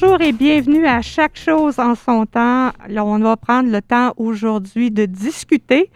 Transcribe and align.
Bonjour 0.00 0.20
et 0.20 0.32
bienvenue 0.32 0.88
à 0.88 1.02
Chaque 1.02 1.36
chose 1.38 1.78
en 1.78 1.94
son 1.94 2.26
temps. 2.26 2.72
Alors, 2.80 3.06
on 3.06 3.20
va 3.20 3.36
prendre 3.36 3.70
le 3.70 3.80
temps 3.80 4.12
aujourd'hui 4.16 4.90
de 4.90 5.06
discuter 5.06 5.88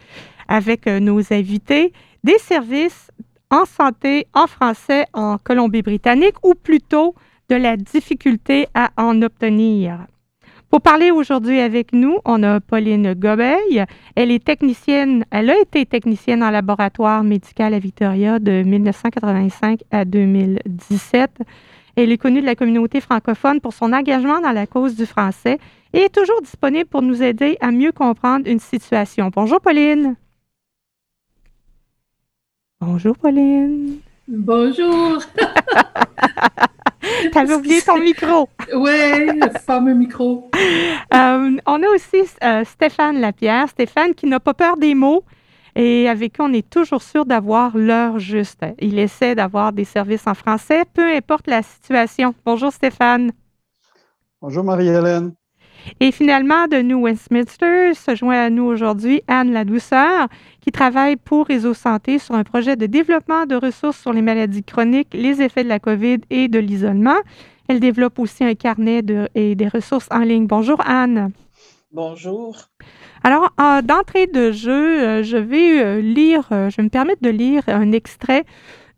avec 0.46 0.86
euh, 0.86 1.00
nos 1.00 1.20
invités 1.32 1.92
des 2.22 2.38
services 2.38 3.10
en 3.50 3.64
santé 3.64 4.28
en 4.34 4.46
français 4.46 5.06
en 5.14 5.36
Colombie-Britannique 5.38 6.36
ou 6.44 6.54
plutôt 6.54 7.16
de 7.48 7.56
la 7.56 7.76
difficulté 7.76 8.68
à 8.72 8.90
en 8.96 9.20
obtenir. 9.20 10.06
Pour 10.70 10.80
parler 10.80 11.10
aujourd'hui 11.10 11.58
avec 11.58 11.92
nous, 11.92 12.18
on 12.24 12.44
a 12.44 12.60
Pauline 12.60 13.14
Gobeil. 13.14 13.84
Elle 14.14 14.30
est 14.30 14.44
technicienne, 14.44 15.24
elle 15.32 15.50
a 15.50 15.58
été 15.58 15.86
technicienne 15.86 16.44
en 16.44 16.50
laboratoire 16.50 17.24
médical 17.24 17.74
à 17.74 17.80
Victoria 17.80 18.38
de 18.38 18.62
1985 18.62 19.80
à 19.90 20.04
2017. 20.04 21.40
Elle 22.00 22.12
est 22.12 22.18
connue 22.18 22.40
de 22.40 22.46
la 22.46 22.54
communauté 22.54 23.00
francophone 23.00 23.60
pour 23.60 23.72
son 23.72 23.92
engagement 23.92 24.40
dans 24.40 24.52
la 24.52 24.68
cause 24.68 24.94
du 24.94 25.04
français 25.04 25.58
et 25.92 26.02
est 26.02 26.14
toujours 26.14 26.40
disponible 26.40 26.88
pour 26.88 27.02
nous 27.02 27.24
aider 27.24 27.58
à 27.60 27.72
mieux 27.72 27.90
comprendre 27.90 28.46
une 28.46 28.60
situation. 28.60 29.32
Bonjour 29.34 29.60
Pauline. 29.60 30.14
Bonjour 32.80 33.18
Pauline. 33.18 33.98
Bonjour. 34.28 35.18
T'avais 37.32 37.54
oublié 37.54 37.82
ton 37.82 37.98
micro. 37.98 38.48
oui, 38.76 39.32
le 39.32 39.58
fameux 39.58 39.94
micro. 39.94 40.48
Euh, 40.54 41.56
on 41.66 41.82
a 41.82 41.88
aussi 41.92 42.22
euh, 42.44 42.62
Stéphane 42.64 43.18
Lapierre. 43.18 43.68
Stéphane 43.70 44.14
qui 44.14 44.26
n'a 44.26 44.38
pas 44.38 44.54
peur 44.54 44.76
des 44.76 44.94
mots 44.94 45.24
et 45.78 46.08
avec 46.08 46.34
qui 46.34 46.40
on 46.42 46.52
est 46.52 46.68
toujours 46.68 47.02
sûr 47.02 47.24
d'avoir 47.24 47.78
l'heure 47.78 48.18
juste. 48.18 48.66
Il 48.80 48.98
essaie 48.98 49.36
d'avoir 49.36 49.72
des 49.72 49.84
services 49.84 50.26
en 50.26 50.34
français, 50.34 50.82
peu 50.92 51.14
importe 51.14 51.46
la 51.46 51.62
situation. 51.62 52.34
Bonjour 52.44 52.72
Stéphane. 52.72 53.30
Bonjour 54.42 54.64
Marie-Hélène. 54.64 55.32
Et 56.00 56.10
finalement, 56.10 56.66
de 56.66 56.82
New 56.82 57.02
Westminster 57.02 57.94
se 57.94 58.16
joint 58.16 58.46
à 58.46 58.50
nous 58.50 58.64
aujourd'hui 58.64 59.22
Anne 59.28 59.52
Ladouceur, 59.52 60.26
qui 60.60 60.72
travaille 60.72 61.14
pour 61.14 61.46
Réseau 61.46 61.74
Santé 61.74 62.18
sur 62.18 62.34
un 62.34 62.42
projet 62.42 62.74
de 62.74 62.86
développement 62.86 63.46
de 63.46 63.54
ressources 63.54 64.00
sur 64.00 64.12
les 64.12 64.20
maladies 64.20 64.64
chroniques, 64.64 65.14
les 65.14 65.40
effets 65.40 65.62
de 65.62 65.68
la 65.68 65.78
COVID 65.78 66.18
et 66.30 66.48
de 66.48 66.58
l'isolement. 66.58 67.18
Elle 67.68 67.78
développe 67.78 68.18
aussi 68.18 68.42
un 68.42 68.54
carnet 68.54 69.02
de, 69.02 69.28
et 69.36 69.54
des 69.54 69.68
ressources 69.68 70.08
en 70.10 70.20
ligne. 70.20 70.48
Bonjour 70.48 70.80
Anne. 70.84 71.30
Bonjour. 71.90 72.68
Alors, 73.24 73.50
d'entrée 73.82 74.26
de 74.26 74.52
jeu, 74.52 75.02
euh, 75.02 75.22
je 75.22 75.38
vais 75.38 75.82
euh, 75.82 76.00
lire, 76.02 76.46
euh, 76.52 76.68
je 76.68 76.82
me 76.82 76.90
permettre 76.90 77.22
de 77.22 77.30
lire 77.30 77.62
un 77.66 77.92
extrait 77.92 78.44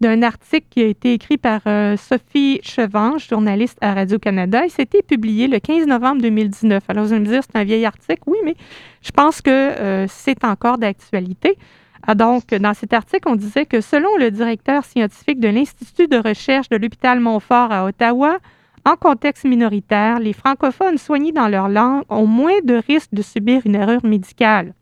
d'un 0.01 0.23
article 0.23 0.67
qui 0.71 0.83
a 0.83 0.87
été 0.87 1.13
écrit 1.13 1.37
par 1.37 1.61
Sophie 1.99 2.59
Chevange, 2.63 3.29
journaliste 3.29 3.77
à 3.83 3.93
Radio-Canada, 3.93 4.65
et 4.65 4.71
c'était 4.71 5.03
publié 5.03 5.47
le 5.47 5.61
15 5.61 5.87
novembre 5.87 6.23
2019. 6.23 6.83
Alors, 6.89 7.05
vous 7.05 7.13
allez 7.13 7.21
me 7.21 7.27
dire, 7.27 7.43
c'est 7.43 7.59
un 7.59 7.65
vieil 7.65 7.85
article, 7.85 8.23
oui, 8.27 8.39
mais 8.43 8.55
je 9.03 9.11
pense 9.11 9.43
que 9.43 10.07
c'est 10.09 10.43
encore 10.43 10.79
d'actualité. 10.79 11.59
Ah, 12.07 12.15
donc, 12.15 12.47
dans 12.55 12.73
cet 12.73 12.95
article, 12.95 13.29
on 13.29 13.37
disait 13.37 13.67
que 13.67 13.83
selon 13.83 14.17
le 14.17 14.31
directeur 14.31 14.87
scientifique 14.87 15.39
de 15.39 15.49
l'Institut 15.49 16.09
de 16.09 16.17
recherche 16.17 16.71
de 16.71 16.79
l'hôpital 16.79 17.21
Montfort 17.21 17.71
à 17.71 17.85
Ottawa, 17.85 18.39
en 18.85 18.97
contexte 18.97 19.45
minoritaire, 19.45 20.19
les 20.21 20.33
francophones 20.33 20.99
soignés 20.99 21.33
dans 21.33 21.49
leur 21.49 21.69
langue 21.69 22.05
ont 22.09 22.27
moins 22.27 22.61
de 22.65 22.75
risques 22.87 23.13
de 23.13 23.23
subir 23.23 23.63
une 23.65 23.75
erreur 23.75 24.05
médicale. 24.05 24.75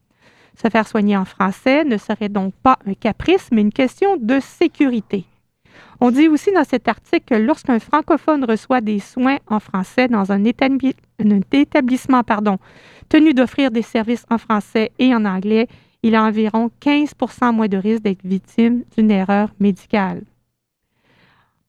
Se 0.60 0.68
faire 0.68 0.86
soigner 0.86 1.16
en 1.16 1.24
français 1.24 1.84
ne 1.84 1.96
serait 1.96 2.28
donc 2.28 2.54
pas 2.62 2.78
un 2.86 2.94
caprice, 2.94 3.48
mais 3.52 3.60
une 3.60 3.72
question 3.72 4.16
de 4.16 4.40
sécurité. 4.40 5.24
On 6.00 6.10
dit 6.10 6.28
aussi 6.28 6.52
dans 6.52 6.64
cet 6.64 6.86
article 6.88 7.24
que 7.26 7.34
lorsqu'un 7.34 7.80
francophone 7.80 8.44
reçoit 8.44 8.80
des 8.80 9.00
soins 9.00 9.38
en 9.48 9.58
français 9.58 10.06
dans 10.08 10.30
un, 10.30 10.44
établissement 10.44 12.22
tenu 13.08 13.34
d'offrir 13.34 13.70
des 13.70 13.82
services 13.82 14.24
en 14.30 14.38
français 14.38 14.92
et 14.98 15.14
en 15.14 15.24
anglais, 15.24 15.66
il 16.02 16.14
a 16.14 16.22
environ 16.22 16.70
15% 16.80 17.52
moins 17.52 17.66
de 17.66 17.76
risque 17.76 18.02
d'être 18.02 18.24
victime 18.24 18.84
d'une 18.96 19.10
erreur 19.10 19.50
médicale. 19.58 20.22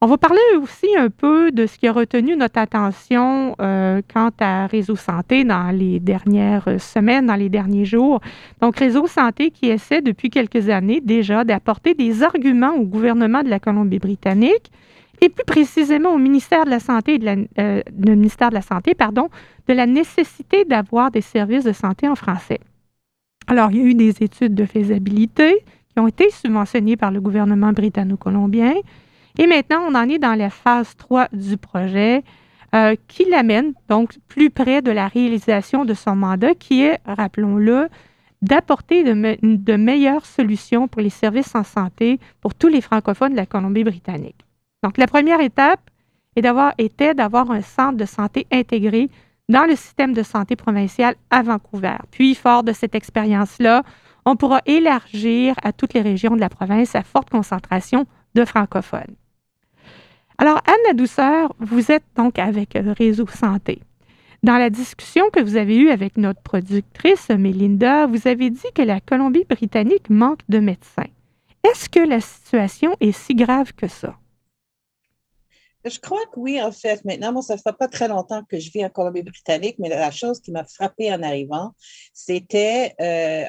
On 0.02 0.08
va 0.08 0.18
parler 0.18 0.40
aussi 0.62 0.88
un 0.98 1.10
peu 1.10 1.52
de 1.52 1.66
ce 1.66 1.78
qui 1.78 1.86
a 1.86 1.92
retenu 1.92 2.38
notre 2.38 2.58
attention 2.58 3.54
euh, 3.60 4.02
quant 4.14 4.32
à 4.40 4.66
Réseau 4.66 4.96
Santé 4.96 5.44
dans 5.44 5.72
les 5.72 6.00
dernières 6.00 6.80
semaines, 6.80 7.26
dans 7.26 7.36
les 7.36 7.50
derniers 7.50 7.84
jours. 7.84 8.22
Donc, 8.62 8.78
Réseau 8.78 9.08
Santé 9.08 9.52
qui 9.52 9.68
essaie 9.68 10.02
depuis 10.02 10.30
quelques 10.30 10.70
années 10.70 11.02
déjà 11.02 11.44
d'apporter 11.44 11.96
des 11.96 12.24
arguments 12.24 12.76
au 12.76 12.86
gouvernement 12.86 13.44
de 13.44 13.50
la 13.50 13.60
Colombie-Britannique 13.60 14.72
et 15.20 15.28
plus 15.28 15.44
précisément 15.44 16.14
au 16.14 16.18
ministère 16.18 16.64
de 16.64 16.70
la 16.70 16.80
Santé, 16.80 17.18
de 17.18 17.26
la, 17.26 17.36
euh, 17.60 17.82
ministère 17.98 18.52
de 18.52 18.56
la 18.56 18.62
Santé, 18.62 18.96
pardon, 18.96 19.28
de 19.68 19.74
la 19.74 19.86
nécessité 19.86 20.64
d'avoir 20.64 21.12
des 21.12 21.20
services 21.20 21.66
de 21.66 21.74
santé 21.74 22.08
en 22.08 22.16
français. 22.16 22.62
Alors, 23.48 23.70
il 23.72 23.78
y 23.78 23.82
a 23.82 23.84
eu 23.84 23.96
des 23.96 24.24
études 24.24 24.56
de 24.56 24.64
faisabilité 24.64 25.58
qui 25.92 26.00
ont 26.00 26.08
été 26.08 26.30
subventionnées 26.30 26.96
par 26.96 27.12
le 27.12 27.20
gouvernement 27.20 27.74
britanno-colombien. 27.74 28.76
Et 29.40 29.48
maintenant, 29.48 29.86
on 29.88 29.96
en 29.96 30.10
est 30.10 30.20
dans 30.20 30.36
la 30.36 30.50
phase 30.50 30.98
3 30.98 31.30
du 31.32 31.56
projet 31.56 32.24
euh, 32.76 32.96
qui 33.08 33.24
l'amène 33.24 33.72
donc 33.88 34.18
plus 34.28 34.50
près 34.50 34.82
de 34.82 34.92
la 34.92 35.08
réalisation 35.08 35.86
de 35.86 35.94
son 35.94 36.14
mandat 36.14 36.56
qui 36.56 36.84
est, 36.84 37.00
rappelons-le, 37.06 37.88
d'apporter 38.42 39.06
de, 39.06 39.76
meilleures 39.78 40.26
solutions 40.26 40.90
pour 40.90 41.02
les 41.02 41.10
services 41.10 41.56
en 41.56 41.64
santé 41.64 42.20
pour 42.42 42.54
tous 42.54 42.68
les 42.68 42.82
francophones 42.82 43.32
de 43.32 43.38
la 43.38 43.46
Colombie-Britannique. 43.46 44.46
Donc, 44.84 44.98
la 44.98 45.08
première 45.08 45.40
étape 45.40 45.90
était 46.78 47.14
d'avoir 47.14 47.50
un 47.50 47.62
centre 47.62 47.98
de 47.98 48.06
santé 48.06 48.46
intégré 48.52 49.10
dans 49.48 49.64
le 49.64 49.78
système 49.78 50.12
de 50.12 50.24
santé 50.24 50.58
provincial 50.58 51.16
à 51.30 51.44
Vancouver. 51.44 51.96
Puis, 52.12 52.36
fort 52.36 52.64
de 52.64 52.74
cette 52.74 52.94
expérience-là, 52.94 53.84
on 54.26 54.36
pourra 54.36 54.62
élargir 54.66 55.56
à 55.64 55.72
toutes 55.72 55.94
les 55.94 56.02
régions 56.02 56.36
de 56.36 56.42
la 56.42 56.50
province 56.50 56.94
à 56.94 57.04
forte 57.04 57.30
concentration 57.30 58.06
de 58.36 58.44
francophones. 58.44 59.16
Alors, 60.42 60.62
Anne 60.66 60.96
Douceur, 60.96 61.54
vous 61.60 61.92
êtes 61.92 62.06
donc 62.16 62.40
avec 62.40 62.78
euh, 62.78 62.94
Réseau 62.98 63.28
Santé. 63.28 63.82
Dans 64.42 64.58
la 64.58 64.70
discussion 64.70 65.30
que 65.32 65.42
vous 65.42 65.58
avez 65.58 65.76
eue 65.76 65.90
avec 65.90 66.16
notre 66.16 66.42
productrice, 66.42 67.28
Mélinda, 67.28 68.08
vous 68.08 68.26
avez 68.26 68.50
dit 68.50 68.72
que 68.74 68.82
la 68.82 69.02
Colombie-Britannique 69.02 70.10
manque 70.10 70.40
de 70.48 70.60
médecins. 70.60 71.10
Est-ce 71.70 71.90
que 71.90 72.00
la 72.00 72.22
situation 72.22 72.96
est 73.02 73.12
si 73.12 73.36
grave 73.36 73.74
que 73.74 73.90
ça? 73.90 74.16
Je 75.84 76.00
crois 76.00 76.26
que 76.34 76.40
oui, 76.40 76.62
en 76.62 76.72
fait. 76.72 77.04
Maintenant, 77.04 77.34
moi, 77.34 77.42
ça 77.42 77.56
ne 77.56 77.60
fait 77.60 77.76
pas 77.78 77.90
très 77.90 78.08
longtemps 78.08 78.44
que 78.50 78.60
je 78.60 78.72
vis 78.72 78.86
en 78.86 78.90
Colombie-Britannique, 78.90 79.76
mais 79.78 79.90
la 79.90 80.10
chose 80.10 80.40
qui 80.40 80.54
m'a 80.54 80.64
frappée 80.64 81.14
en 81.14 81.22
arrivant, 81.22 81.74
c'était 82.14 82.96
euh, 83.02 83.44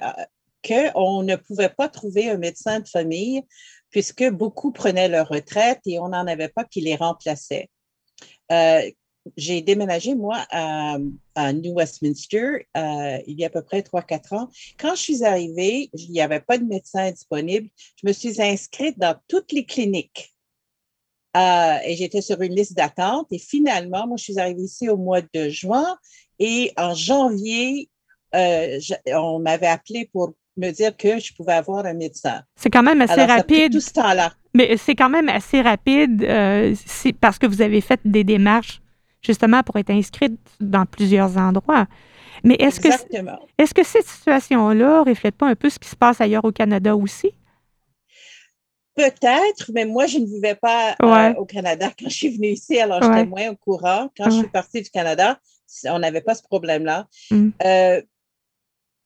qu'on 0.67 1.23
ne 1.23 1.37
pouvait 1.37 1.69
pas 1.69 1.89
trouver 1.89 2.31
un 2.31 2.37
médecin 2.37 2.81
de 2.81 2.89
famille 2.89 3.45
puisque 3.91 4.29
beaucoup 4.31 4.73
prenaient 4.73 5.09
leur 5.09 5.29
retraite 5.29 5.81
et 5.87 5.99
on 5.99 6.09
n'en 6.09 6.27
avait 6.27 6.49
pas 6.49 6.65
qui 6.65 6.81
les 6.81 6.97
remplaçaient. 6.97 7.69
Euh, 8.53 8.91
j'ai 9.37 9.61
déménagé, 9.61 10.15
moi, 10.15 10.47
à, 10.51 10.99
New 11.53 11.75
Westminster 11.75 12.67
euh, 12.77 13.19
il 13.27 13.39
y 13.39 13.45
a 13.45 13.49
à 13.49 13.51
peu 13.51 13.63
près 13.63 13.81
3-4 13.81 14.35
ans. 14.35 14.49
Quand 14.79 14.95
je 14.95 15.03
suis 15.03 15.25
arrivée, 15.25 15.91
il 15.93 16.11
n'y 16.11 16.21
avait 16.21 16.41
pas 16.41 16.59
de 16.59 16.65
médecin 16.65 17.11
disponible. 17.11 17.69
Je 17.97 18.07
me 18.07 18.13
suis 18.13 18.41
inscrite 18.41 18.99
dans 18.99 19.17
toutes 19.29 19.53
les 19.53 19.65
cliniques. 19.65 20.35
Euh, 21.37 21.77
et 21.85 21.97
j'étais 21.97 22.23
sur 22.23 22.41
une 22.43 22.55
liste 22.55 22.75
d'attente. 22.75 23.29
Et 23.31 23.39
finalement, 23.39 24.07
moi, 24.07 24.17
je 24.17 24.25
suis 24.25 24.39
arrivée 24.39 24.63
ici 24.63 24.89
au 24.89 24.97
mois 24.97 25.21
de 25.23 25.49
juin. 25.49 25.97
Et 26.39 26.73
en 26.77 26.95
janvier, 26.95 27.91
on 28.33 29.39
m'avait 29.39 29.67
appelé 29.67 30.09
pour 30.13 30.35
me 30.57 30.71
dire 30.71 30.97
que 30.97 31.19
je 31.19 31.33
pouvais 31.35 31.55
avoir 31.55 31.87
un 31.87 31.95
médecin. 31.95 32.43
C'est 32.57 32.71
quand 32.71 32.83
même 32.83 33.01
assez 33.01 33.25
rapide. 33.25 33.73
tout 33.73 33.81
ce 33.81 33.93
temps-là. 33.93 34.33
Mais 34.55 34.77
c'est 34.77 34.95
quand 34.95 35.09
même 35.09 35.29
assez 35.29 35.61
rapide 35.61 36.25
euh, 36.25 36.75
parce 37.21 37.39
que 37.39 37.47
vous 37.47 37.63
avez 37.63 37.81
fait 37.81 38.01
des 38.05 38.25
démarches 38.25 38.81
justement 39.23 39.63
pour 39.63 39.77
être 39.77 39.91
inscrite 39.91 40.39
dans 40.61 40.87
plusieurs 40.87 41.37
endroits. 41.37 41.87
Mais 42.43 42.57
est-ce 42.59 42.81
que, 42.81 42.89
est 42.89 43.73
que 43.73 43.85
cette 43.85 44.07
situation-là 44.07 45.05
ne 45.05 45.09
reflète 45.11 45.37
pas 45.37 45.47
un 45.47 45.55
peu 45.55 45.69
ce 45.69 45.79
qui 45.79 45.89
se 45.89 45.97
passe 45.97 46.21
ailleurs 46.21 46.45
au 46.45 46.53
Canada 46.53 46.97
aussi? 46.97 47.33
Peut-être, 48.97 49.71
mais 49.73 49.85
moi, 49.85 50.07
je 50.07 50.19
ne 50.19 50.27
vivais 50.27 50.55
pas 50.55 50.97
euh, 51.03 51.35
au 51.35 51.45
Canada 51.45 51.91
quand 51.99 52.09
je 52.09 52.15
suis 52.15 52.35
venue 52.35 52.49
ici, 52.49 52.79
alors 52.79 53.03
j'étais 53.03 53.25
moins 53.25 53.51
au 53.51 53.57
courant. 53.57 54.09
Quand 54.17 54.31
je 54.31 54.39
suis 54.39 54.49
partie 54.49 54.83
du 54.83 54.91
Canada, 54.91 55.39
on 55.87 55.99
n'avait 55.99 56.21
pas 56.21 56.35
ce 56.35 56.43
problème-là. 56.43 57.07
Mm. 57.31 57.51
Euh, 57.65 58.03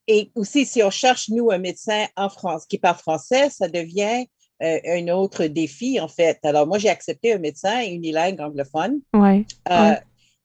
et 0.07 0.31
aussi, 0.35 0.67
si 0.67 0.83
on 0.83 0.91
cherche, 0.91 1.29
nous, 1.31 1.51
un 1.51 1.59
médecin 1.59 2.07
en 2.17 2.29
France 2.29 2.67
qui 2.67 2.79
parle 2.79 2.99
français, 2.99 3.49
ça 3.51 3.69
devient 3.69 4.27
euh, 4.63 4.79
un 4.87 5.09
autre 5.09 5.47
défi, 5.47 5.99
en 6.01 6.09
fait. 6.09 6.39
Alors, 6.43 6.67
moi, 6.67 6.79
j'ai 6.79 6.91
accepté 6.91 7.33
un 7.33 7.39
médecin 7.39 7.83
unilingue 7.83 8.41
anglophone. 8.41 9.01
Ouais, 9.15 9.45
euh, 9.71 9.95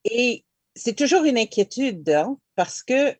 Et 0.05 0.45
c'est 0.75 0.95
toujours 0.95 1.23
une 1.23 1.37
inquiétude, 1.37 2.09
hein, 2.09 2.37
parce 2.55 2.83
que 2.83 3.13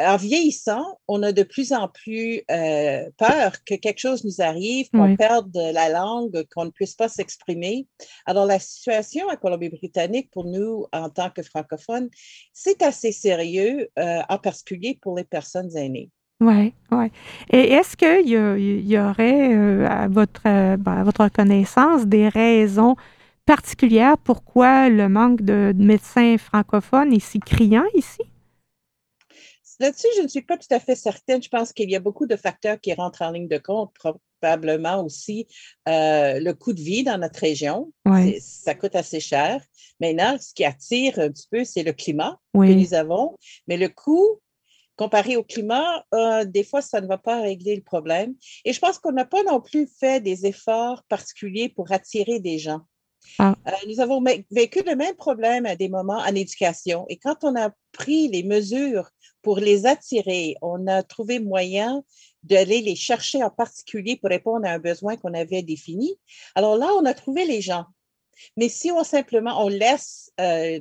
en 0.00 0.16
vieillissant, 0.16 0.98
on 1.06 1.22
a 1.22 1.32
de 1.32 1.42
plus 1.42 1.72
en 1.72 1.88
plus 1.88 2.42
euh, 2.50 3.08
peur 3.16 3.52
que 3.64 3.74
quelque 3.74 4.00
chose 4.00 4.24
nous 4.24 4.44
arrive, 4.44 4.88
qu'on 4.90 5.16
perde 5.16 5.56
la 5.56 5.88
langue, 5.88 6.44
qu'on 6.54 6.64
ne 6.64 6.70
puisse 6.70 6.94
pas 6.94 7.08
s'exprimer. 7.08 7.86
Alors, 8.26 8.46
la 8.46 8.58
situation 8.58 9.28
à 9.28 9.36
Colombie-Britannique, 9.36 10.30
pour 10.32 10.44
nous, 10.44 10.86
en 10.92 11.10
tant 11.10 11.30
que 11.30 11.42
francophones, 11.42 12.08
c'est 12.52 12.82
assez 12.82 13.12
sérieux, 13.12 13.88
euh, 13.98 14.20
en 14.28 14.38
particulier 14.38 14.98
pour 15.00 15.16
les 15.16 15.24
personnes 15.24 15.76
aînées. 15.76 16.10
Oui, 16.40 16.74
oui. 16.90 17.06
Et 17.50 17.72
est-ce 17.72 17.96
qu'il 17.96 18.28
y, 18.28 18.98
aurait, 18.98 19.54
euh, 19.54 19.86
à, 19.88 20.08
votre, 20.08 20.42
ben, 20.42 20.92
à 20.92 21.04
votre 21.04 21.28
connaissance, 21.28 22.06
des 22.06 22.28
raisons 22.28 22.96
particulières 23.46 24.18
pourquoi 24.18 24.88
le 24.88 25.08
manque 25.08 25.42
de 25.42 25.72
médecins 25.76 26.36
francophones 26.38 27.12
est 27.12 27.20
si 27.20 27.38
criant 27.38 27.84
ici? 27.94 28.22
Là-dessus, 29.80 30.08
je 30.16 30.22
ne 30.22 30.28
suis 30.28 30.42
pas 30.42 30.56
tout 30.56 30.68
à 30.70 30.80
fait 30.80 30.94
certaine. 30.94 31.42
Je 31.42 31.48
pense 31.48 31.72
qu'il 31.72 31.90
y 31.90 31.96
a 31.96 32.00
beaucoup 32.00 32.26
de 32.26 32.36
facteurs 32.36 32.80
qui 32.80 32.92
rentrent 32.94 33.22
en 33.22 33.30
ligne 33.30 33.48
de 33.48 33.58
compte. 33.58 33.92
Probablement 34.40 35.04
aussi 35.04 35.46
euh, 35.88 36.38
le 36.38 36.52
coût 36.52 36.72
de 36.72 36.80
vie 36.80 37.02
dans 37.02 37.18
notre 37.18 37.40
région. 37.40 37.92
Ça 38.40 38.74
coûte 38.74 38.94
assez 38.94 39.20
cher. 39.20 39.62
Maintenant, 40.00 40.36
ce 40.40 40.52
qui 40.54 40.64
attire 40.64 41.18
un 41.18 41.30
petit 41.30 41.48
peu, 41.50 41.64
c'est 41.64 41.82
le 41.82 41.92
climat 41.92 42.38
que 42.52 42.72
nous 42.72 42.94
avons. 42.94 43.36
Mais 43.66 43.76
le 43.76 43.88
coût, 43.88 44.40
comparé 44.96 45.36
au 45.36 45.42
climat, 45.42 46.04
euh, 46.14 46.44
des 46.44 46.64
fois, 46.64 46.80
ça 46.80 47.00
ne 47.00 47.06
va 47.06 47.18
pas 47.18 47.40
régler 47.40 47.74
le 47.74 47.82
problème. 47.82 48.34
Et 48.64 48.72
je 48.72 48.80
pense 48.80 48.98
qu'on 48.98 49.12
n'a 49.12 49.24
pas 49.24 49.42
non 49.42 49.60
plus 49.60 49.88
fait 49.98 50.20
des 50.20 50.46
efforts 50.46 51.02
particuliers 51.08 51.68
pour 51.68 51.90
attirer 51.92 52.38
des 52.38 52.58
gens. 52.58 52.82
Ah. 53.38 53.54
Euh, 53.66 53.70
nous 53.88 54.00
avons 54.00 54.22
vécu 54.50 54.82
le 54.86 54.96
même 54.96 55.16
problème 55.16 55.66
à 55.66 55.76
des 55.76 55.88
moments 55.88 56.18
en 56.18 56.34
éducation. 56.34 57.06
Et 57.08 57.16
quand 57.16 57.42
on 57.42 57.56
a 57.56 57.70
pris 57.92 58.28
les 58.28 58.42
mesures 58.42 59.10
pour 59.44 59.58
les 59.58 59.86
attirer, 59.86 60.56
on 60.62 60.86
a 60.88 61.02
trouvé 61.02 61.38
moyen 61.38 62.02
d'aller 62.42 62.80
les 62.80 62.96
chercher 62.96 63.44
en 63.44 63.50
particulier 63.50 64.16
pour 64.16 64.30
répondre 64.30 64.66
à 64.66 64.70
un 64.70 64.78
besoin 64.78 65.16
qu'on 65.16 65.34
avait 65.34 65.62
défini. 65.62 66.14
Alors 66.54 66.76
là, 66.76 66.88
on 66.98 67.04
a 67.04 67.14
trouvé 67.14 67.44
les 67.44 67.60
gens. 67.60 67.84
Mais 68.56 68.68
si 68.68 68.90
on 68.90 69.04
simplement, 69.04 69.62
on 69.64 69.68
laisse 69.68 70.32
euh, 70.40 70.80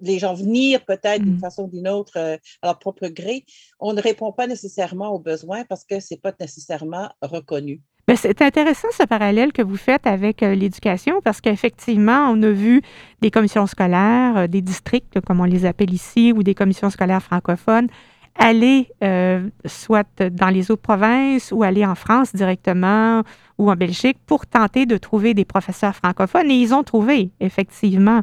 les 0.00 0.18
gens 0.18 0.34
venir 0.34 0.84
peut-être 0.84 1.22
d'une 1.22 1.36
mmh. 1.36 1.40
façon 1.40 1.64
ou 1.64 1.68
d'une 1.68 1.88
autre 1.88 2.18
euh, 2.18 2.36
à 2.62 2.68
leur 2.68 2.78
propre 2.78 3.08
gré, 3.08 3.46
on 3.78 3.92
ne 3.92 4.02
répond 4.02 4.32
pas 4.32 4.46
nécessairement 4.46 5.10
aux 5.10 5.18
besoins 5.18 5.64
parce 5.64 5.84
que 5.84 6.00
ce 6.00 6.14
n'est 6.14 6.20
pas 6.20 6.34
nécessairement 6.38 7.10
reconnu. 7.22 7.80
Ben, 8.10 8.16
c'est 8.16 8.42
intéressant 8.42 8.88
ce 8.90 9.04
parallèle 9.04 9.52
que 9.52 9.62
vous 9.62 9.76
faites 9.76 10.04
avec 10.04 10.42
euh, 10.42 10.56
l'éducation 10.56 11.20
parce 11.22 11.40
qu'effectivement, 11.40 12.28
on 12.28 12.42
a 12.42 12.50
vu 12.50 12.82
des 13.20 13.30
commissions 13.30 13.68
scolaires, 13.68 14.36
euh, 14.36 14.46
des 14.48 14.62
districts, 14.62 15.20
comme 15.20 15.38
on 15.38 15.44
les 15.44 15.64
appelle 15.64 15.94
ici, 15.94 16.32
ou 16.36 16.42
des 16.42 16.56
commissions 16.56 16.90
scolaires 16.90 17.22
francophones, 17.22 17.86
aller 18.34 18.88
euh, 19.04 19.48
soit 19.64 20.24
dans 20.28 20.48
les 20.48 20.72
autres 20.72 20.82
provinces 20.82 21.52
ou 21.52 21.62
aller 21.62 21.86
en 21.86 21.94
France 21.94 22.34
directement 22.34 23.22
ou 23.58 23.70
en 23.70 23.76
Belgique 23.76 24.18
pour 24.26 24.44
tenter 24.44 24.86
de 24.86 24.96
trouver 24.96 25.32
des 25.32 25.44
professeurs 25.44 25.94
francophones. 25.94 26.50
Et 26.50 26.54
ils 26.54 26.74
ont 26.74 26.82
trouvé 26.82 27.30
effectivement 27.38 28.22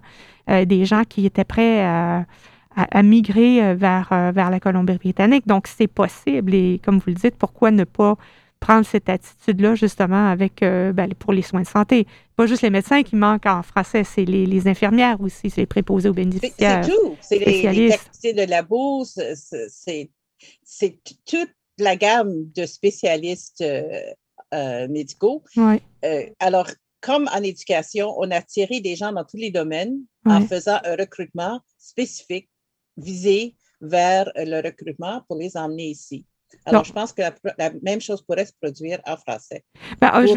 des 0.50 0.84
gens 0.84 1.04
qui 1.08 1.26
étaient 1.26 1.46
prêts 1.46 1.82
à, 1.82 3.04
migrer 3.04 3.74
vers, 3.76 4.10
vers 4.34 4.50
la 4.50 4.60
Colombie-Britannique. 4.60 5.48
Donc, 5.48 5.68
c'est 5.68 5.88
possible. 5.88 6.54
Et 6.54 6.82
comme 6.84 6.98
vous 6.98 7.08
le 7.08 7.14
dites, 7.14 7.36
pourquoi 7.38 7.72
ne 7.72 7.86
pas 7.86 8.18
prendre 8.60 8.86
cette 8.86 9.10
attitude-là, 9.10 9.76
justement, 9.76 10.30
avec 10.30 10.64
euh, 10.64 10.92
ben, 10.94 11.14
pour 11.14 11.34
les 11.34 11.42
soins 11.42 11.62
de 11.62 11.68
santé. 11.68 12.08
Pas 12.36 12.46
juste 12.46 12.62
les 12.62 12.70
médecins 12.70 13.04
qui 13.04 13.16
manquent 13.16 13.46
en 13.46 13.64
français, 13.64 14.04
c'est 14.04 14.26
les, 14.26 14.68
infirmières 14.68 15.20
aussi, 15.22 15.50
c'est 15.50 15.62
les 15.62 15.66
préposés 15.66 16.10
aux 16.10 16.14
bénéficiaires. 16.14 16.84
C'est 16.84 16.92
tout. 16.92 17.16
C'est 17.22 17.40
les, 17.40 17.62
les 17.72 17.90
techniciens 17.90 18.34
de 18.34 18.50
labo, 18.50 19.06
c'est 19.06 20.12
toute 21.26 21.50
la 21.80 21.96
gamme 21.96 22.52
de 22.56 22.66
spécialistes 22.66 23.62
euh, 23.62 24.02
euh, 24.54 24.88
médicaux. 24.88 25.44
alors, 26.40 26.70
comme 27.02 27.30
en 27.34 27.44
éducation, 27.44 28.14
on 28.18 28.32
a 28.32 28.42
tiré 28.42 28.82
des 28.82 28.96
gens 28.96 29.12
dans 29.12 29.24
tous 29.24 29.38
les 29.38 29.52
domaines 29.52 30.00
en 30.26 30.42
faisant 30.42 30.80
un 30.84 30.96
recrutement 30.96 31.62
spécifique 31.78 32.50
visé 32.98 33.56
vers 33.82 34.32
le 34.36 34.62
recrutement 34.62 35.22
pour 35.28 35.38
les 35.38 35.56
emmener 35.56 35.90
ici. 35.90 36.26
Alors, 36.66 36.84
je 36.84 36.94
pense 36.94 37.14
que 37.14 37.22
la, 37.58 37.72
même 37.82 38.02
chose 38.02 38.22
pourrait 38.22 38.46
se 38.46 38.54
produire 38.62 39.00
en 39.06 39.16
français. 39.18 39.64
Ben, 40.02 40.12
euh, 40.16 40.28
je, 40.28 40.34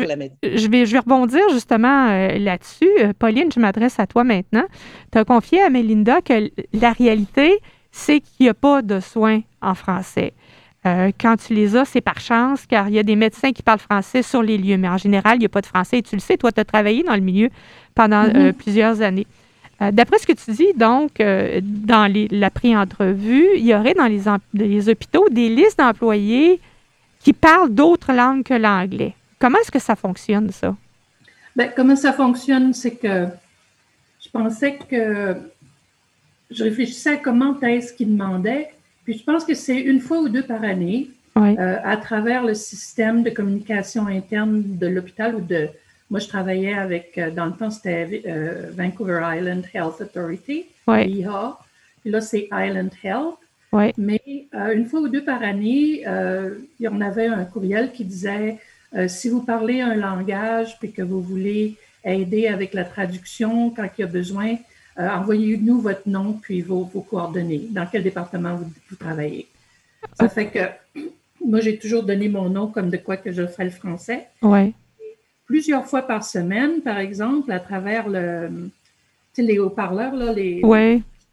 vais, 0.69 0.87
je, 0.87 0.93
vais, 0.93 0.99
rebondir 0.99 1.43
justement 1.53 2.09
euh, 2.09 2.39
là-dessus. 2.39 2.91
Euh, 3.01 3.13
Pauline, 3.19 3.51
je 3.53 3.61
m'adresse 3.61 3.99
à 3.99 4.07
toi 4.07 4.25
maintenant. 4.25 4.65
Tu 5.13 5.19
as 5.19 5.25
confié 5.25 5.63
à 5.63 5.71
Melinda 5.71 6.21
que 6.21 6.51
la 6.73 6.93
réalité, 6.93 7.59
c'est 7.91 8.21
qu'il 8.21 8.47
n'y 8.47 8.49
a 8.49 8.55
pas 8.55 8.83
de 8.83 9.01
soins 9.01 9.41
en 9.61 9.75
français. 9.75 10.33
quand 10.85 11.37
tu 11.37 11.55
les 11.55 11.77
as, 11.77 11.85
c'est 11.85 12.01
par 12.01 12.21
chance, 12.21 12.65
car 12.67 12.89
il 12.89 12.95
y 12.95 12.99
a 12.99 13.03
des 13.03 13.17
médecins 13.17 13.53
qui 13.53 13.63
parlent 13.63 13.81
français 13.81 14.23
sur 14.23 14.43
les 14.43 14.57
lieux, 14.57 14.79
mais 14.79 14.89
en 14.89 14.97
général, 14.97 15.37
il 15.37 15.41
n'y 15.41 15.47
a 15.47 15.51
pas 15.51 15.61
de 15.61 15.67
français. 15.67 15.99
Et 15.99 16.03
tu 16.03 16.17
le 16.17 16.21
sais, 16.21 16.37
toi, 16.37 16.53
tu 16.53 16.61
as 16.61 16.65
travaillé 16.65 17.03
dans 17.03 17.15
le 17.15 17.21
milieu 17.21 17.51
pendant 17.95 18.25
mm-hmm. 18.25 18.53
plusieurs 18.53 19.03
années. 19.03 19.27
Euh, 19.83 19.91
d'après 19.91 20.19
ce 20.19 20.27
que 20.27 20.33
tu 20.33 20.51
dis, 20.53 20.73
donc, 20.77 21.21
euh, 21.21 21.61
dans 21.63 22.13
la 22.31 22.51
pré-entrevue, 22.51 23.49
il 23.57 23.65
y 23.65 23.75
aurait 23.75 23.95
dans 23.95 24.07
les, 24.07 24.89
hôpitaux 24.89 25.29
des 25.31 25.49
listes 25.49 25.79
d'employés 25.79 26.61
qui 27.21 27.33
parlent 27.33 27.71
d'autres 27.71 28.13
langues 28.13 28.43
que 28.43 28.55
l'anglais. 28.55 29.15
Comment 29.39 29.59
est-ce 29.59 29.71
que 29.71 29.79
ça 29.79 29.97
fonctionne, 29.97 30.51
ça? 30.51 30.77
Bien, 31.57 31.69
comment 31.69 31.97
ça 31.97 32.13
fonctionne, 32.13 32.75
c'est 32.75 32.95
que 32.95 33.27
je 34.23 34.29
pensais 34.31 34.79
que 34.89 35.37
je 36.51 36.65
réfléchissais 36.65 37.15
à 37.15 37.17
comment 37.17 37.59
est-ce 37.61 37.93
qu'ils 37.93 38.11
demandaient, 38.11 38.71
puis 39.05 39.17
je 39.19 39.25
pense 39.25 39.45
que 39.45 39.55
c'est 39.55 39.81
une 39.81 40.01
fois 40.01 40.19
ou 40.19 40.29
deux 40.29 40.43
par 40.43 40.63
année, 40.63 41.11
euh, 41.37 41.77
à 41.85 41.97
travers 41.97 42.45
le 42.45 42.55
système 42.55 43.23
de 43.23 43.31
communication 43.31 44.07
interne 44.09 44.63
de 44.79 44.87
l'hôpital 44.87 45.37
ou 45.37 45.41
de, 45.41 45.69
moi, 46.11 46.19
je 46.19 46.27
travaillais 46.27 46.75
avec, 46.75 47.17
euh, 47.17 47.31
dans 47.31 47.47
le 47.47 47.53
temps, 47.53 47.71
c'était 47.71 48.23
euh, 48.27 48.71
Vancouver 48.77 49.21
Island 49.23 49.65
Health 49.73 50.01
Authority, 50.01 50.67
Puis 52.03 52.11
là, 52.11 52.21
c'est 52.21 52.49
Island 52.53 52.91
Health. 53.03 53.37
Mais 53.97 54.21
euh, 54.55 54.75
une 54.75 54.87
fois 54.87 55.01
ou 55.01 55.09
deux 55.09 55.23
par 55.23 55.43
année, 55.43 56.03
il 56.03 56.85
y 56.85 56.89
en 56.89 57.01
avait 57.01 57.27
un 57.27 57.45
courriel 57.45 57.93
qui 57.93 58.05
disait 58.05 58.59
si 59.07 59.29
vous 59.29 59.43
parlez 59.43 59.81
un 59.81 59.95
langage 59.95 60.77
puis 60.81 60.91
que 60.91 61.03
vous 61.03 61.23
voulez 61.23 61.77
aider 62.03 62.49
avec 62.49 62.75
la 62.75 62.85
traduction 62.85 63.71
quand 63.71 63.87
il 63.97 64.01
y 64.01 64.05
a 64.05 64.09
besoin, 64.09 64.57
envoyez-nous 64.97 65.81
votre 65.81 66.09
nom 66.09 66.33
puis 66.33 66.61
vos, 66.63 66.87
coordonnées, 67.09 67.69
dans 67.71 67.87
quel 67.87 68.03
département 68.03 68.57
vous, 68.57 68.69
vous 68.89 68.97
travaillez. 68.97 69.47
Ça 70.19 70.29
fait 70.29 70.49
que 70.49 70.59
moi, 71.47 71.61
j'ai 71.61 71.79
toujours 71.79 72.03
donné 72.03 72.29
mon 72.29 72.49
nom 72.49 72.67
comme 72.67 72.91
de 72.91 72.97
quoi 72.97 73.17
que 73.17 73.31
je 73.31 73.47
fais 73.47 73.65
le 73.65 73.71
français. 73.71 74.27
Ouais 74.43 74.73
plusieurs 75.51 75.85
fois 75.85 76.03
par 76.03 76.23
semaine, 76.23 76.81
par 76.81 76.99
exemple, 76.99 77.51
à 77.51 77.59
travers 77.59 78.09
le, 78.09 78.71
les 79.37 79.59
haut-parleurs, 79.59 80.15
là, 80.15 80.33
les. 80.33 80.61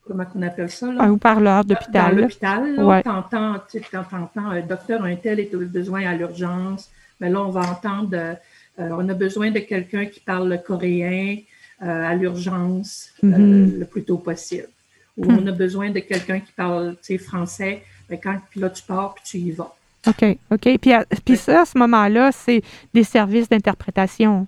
Comment 0.07 0.23
on 0.33 0.41
appelle 0.41 0.71
ça? 0.71 0.91
Là? 0.91 1.03
Un 1.03 1.11
haut-parleur 1.11 1.63
d'hôpital. 1.65 2.15
Dans 2.15 2.21
l'hôpital, 2.21 2.83
ouais. 2.83 3.03
quand 3.03 3.23
t'entends 3.29 4.49
un 4.49 4.61
docteur, 4.61 5.03
un 5.03 5.15
tel 5.15 5.39
est 5.39 5.53
besoin 5.53 6.07
à 6.07 6.15
l'urgence, 6.15 6.89
mais 7.19 7.29
là, 7.29 7.43
on 7.43 7.49
va 7.49 7.61
entendre, 7.61 8.15
euh, 8.15 8.35
on 8.79 9.07
a 9.07 9.13
besoin 9.13 9.51
de 9.51 9.59
quelqu'un 9.59 10.05
qui 10.05 10.19
parle 10.19 10.59
coréen 10.65 11.37
euh, 11.83 12.09
à 12.09 12.15
l'urgence 12.15 13.09
euh, 13.23 13.27
mm-hmm. 13.27 13.79
le 13.79 13.85
plus 13.85 14.03
tôt 14.03 14.17
possible. 14.17 14.69
Ou 15.17 15.25
hmm. 15.25 15.39
on 15.43 15.47
a 15.47 15.51
besoin 15.51 15.89
de 15.89 15.99
quelqu'un 15.99 16.39
qui 16.39 16.51
parle 16.53 16.95
français, 17.19 17.83
mais 18.09 18.19
quand 18.19 18.37
puis 18.49 18.59
là, 18.59 18.69
tu 18.69 18.83
pars, 18.83 19.15
puis 19.15 19.23
tu 19.25 19.37
y 19.37 19.51
vas. 19.51 19.75
OK, 20.07 20.37
OK. 20.51 20.77
Puis, 20.79 20.91
puis 21.25 21.37
ça, 21.37 21.61
à 21.61 21.65
ce 21.65 21.77
moment-là, 21.77 22.31
c'est 22.31 22.61
des 22.93 23.03
services 23.03 23.49
d'interprétation. 23.49 24.47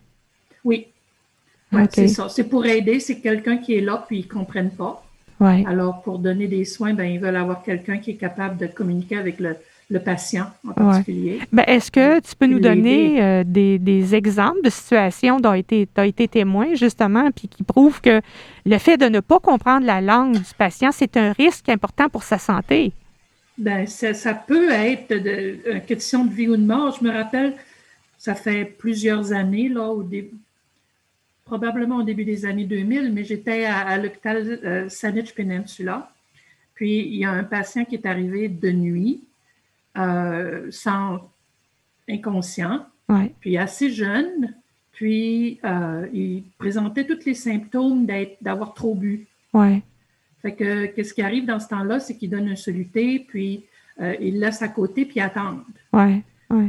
Oui. 0.64 0.88
C'est 1.92 2.08
ça. 2.08 2.30
C'est 2.30 2.46
pour 2.46 2.66
aider. 2.66 3.00
C'est 3.00 3.20
quelqu'un 3.20 3.58
qui 3.58 3.76
est 3.76 3.82
là 3.82 4.04
puis 4.08 4.20
ils 4.20 4.26
ne 4.26 4.32
comprennent 4.32 4.72
pas. 4.72 5.04
Ouais. 5.40 5.64
Alors, 5.68 6.02
pour 6.02 6.20
donner 6.20 6.48
des 6.48 6.66
soins, 6.66 6.94
ben, 6.94 7.06
ils 7.06 7.20
veulent 7.20 7.36
avoir 7.36 7.64
quelqu'un 7.64 7.98
qui 7.98 8.12
est 8.12 8.16
capable 8.16 8.58
de 8.58 8.68
communiquer 8.68 9.18
avec 9.18 9.40
le, 9.40 9.56
le 9.90 10.00
patient 10.00 10.48
en 10.68 10.74
particulier. 10.74 11.40
Ben, 11.54 11.64
Est-ce 11.66 11.92
que 11.92 12.20
tu 12.20 12.36
peux 12.36 12.46
nous 12.46 12.60
donner 12.60 13.24
euh, 13.24 13.44
des, 13.46 13.80
des, 13.80 14.16
exemples 14.16 14.62
de 14.64 14.70
situations 14.70 15.40
dont 15.40 15.60
tu 15.66 15.88
as 15.96 16.06
été 16.06 16.28
témoin, 16.28 16.76
justement, 16.76 17.32
puis 17.32 17.48
qui 17.48 17.64
prouvent 17.64 18.02
que 18.02 18.22
le 18.66 18.78
fait 18.78 18.98
de 18.98 19.06
ne 19.06 19.22
pas 19.22 19.40
comprendre 19.40 19.86
la 19.86 20.02
langue 20.02 20.34
du 20.34 20.54
patient, 20.58 20.90
c'est 20.92 21.16
un 21.16 21.32
risque 21.32 21.70
important 21.70 22.10
pour 22.10 22.24
sa 22.24 22.38
santé? 22.38 22.92
Ben, 23.60 23.86
ça, 23.88 24.34
peut 24.34 24.72
être 24.72 25.14
de, 25.14 25.60
une 25.70 25.82
question 25.82 26.24
de 26.24 26.34
vie 26.34 26.48
ou 26.48 26.56
de 26.56 26.64
mort. 26.64 26.98
Je 26.98 27.04
me 27.04 27.12
rappelle, 27.12 27.56
ça 28.18 28.34
fait 28.34 28.64
plusieurs 28.64 29.34
années, 29.34 29.68
là, 29.68 29.90
au 29.90 30.04
probablement 31.44 31.98
au 31.98 32.04
début 32.04 32.24
des 32.24 32.46
années 32.46 32.66
2000, 32.66 33.12
mais 33.12 33.26
j'étais 33.26 33.66
à, 33.66 33.98
l'hôpital 33.98 34.60
euh, 34.64 34.88
Saanich 34.88 35.36
Peninsula. 35.36 36.10
Puis, 36.74 37.00
il 37.00 37.16
y 37.16 37.26
a 37.26 37.32
un 37.32 37.44
patient 37.44 37.84
qui 37.84 37.96
est 37.96 38.06
arrivé 38.06 38.48
de 38.48 38.72
nuit, 38.72 39.24
euh, 39.98 40.68
sans 40.72 41.30
inconscient, 42.08 42.86
puis 43.42 43.58
assez 43.58 43.90
jeune, 43.90 44.54
puis 44.94 45.60
euh, 45.66 46.08
il 46.14 46.44
présentait 46.58 47.06
tous 47.06 47.26
les 47.26 47.34
symptômes 47.34 48.08
d'avoir 48.40 48.74
trop 48.74 48.96
bu. 48.96 49.28
Ouais. 49.54 49.82
Fait 50.42 50.54
que, 50.54 50.86
qu'est-ce 50.88 51.14
qui 51.14 51.22
arrive 51.22 51.46
dans 51.46 51.60
ce 51.60 51.68
temps-là, 51.68 52.00
c'est 52.00 52.16
qu'il 52.16 52.30
donne 52.30 52.48
un 52.48 52.56
soluté, 52.56 53.26
puis 53.28 53.66
euh, 54.00 54.16
ils 54.20 54.40
laissent 54.40 54.62
à 54.62 54.70
côté 54.70 55.06
puis 55.06 55.20
attendent. 55.20 55.64
Ouais, 55.92 56.24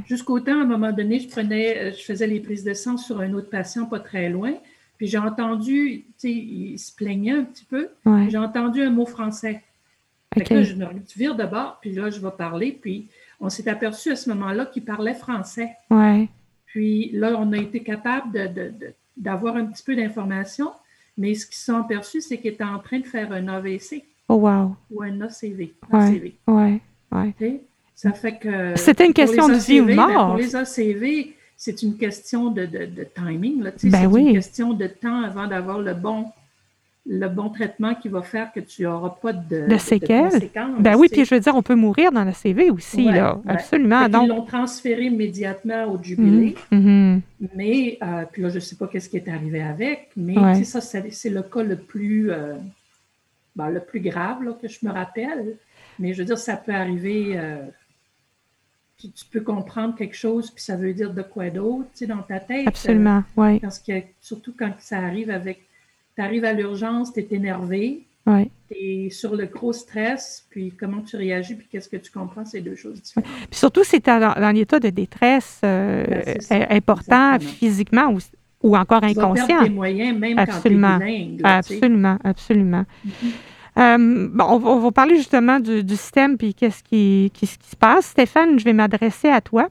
Jusqu'au 0.07 0.41
temps, 0.41 0.59
à 0.59 0.63
un 0.63 0.67
moment 0.67 0.93
donné, 0.93 1.21
je 1.21 1.29
prenais, 1.29 1.79
euh, 1.79 1.93
je 1.93 2.03
faisais 2.03 2.27
les 2.27 2.41
prises 2.41 2.65
de 2.65 2.75
sang 2.75 2.97
sur 2.97 3.21
un 3.21 3.33
autre 3.33 3.49
patient 3.49 3.87
pas 3.87 4.01
très 4.01 4.29
loin, 4.29 4.55
puis 4.99 5.07
j'ai 5.07 5.19
entendu, 5.19 6.05
tu 6.19 6.29
sais, 6.29 6.31
il 6.31 6.79
se 6.79 6.95
plaignait 6.95 7.33
un 7.33 7.45
petit 7.45 7.65
peu, 7.65 7.89
j'ai 8.29 8.37
entendu 8.37 8.83
un 8.83 8.91
mot 8.91 9.07
français. 9.07 9.63
là, 10.37 10.63
je 10.63 10.75
me 10.75 10.87
vire 11.17 11.35
de 11.35 11.45
bord, 11.45 11.79
puis 11.81 11.93
là, 11.93 12.11
je 12.11 12.21
vais 12.21 12.31
parler, 12.37 12.79
puis 12.79 13.09
on 13.41 13.49
s'est 13.49 13.69
aperçu 13.69 14.11
à 14.11 14.17
ce 14.17 14.29
moment-là 14.31 14.67
qu'il 14.67 14.85
parlait 14.85 15.15
français. 15.15 15.71
Ouais. 15.91 16.29
Puis 16.67 17.11
là, 17.13 17.35
on 17.39 17.53
a 17.53 17.57
été 17.57 17.81
capable 17.81 18.39
d'avoir 19.17 19.57
un 19.57 19.65
petit 19.67 19.83
peu 19.83 19.97
d'informations, 19.97 20.73
mais 21.17 21.35
ce 21.35 21.47
qu'ils 21.47 21.57
sont 21.57 21.77
aperçus, 21.77 22.21
c'est 22.21 22.39
qu'il 22.39 22.53
était 22.53 22.65
en 22.65 22.79
train 22.79 23.01
de 23.01 23.07
faire 23.07 23.33
un 23.33 23.49
AVC. 23.49 24.05
Oh, 24.29 24.35
wow. 24.35 24.77
Ou 24.91 25.03
un 25.03 25.21
ACV. 25.21 25.73
Oui, 25.93 26.35
ouais, 26.47 26.81
ouais. 27.13 27.61
Ça 27.95 28.13
fait 28.13 28.39
que. 28.39 28.77
C'était 28.77 29.07
une 29.07 29.13
question 29.13 29.49
de 29.49 29.55
vie 29.55 29.81
ou 29.81 29.87
ben, 29.87 29.97
mort. 29.97 30.29
pour 30.29 30.37
les 30.37 30.57
ACV, 30.57 31.35
c'est 31.57 31.83
une 31.83 31.97
question 31.99 32.51
de, 32.51 32.67
timing. 33.15 33.63
Ben 33.63 33.73
c'est 33.77 34.07
oui. 34.07 34.29
une 34.29 34.33
question 34.35 34.73
de 34.73 34.87
temps 34.87 35.23
avant 35.23 35.47
d'avoir 35.47 35.81
le 35.81 35.93
bon, 35.95 36.27
le 37.07 37.29
bon 37.29 37.49
traitement 37.49 37.95
qui 37.95 38.09
va 38.09 38.23
faire 38.23 38.53
que 38.53 38.61
tu 38.61 38.83
n'auras 38.83 39.17
pas 39.23 39.33
de, 39.33 39.67
de 39.69 39.77
séquelles? 39.79 40.51
ben 40.79 40.97
oui, 40.97 41.09
puis 41.11 41.25
je 41.25 41.35
veux 41.35 41.41
dire, 41.41 41.55
on 41.55 41.63
peut 41.63 41.75
mourir 41.75 42.13
dans 42.13 42.25
la 42.25 42.33
CV 42.33 42.71
aussi, 42.71 43.05
là. 43.05 43.41
Absolument. 43.49 44.09
Donc... 44.09 44.25
Ils 44.25 44.29
l'ont 44.29 44.45
transféré 44.45 45.05
immédiatement 45.05 45.87
au 45.87 46.03
jubilé. 46.03 46.55
Mm-hmm. 46.71 46.81
Mm-hmm. 46.81 47.21
Mais, 47.55 47.99
euh, 48.03 48.25
puis 48.31 48.43
là, 48.43 48.51
je 48.51 48.57
ne 48.57 48.61
sais 48.61 48.77
pas 48.77 48.87
qu'est-ce 48.87 49.09
qui 49.09 49.17
est 49.17 49.29
arrivé 49.29 49.63
avec, 49.63 50.11
mais 50.17 50.65
ça, 50.65 50.81
c'est 50.81 51.31
le 51.31 51.43
cas 51.43 51.63
le 51.63 51.77
plus, 51.77 52.31
euh, 52.31 52.55
ben, 53.57 53.71
le 53.71 53.81
plus 53.81 54.01
grave 54.01 54.43
là, 54.43 54.53
que 54.61 54.69
je 54.69 54.79
me 54.83 54.93
rappelle. 54.93 55.57
Mais 55.99 56.13
je 56.15 56.19
veux 56.19 56.27
dire, 56.27 56.39
ça 56.39 56.57
peut 56.57 56.75
arriver. 56.75 57.33
Euh, 57.39 57.63
tu, 58.99 59.25
peux 59.31 59.41
comprendre 59.41 59.97
quelque 59.97 60.17
chose, 60.17 60.51
puis 60.51 60.63
ça 60.63 60.77
veut 60.77 60.93
dire 60.93 61.13
de 61.13 61.23
quoi 61.23 61.49
d'autre, 61.49 61.87
tu 61.93 61.99
sais, 62.01 62.07
dans 62.07 62.23
ta 62.23 62.39
tête. 62.39 62.69
Absolument, 62.69 63.23
oui. 63.37 63.59
Parce 63.61 63.79
que 63.79 63.93
surtout 64.21 64.55
quand 64.59 64.73
ça 64.79 64.99
arrive 64.99 65.31
avec, 65.31 65.63
tu 66.21 66.27
arrives 66.27 66.45
à 66.45 66.53
l'urgence, 66.53 67.13
tu 67.13 67.21
es 67.21 67.29
énervé, 67.31 68.07
ouais. 68.27 68.51
tu 68.71 68.77
es 68.77 69.11
sur 69.11 69.35
le 69.35 69.47
gros 69.47 69.73
stress, 69.73 70.47
puis 70.51 70.73
comment 70.79 71.01
tu 71.01 71.17
réagis, 71.17 71.55
puis 71.55 71.67
qu'est-ce 71.71 71.89
que 71.89 71.97
tu 71.97 72.11
comprends, 72.13 72.45
c'est 72.45 72.61
deux 72.61 72.75
choses 72.75 73.01
différentes. 73.01 73.31
Puis 73.51 73.59
surtout, 73.59 73.85
c'est 73.85 74.05
dans, 74.05 74.21
dans 74.21 74.35
un 74.37 74.55
état 74.55 74.79
de 74.79 74.91
détresse 74.91 75.61
euh, 75.65 76.05
ben, 76.51 76.67
important 76.69 77.39
physiquement 77.39 78.13
ou, 78.13 78.19
ou 78.63 78.77
encore 78.77 79.01
tu 79.01 79.07
inconscient. 79.07 79.71
Moyens, 79.71 80.19
même 80.19 80.39
absolument. 80.39 80.99
quand 80.99 81.07
tu 81.07 81.13
es 81.13 81.39
absolument, 81.43 82.19
absolument. 82.23 82.85
Mm-hmm. 83.07 83.31
Euh, 83.79 84.29
bon, 84.31 84.45
on, 84.45 84.79
va, 84.81 84.91
parler 84.91 85.17
justement 85.17 85.59
du, 85.59 85.83
système 85.97 86.37
puis 86.37 86.53
qu'est-ce 86.53 86.83
qui, 86.83 87.31
qui, 87.33 87.47
se 87.47 87.77
passe. 87.79 88.07
Stéphane, 88.07 88.59
je 88.59 88.65
vais 88.65 88.75
m'adresser 88.75 89.29
à 89.29 89.41
toi. 89.41 89.69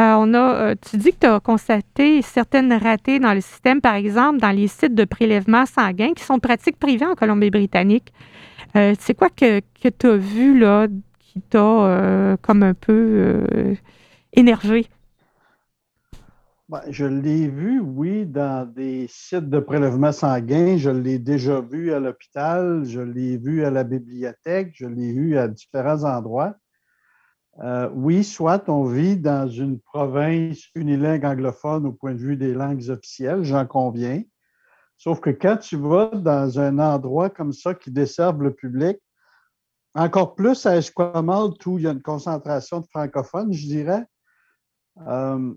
Euh, 0.00 0.14
on 0.18 0.34
a, 0.34 0.54
euh, 0.54 0.74
tu 0.80 0.96
dis 0.96 1.12
que 1.12 1.18
tu 1.20 1.26
as 1.26 1.40
constaté 1.40 2.22
certaines 2.22 2.72
ratées 2.72 3.18
dans 3.18 3.34
le 3.34 3.40
système, 3.40 3.80
par 3.80 3.94
exemple, 3.94 4.40
dans 4.40 4.50
les 4.50 4.68
sites 4.68 4.94
de 4.94 5.04
prélèvement 5.04 5.66
sanguin 5.66 6.12
qui 6.14 6.24
sont 6.24 6.38
pratiques 6.38 6.78
privées 6.78 7.06
en 7.06 7.14
Colombie-Britannique. 7.14 8.12
c'est 8.74 9.14
quoi 9.14 9.28
que, 9.28 9.60
que 9.60 9.88
tu 9.88 10.06
as 10.06 10.16
vu 10.16 10.58
là 10.58 10.88
qui 11.20 11.40
t'a 11.42 12.36
comme 12.42 12.62
un 12.62 12.74
peu 12.74 13.46
énervé? 14.32 14.88
Ben, 16.70 16.80
je 16.88 17.04
l'ai 17.04 17.46
vu, 17.46 17.78
oui, 17.80 18.24
dans 18.24 18.66
des 18.66 19.06
sites 19.10 19.50
de 19.50 19.60
prélèvement 19.60 20.12
sanguin. 20.12 20.78
Je 20.78 20.88
l'ai 20.88 21.18
déjà 21.18 21.60
vu 21.60 21.92
à 21.92 22.00
l'hôpital, 22.00 22.84
je 22.86 23.00
l'ai 23.00 23.36
vu 23.36 23.64
à 23.64 23.70
la 23.70 23.84
bibliothèque, 23.84 24.72
je 24.74 24.86
l'ai 24.86 25.12
vu 25.12 25.36
à 25.36 25.46
différents 25.46 26.04
endroits. 26.04 26.56
Euh, 27.62 27.88
oui, 27.94 28.24
soit 28.24 28.68
on 28.68 28.84
vit 28.84 29.16
dans 29.16 29.48
une 29.48 29.78
province 29.78 30.64
unilingue 30.74 31.24
anglophone 31.24 31.86
au 31.86 31.92
point 31.92 32.12
de 32.12 32.18
vue 32.18 32.36
des 32.36 32.52
langues 32.52 32.90
officielles, 32.90 33.44
j'en 33.44 33.64
conviens. 33.64 34.22
Sauf 34.96 35.20
que 35.20 35.30
quand 35.30 35.58
tu 35.58 35.76
vas 35.76 36.10
dans 36.14 36.58
un 36.58 36.78
endroit 36.78 37.30
comme 37.30 37.52
ça 37.52 37.74
qui 37.74 37.90
desserve 37.90 38.42
le 38.42 38.52
public, 38.52 38.98
encore 39.94 40.34
plus 40.34 40.66
à 40.66 40.76
Esquimalt 40.76 41.64
où 41.66 41.78
il 41.78 41.84
y 41.84 41.86
a 41.86 41.92
une 41.92 42.02
concentration 42.02 42.80
de 42.80 42.86
francophones, 42.86 43.52
je 43.52 43.66
dirais, 43.66 44.04
euh, 45.06 45.54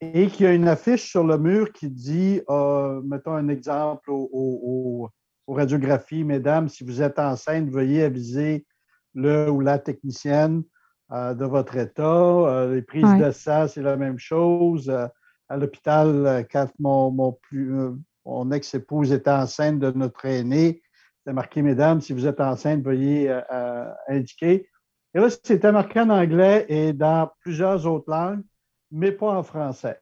et 0.00 0.28
qu'il 0.28 0.46
y 0.46 0.48
a 0.48 0.52
une 0.52 0.68
affiche 0.68 1.10
sur 1.10 1.24
le 1.24 1.38
mur 1.38 1.72
qui 1.72 1.88
dit, 1.88 2.40
euh, 2.48 3.00
mettons 3.02 3.34
un 3.34 3.48
exemple 3.48 4.10
aux, 4.10 5.08
radiographies, 5.48 6.24
mesdames, 6.24 6.68
si 6.68 6.82
vous 6.84 7.02
êtes 7.02 7.18
enceinte, 7.18 7.68
veuillez 7.68 8.04
aviser 8.04 8.64
le 9.14 9.50
ou 9.50 9.60
la 9.60 9.78
technicienne 9.78 10.62
de 11.10 11.44
votre 11.44 11.76
état. 11.76 12.02
Euh, 12.02 12.74
les 12.74 12.82
prises 12.82 13.16
de 13.18 13.30
sang, 13.30 13.68
c'est 13.68 13.82
la 13.82 13.96
même 13.96 14.18
chose. 14.18 14.90
à 14.90 15.56
l'hôpital, 15.56 16.46
quand 16.50 16.68
mon, 16.78 17.36
mon 18.24 18.52
ex-épouse 18.52 19.12
était 19.12 19.30
enceinte 19.30 19.78
de 19.78 19.90
notre 19.90 20.24
aîné, 20.24 20.82
c'était 21.18 21.34
marqué, 21.34 21.62
mesdames, 21.62 22.00
si 22.00 22.12
vous 22.12 22.26
êtes 22.26 22.40
enceinte, 22.40 22.82
veuillez 22.82 23.30
indiquer. 24.08 24.68
Et 25.14 25.20
là, 25.20 25.28
c'était 25.28 25.72
marqué 25.72 26.00
en 26.00 26.10
anglais 26.10 26.64
et 26.68 26.92
dans 26.92 27.30
plusieurs 27.42 27.86
autres 27.86 28.10
langues 28.10 28.42
mais 28.92 29.10
pas 29.10 29.38
en 29.38 29.42
français. 29.42 29.98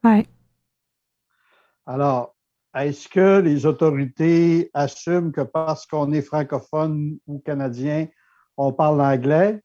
Alors, 1.85 2.35
est-ce 2.75 3.07
que 3.07 3.39
les 3.39 3.65
autorités 3.65 4.69
assument 4.73 5.31
que 5.31 5.41
parce 5.41 5.87
qu'on 5.87 6.11
est 6.11 6.21
francophone 6.21 7.17
ou 7.25 7.39
canadien, 7.39 8.07
on 8.57 8.71
parle 8.73 9.01
anglais? 9.01 9.61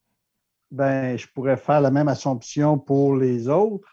Ben, 0.71 1.17
je 1.17 1.27
pourrais 1.29 1.57
faire 1.57 1.81
la 1.81 1.91
même 1.91 2.09
assumption 2.09 2.79
pour 2.79 3.17
les 3.17 3.49
autres. 3.49 3.89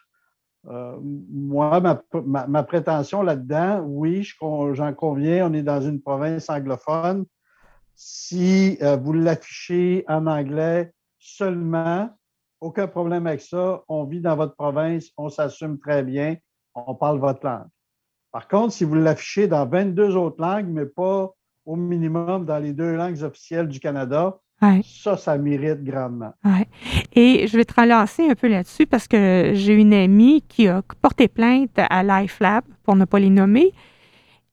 Euh, 0.68 0.98
moi, 1.02 1.82
ma, 2.26 2.64
prétention 2.64 3.22
là-dedans, 3.22 3.82
oui, 3.86 4.28
j'en 4.72 4.94
conviens, 4.94 5.50
on 5.50 5.54
est 5.54 5.64
dans 5.64 5.82
une 5.82 6.02
province 6.02 6.50
anglophone. 6.50 7.26
Si 7.96 8.78
euh, 8.82 8.96
vous 8.96 9.14
l'affichez 9.14 10.04
en 10.08 10.26
anglais 10.26 10.92
seulement, 11.20 12.10
aucun 12.62 12.88
problème 12.88 13.28
avec 13.28 13.42
ça. 13.42 13.84
On 13.88 14.06
vit 14.06 14.22
dans 14.22 14.36
votre 14.36 14.56
province, 14.56 15.10
on 15.18 15.30
s'assume 15.30 15.80
très 15.80 16.02
bien, 16.02 16.38
on 16.76 16.96
parle 16.96 17.20
votre 17.20 17.46
langue. 17.46 17.68
Par 18.32 18.48
contre, 18.48 18.74
si 18.74 18.84
vous 18.84 18.96
l'affichez 18.96 19.48
dans 19.48 19.68
22 19.68 20.16
autres 20.16 20.42
langues, 20.42 20.68
mais 20.68 20.86
pas 20.86 21.32
au 21.66 21.76
minimum 21.76 22.46
dans 22.46 22.58
les 22.58 22.74
deux 22.74 22.96
langues 22.96 23.22
officielles 23.22 23.68
du 23.68 23.80
Canada, 23.80 24.40
ça, 24.84 25.18
ça 25.18 25.38
mérite 25.38 25.84
grandement. 25.84 26.34
Et 27.16 27.48
je 27.48 27.58
vais 27.58 27.66
te 27.66 27.80
relancer 27.80 28.30
un 28.30 28.36
peu 28.36 28.48
là-dessus 28.48 28.86
parce 28.86 29.08
que 29.08 29.52
j'ai 29.54 29.74
une 29.74 29.94
amie 29.94 30.44
qui 30.48 30.68
a 30.68 30.82
porté 31.02 31.28
plainte 31.28 31.72
à 31.78 32.04
LifeLab, 32.04 32.64
pour 32.84 32.96
ne 32.96 33.06
pas 33.06 33.20
les 33.20 33.30
nommer, 33.30 33.74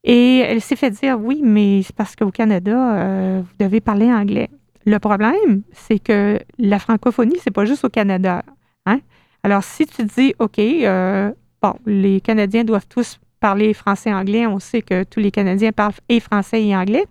et 0.05 0.39
elle 0.39 0.61
s'est 0.61 0.77
fait 0.77 0.91
dire 0.91 1.19
oui, 1.21 1.41
mais 1.45 1.83
c'est 1.83 1.95
parce 1.95 2.17
qu'au 2.17 2.31
Canada, 2.31 2.97
euh, 2.97 3.43
vous 3.43 3.65
devez 3.65 3.81
parler 3.81 4.13
anglais. 4.13 4.49
Le 4.87 4.99
problème, 4.99 5.63
c'est 5.73 5.99
que 5.99 6.39
la 6.59 6.79
francophonie, 6.79 7.37
c'est 7.43 7.51
pas 7.51 7.67
juste 7.67 7.85
au 7.85 7.91
Canada. 7.91 8.43
Hein? 8.87 9.01
Alors, 9.43 9.63
si 9.63 9.87
tu 9.87 10.05
dis, 10.05 10.35
OK, 10.39 10.59
euh, 10.59 11.33
bon, 11.63 11.75
les 11.85 12.21
Canadiens 12.21 12.65
doivent 12.65 12.87
tous 12.89 13.21
parler 13.41 13.75
français-anglais, 13.75 14.47
on 14.47 14.59
sait 14.59 14.83
que 14.83 15.05
tous 15.05 15.21
les 15.21 15.31
Canadiens 15.31 15.73
parlent 15.73 15.95
et 16.09 16.21
français 16.21 16.65
et 16.65 16.75
anglais, 16.77 17.05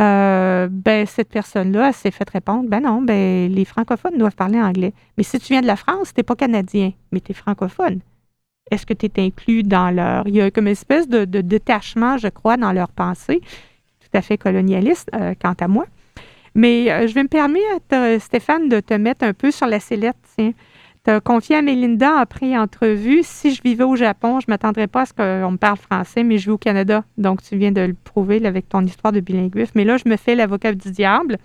euh, 0.00 0.68
ben, 0.70 1.06
cette 1.06 1.28
personne-là 1.28 1.92
s'est 1.92 2.10
fait 2.10 2.28
répondre, 2.28 2.68
ben 2.68 2.80
non, 2.80 3.02
ben, 3.02 3.52
les 3.52 3.64
francophones 3.64 4.16
doivent 4.16 4.34
parler 4.34 4.60
anglais. 4.60 4.94
Mais 5.18 5.24
si 5.24 5.38
tu 5.38 5.52
viens 5.52 5.60
de 5.60 5.66
la 5.66 5.76
France, 5.76 6.14
tu 6.14 6.20
n'es 6.20 6.22
pas 6.22 6.36
canadien, 6.36 6.92
mais 7.12 7.20
tu 7.20 7.32
es 7.32 7.34
francophone. 7.34 8.00
Est-ce 8.70 8.86
que 8.86 8.94
tu 8.94 9.06
es 9.06 9.22
inclus 9.22 9.62
dans 9.62 9.90
leur... 9.90 10.26
Il 10.26 10.36
y 10.36 10.40
a 10.40 10.50
comme 10.50 10.66
une 10.66 10.72
espèce 10.72 11.08
de, 11.08 11.24
détachement, 11.24 12.16
je 12.16 12.28
crois, 12.28 12.56
dans 12.56 12.72
leur 12.72 12.88
pensée, 12.88 13.40
tout 14.00 14.16
à 14.16 14.22
fait 14.22 14.38
colonialiste, 14.38 15.10
euh, 15.14 15.34
quant 15.40 15.54
à 15.60 15.68
moi. 15.68 15.86
Mais 16.54 16.90
euh, 16.90 17.06
je 17.06 17.14
vais 17.14 17.22
me 17.22 17.28
permettre, 17.28 18.20
Stéphane, 18.20 18.68
de 18.68 18.80
te 18.80 18.94
mettre 18.94 19.24
un 19.24 19.34
peu 19.34 19.50
sur 19.50 19.66
la 19.66 19.80
sellette. 19.80 20.16
Tu 20.38 20.54
as 21.06 21.20
confié 21.20 21.56
à 21.56 21.62
Mélinda 21.62 22.18
après 22.18 22.56
entrevue. 22.56 23.20
Si 23.22 23.54
je 23.54 23.62
vivais 23.62 23.84
au 23.84 23.96
Japon, 23.96 24.40
je 24.40 24.46
ne 24.48 24.52
m'attendrais 24.52 24.86
pas 24.86 25.02
à 25.02 25.06
ce 25.06 25.12
qu'on 25.12 25.52
me 25.52 25.56
parle 25.56 25.78
français, 25.78 26.22
mais 26.22 26.38
je 26.38 26.46
vis 26.46 26.50
au 26.50 26.58
Canada. 26.58 27.04
Donc, 27.16 27.42
tu 27.42 27.56
viens 27.56 27.72
de 27.72 27.80
le 27.80 27.94
prouver 27.94 28.44
avec 28.44 28.68
ton 28.68 28.84
histoire 28.84 29.12
de 29.12 29.20
bilinguisme. 29.20 29.72
Mais 29.74 29.84
là, 29.84 29.96
je 29.96 30.08
me 30.08 30.16
fais 30.16 30.34
l'avocat 30.34 30.72
du 30.72 30.90
diable. 30.90 31.38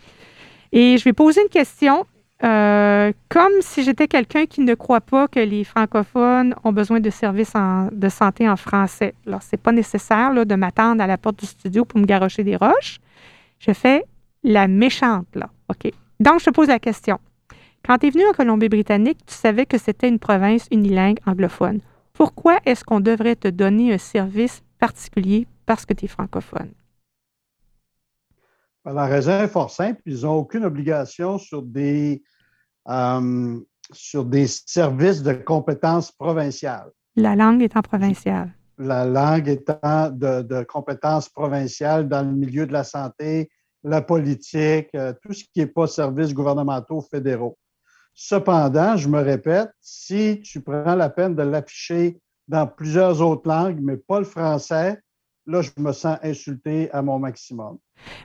Et 0.71 0.97
je 0.97 1.03
vais 1.03 1.13
poser 1.13 1.41
une 1.41 1.50
question. 1.50 2.05
Euh, 2.43 3.13
comme 3.29 3.53
si 3.62 3.83
j'étais 3.83 4.09
quelqu'un 4.09 4.45
qui 4.45 4.59
ne 4.59 4.74
croit 4.74 5.00
pas 5.00 5.29
que 5.29 5.39
les 5.39 5.63
francophones 5.63 6.53
ont 6.65 6.74
besoin 6.74 7.00
de 7.00 7.09
services 7.09 7.53
de 7.91 8.09
santé 8.09 8.50
en 8.50 8.57
français. 8.57 9.13
Alors, 9.25 9.41
ce 9.41 9.50
n'est 9.53 9.57
pas 9.57 9.71
nécessaire 9.71 10.33
de 10.45 10.55
m'attendre 10.55 11.01
à 11.01 11.07
la 11.07 11.17
porte 11.17 11.39
du 11.39 11.45
studio 11.45 11.85
pour 11.85 12.00
me 12.00 12.05
garrocher 12.05 12.43
des 12.43 12.57
roches. 12.57 13.00
Je 13.59 13.71
fais 13.71 14.03
la 14.43 14.67
méchante, 14.67 15.27
là. 15.33 15.50
OK? 15.69 15.91
Donc, 16.19 16.41
je 16.41 16.45
te 16.45 16.50
pose 16.50 16.67
la 16.67 16.79
question. 16.79 17.19
Quand 17.86 18.00
tu 18.00 18.08
es 18.08 18.10
venu 18.10 18.25
en 18.27 18.32
Colombie-Britannique, 18.32 19.20
tu 19.27 19.36
savais 19.36 19.68
que 19.68 19.77
c'était 19.77 20.10
une 20.10 20.18
province 20.18 20.65
unilingue 20.72 21.20
anglophone. 21.27 21.82
Pourquoi 22.13 22.58
est-ce 22.65 22.84
qu'on 22.84 23.00
devrait 23.00 23.36
te 23.36 23.48
donner 23.48 23.94
un 23.94 24.00
service 24.00 24.63
particulier 24.80 25.46
parce 25.68 25.86
que 25.86 25.94
tu 25.94 26.06
es 26.06 26.08
francophone? 26.08 26.72
La 28.86 29.06
raison 29.06 29.39
est 29.39 29.48
fort 29.48 29.70
simple. 29.70 30.01
Ils 30.08 30.22
n'ont 30.22 30.34
aucune 30.34 30.65
obligation 30.65 31.38
sur 31.38 31.62
des 31.62 32.24
sur 33.92 34.25
des 34.25 34.48
services 34.48 35.22
de 35.22 35.34
compétences 35.34 36.12
provinciales. 36.12 36.89
La 37.15 37.36
langue 37.36 37.62
étant 37.62 37.84
provinciale. 37.84 38.51
La 38.80 39.06
langue 39.06 39.48
étant 39.48 40.10
de, 40.10 40.42
de 40.42 40.63
compétences 40.63 41.30
provinciales 41.30 42.08
dans 42.08 42.24
le 42.24 42.32
milieu 42.32 42.65
de 42.65 42.74
la 42.74 42.84
santé, 42.84 43.50
la 43.84 44.01
politique, 44.01 44.89
euh, 44.96 45.13
tout 45.22 45.34
ce 45.34 45.44
qui 45.44 45.60
n'est 45.60 45.68
pas 45.68 45.86
services 45.86 46.34
gouvernementaux 46.34 47.01
fédéraux. 47.01 47.58
Cependant, 48.17 48.95
je 48.95 49.10
me 49.10 49.22
répète, 49.22 49.69
si 49.81 50.41
tu 50.41 50.62
prends 50.62 50.95
la 50.95 51.10
peine 51.10 51.36
de 51.36 51.43
l'afficher 51.43 52.17
dans 52.48 52.65
plusieurs 52.65 53.22
autres 53.22 53.48
langues, 53.48 53.79
mais 53.81 53.98
pas 53.98 54.19
le 54.19 54.25
français, 54.25 55.01
là, 55.45 55.62
je 55.62 55.72
me 55.77 55.91
sens 55.91 56.17
insulté 56.24 56.89
à 56.91 57.01
mon 57.01 57.19
maximum. 57.19 57.77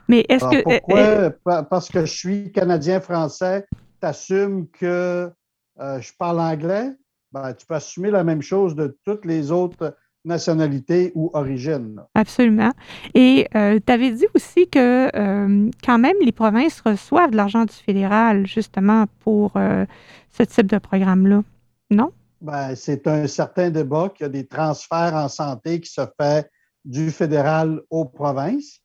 Mais 0.07 0.25
est-ce 0.29 0.45
que. 0.45 0.63
Pourquoi? 0.63 0.97
Euh, 0.97 1.29
euh, 1.49 1.63
parce 1.63 1.89
que 1.89 2.05
je 2.05 2.13
suis 2.13 2.51
Canadien-Français, 2.53 3.67
tu 4.01 4.07
assumes 4.07 4.67
que 4.69 5.29
je 5.77 6.11
parle 6.17 6.39
anglais? 6.39 6.91
Ben, 7.33 7.53
tu 7.53 7.65
peux 7.65 7.75
assumer 7.75 8.11
la 8.11 8.23
même 8.23 8.41
chose 8.41 8.75
de 8.75 8.97
toutes 9.05 9.25
les 9.25 9.51
autres 9.51 9.95
nationalité 10.23 11.11
ou 11.15 11.29
origine. 11.33 12.01
Absolument. 12.15 12.71
Et 13.13 13.47
euh, 13.55 13.79
tu 13.85 13.91
avais 13.91 14.11
dit 14.11 14.27
aussi 14.35 14.67
que 14.69 15.15
euh, 15.15 15.69
quand 15.83 15.99
même 15.99 16.15
les 16.23 16.31
provinces 16.31 16.81
reçoivent 16.81 17.31
de 17.31 17.37
l'argent 17.37 17.65
du 17.65 17.73
fédéral 17.73 18.45
justement 18.45 19.05
pour 19.21 19.53
euh, 19.55 19.85
ce 20.31 20.43
type 20.43 20.67
de 20.67 20.77
programme-là, 20.77 21.41
non? 21.89 22.11
Ben, 22.41 22.75
c'est 22.75 23.07
un 23.07 23.27
certain 23.27 23.69
débat 23.69 24.09
qu'il 24.09 24.25
y 24.25 24.29
a 24.29 24.29
des 24.29 24.47
transferts 24.47 25.13
en 25.13 25.27
santé 25.27 25.79
qui 25.79 25.91
se 25.91 26.01
fait 26.19 26.49
du 26.83 27.11
fédéral 27.11 27.81
aux 27.89 28.05
provinces. 28.05 28.79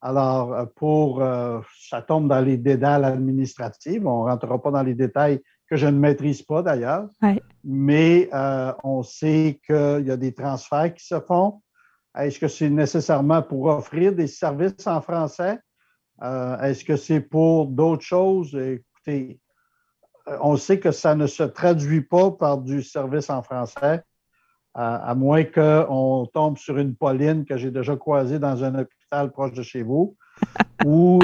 Alors, 0.00 0.68
pour 0.76 1.24
ça 1.80 2.02
tombe 2.02 2.28
dans 2.28 2.40
les 2.40 2.56
dédales 2.56 3.04
administratifs, 3.04 4.02
on 4.04 4.24
ne 4.24 4.30
rentrera 4.30 4.62
pas 4.62 4.70
dans 4.70 4.82
les 4.82 4.94
détails 4.94 5.40
que 5.68 5.76
je 5.76 5.86
ne 5.86 5.98
maîtrise 5.98 6.42
pas 6.42 6.62
d'ailleurs. 6.62 7.08
Mais 7.64 8.28
euh, 8.32 8.72
on 8.84 9.02
sait 9.02 9.60
qu'il 9.64 10.04
y 10.06 10.10
a 10.10 10.16
des 10.16 10.32
transferts 10.32 10.94
qui 10.94 11.06
se 11.06 11.20
font. 11.20 11.60
Est-ce 12.18 12.38
que 12.38 12.48
c'est 12.48 12.70
nécessairement 12.70 13.42
pour 13.42 13.66
offrir 13.66 14.14
des 14.14 14.26
services 14.26 14.86
en 14.86 15.00
français? 15.00 15.58
Euh, 16.22 16.58
est-ce 16.60 16.84
que 16.84 16.96
c'est 16.96 17.20
pour 17.20 17.66
d'autres 17.66 18.04
choses? 18.04 18.54
Écoutez, 18.54 19.38
euh, 20.28 20.38
on 20.40 20.56
sait 20.56 20.80
que 20.80 20.90
ça 20.90 21.14
ne 21.14 21.26
se 21.26 21.42
traduit 21.42 22.02
pas 22.02 22.30
par 22.30 22.58
du 22.58 22.82
service 22.82 23.30
en 23.30 23.42
français, 23.42 24.02
à 24.74 25.14
moins 25.16 25.42
qu'on 25.42 26.28
tombe 26.32 26.56
sur 26.56 26.78
une 26.78 26.94
Pauline 26.94 27.44
que 27.44 27.56
j'ai 27.56 27.72
déjà 27.72 27.96
croisée 27.96 28.38
dans 28.38 28.62
un 28.62 28.78
hôpital 28.78 29.32
proche 29.32 29.52
de 29.52 29.62
chez 29.62 29.82
vous, 29.82 30.16
ou 30.86 31.18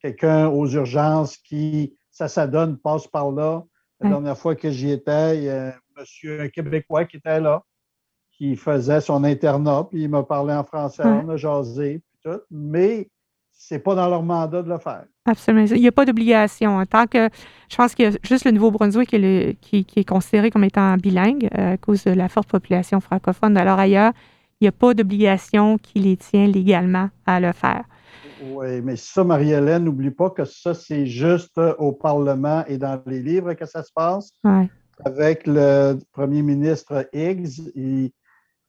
quelqu'un 0.00 0.48
aux 0.48 0.66
urgences 0.66 1.36
qui 1.36 1.95
ça 2.16 2.28
s'adonne, 2.28 2.78
passe 2.78 3.06
par 3.06 3.30
là. 3.30 3.62
La 4.00 4.08
dernière 4.08 4.38
fois 4.38 4.54
que 4.54 4.70
j'y 4.70 4.90
étais, 4.90 5.36
il 5.36 5.44
y 5.44 5.50
a 5.50 5.68
un 5.68 5.74
monsieur, 5.98 6.40
un 6.40 6.48
Québécois 6.48 7.04
qui 7.04 7.18
était 7.18 7.40
là, 7.40 7.62
qui 8.30 8.56
faisait 8.56 9.02
son 9.02 9.22
internat, 9.22 9.86
puis 9.90 10.04
il 10.04 10.08
m'a 10.08 10.22
parlé 10.22 10.54
en 10.54 10.64
français, 10.64 11.02
on 11.04 11.28
a 11.28 11.36
jasé, 11.36 12.00
puis 12.08 12.18
tout, 12.24 12.40
mais 12.50 13.10
c'est 13.52 13.80
pas 13.80 13.94
dans 13.94 14.08
leur 14.08 14.22
mandat 14.22 14.62
de 14.62 14.68
le 14.68 14.78
faire. 14.78 15.04
Absolument. 15.26 15.66
Il 15.66 15.80
n'y 15.80 15.88
a 15.88 15.92
pas 15.92 16.06
d'obligation. 16.06 16.84
Tant 16.86 17.06
que, 17.06 17.28
je 17.68 17.76
pense 17.76 17.94
qu'il 17.94 18.06
y 18.06 18.08
a 18.08 18.18
juste 18.22 18.46
le 18.46 18.50
Nouveau-Brunswick 18.52 19.10
qui, 19.60 19.84
qui, 19.84 20.00
est 20.00 20.08
considéré 20.08 20.50
comme 20.50 20.64
étant 20.64 20.96
bilingue 20.96 21.50
euh, 21.58 21.74
à 21.74 21.76
cause 21.76 22.04
de 22.04 22.12
la 22.12 22.28
forte 22.30 22.48
population 22.48 23.00
francophone. 23.00 23.58
Alors 23.58 23.78
ailleurs, 23.78 24.12
il 24.60 24.64
n'y 24.64 24.68
a 24.68 24.72
pas 24.72 24.94
d'obligation 24.94 25.76
qui 25.76 25.98
les 25.98 26.16
tient 26.16 26.46
légalement 26.46 27.10
à 27.26 27.40
le 27.40 27.52
faire. 27.52 27.84
Oui, 28.38 28.80
mais 28.82 28.96
ça, 28.96 29.24
Marie-Hélène, 29.24 29.84
n'oublie 29.84 30.10
pas 30.10 30.30
que 30.30 30.44
ça, 30.44 30.74
c'est 30.74 31.06
juste 31.06 31.60
au 31.78 31.92
Parlement 31.92 32.64
et 32.66 32.78
dans 32.78 33.00
les 33.06 33.20
livres 33.20 33.54
que 33.54 33.66
ça 33.66 33.82
se 33.82 33.92
passe. 33.94 34.30
Avec 35.04 35.46
le 35.46 35.98
premier 36.12 36.42
ministre 36.42 37.08
Higgs, 37.12 37.70
il, 37.74 38.12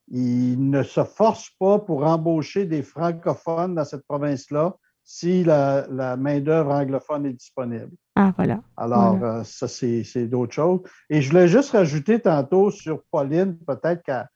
ne 0.09 0.83
se 0.83 1.03
force 1.03 1.49
pas 1.59 1.79
pour 1.79 2.05
embaucher 2.05 2.65
des 2.65 2.83
francophones 2.83 3.75
dans 3.75 3.85
cette 3.85 4.05
province-là 4.07 4.75
si 5.03 5.45
la, 5.45 6.17
main-d'œuvre 6.17 6.71
anglophone 6.71 7.25
est 7.27 7.33
disponible. 7.33 7.91
Ah, 8.15 8.33
voilà. 8.35 8.61
Alors, 8.75 9.23
euh, 9.23 9.43
ça, 9.43 9.69
c'est 9.69 10.27
d'autres 10.27 10.53
choses. 10.53 10.81
Et 11.09 11.21
je 11.21 11.29
voulais 11.29 11.47
juste 11.47 11.71
rajouter 11.71 12.19
tantôt 12.19 12.71
sur 12.71 13.03
Pauline, 13.09 13.57
peut-être 13.59 14.03
qu'elle 14.03 14.27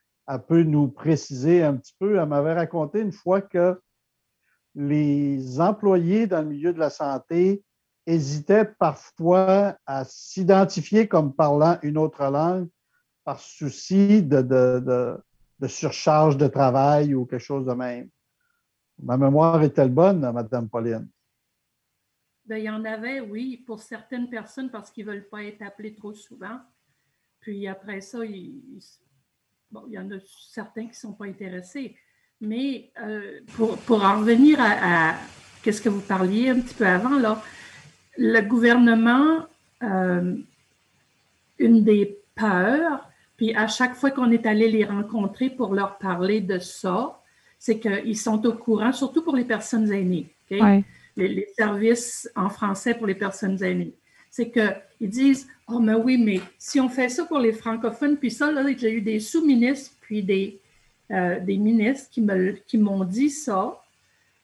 peut 0.47 0.63
nous 0.63 0.87
préciser 0.87 1.61
un 1.61 1.75
petit 1.75 1.93
peu. 1.99 2.17
Elle 2.17 2.29
m'avait 2.29 2.53
raconté 2.53 3.01
une 3.01 3.11
fois 3.11 3.41
que 3.41 3.77
les 4.75 5.59
employés 5.59 6.27
dans 6.27 6.41
le 6.41 6.47
milieu 6.47 6.73
de 6.73 6.79
la 6.79 6.89
santé 6.89 7.63
hésitaient 8.05 8.65
parfois 8.65 9.77
à 9.85 10.05
s'identifier 10.05 11.07
comme 11.07 11.33
parlant 11.33 11.77
une 11.83 11.97
autre 11.97 12.23
langue 12.23 12.67
par 13.23 13.39
souci 13.39 14.23
de, 14.23 15.17
surcharge 15.67 16.37
de 16.37 16.47
travail 16.47 17.13
ou 17.13 17.25
quelque 17.25 17.39
chose 17.39 17.65
de 17.65 17.73
même. 17.73 18.09
Ma 18.99 19.17
mémoire 19.17 19.61
est-elle 19.63 19.91
bonne, 19.91 20.19
Madame 20.19 20.69
Pauline? 20.69 21.07
Bien, 22.45 22.57
il 22.57 22.63
y 22.63 22.69
en 22.69 22.83
avait, 22.85 23.19
oui, 23.19 23.63
pour 23.65 23.81
certaines 23.81 24.29
personnes 24.29 24.71
parce 24.71 24.89
qu'ils 24.89 25.05
ne 25.05 25.11
veulent 25.11 25.29
pas 25.29 25.43
être 25.43 25.61
appelés 25.61 25.93
trop 25.93 26.13
souvent. 26.13 26.59
Puis 27.39 27.67
après 27.67 28.01
ça, 28.01 28.25
il, 28.25 28.79
il 29.87 29.93
y 29.93 29.97
en 29.97 30.11
a 30.11 30.19
certains 30.49 30.83
qui 30.83 30.89
ne 30.89 30.95
sont 30.95 31.13
pas 31.13 31.25
intéressés. 31.25 31.95
Mais 32.41 32.89
euh, 32.99 33.39
pour, 33.55 34.03
en 34.03 34.19
revenir 34.19 34.57
à, 34.59 35.15
ce 35.63 35.79
que 35.79 35.89
vous 35.89 36.01
parliez 36.01 36.49
un 36.49 36.59
petit 36.59 36.73
peu 36.73 36.87
avant, 36.87 37.19
là, 37.19 37.41
le 38.17 38.41
gouvernement, 38.41 39.45
euh, 39.83 40.35
une 41.59 41.83
des 41.83 42.17
peurs, 42.35 43.07
puis 43.37 43.53
à 43.55 43.67
chaque 43.67 43.95
fois 43.95 44.09
qu'on 44.09 44.31
est 44.31 44.47
allé 44.47 44.69
les 44.69 44.85
rencontrer 44.85 45.51
pour 45.51 45.73
leur 45.75 45.97
parler 45.99 46.41
de 46.41 46.57
ça, 46.57 47.21
c'est 47.59 47.79
qu'ils 47.79 48.17
sont 48.17 48.43
au 48.47 48.53
courant, 48.53 48.91
surtout 48.91 49.21
pour 49.21 49.35
les 49.35 49.45
personnes 49.45 49.91
aînées, 49.91 50.27
les, 51.15 51.47
services 51.55 52.27
en 52.35 52.49
français 52.49 52.95
pour 52.95 53.05
les 53.05 53.15
personnes 53.15 53.61
aînées. 53.63 53.93
C'est 54.31 54.49
qu'ils 54.49 55.09
disent 55.09 55.47
Oh, 55.67 55.79
mais 55.79 55.93
oui, 55.93 56.17
mais 56.17 56.41
si 56.57 56.79
on 56.79 56.89
fait 56.89 57.09
ça 57.09 57.25
pour 57.25 57.39
les 57.39 57.53
francophones, 57.53 58.17
puis 58.17 58.31
ça, 58.31 58.51
là, 58.51 58.63
j'ai 58.75 58.93
eu 58.93 59.01
des 59.01 59.19
sous-ministres, 59.19 59.91
puis 60.01 60.23
des 60.23 60.59
euh, 61.11 61.39
des 61.39 61.57
ministres 61.57 62.09
qui, 62.09 62.21
me, 62.21 62.51
qui 62.67 62.77
m'ont 62.77 63.03
dit 63.03 63.29
ça. 63.29 63.81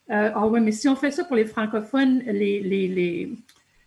Euh, 0.09 0.31
ah 0.33 0.47
oui, 0.47 0.59
mais 0.59 0.71
si 0.71 0.87
on 0.87 0.95
fait 0.95 1.11
ça 1.11 1.23
pour 1.23 1.35
les 1.35 1.45
francophones, 1.45 2.19
les, 2.19 2.61
les, 2.61 2.87
les, 2.87 3.31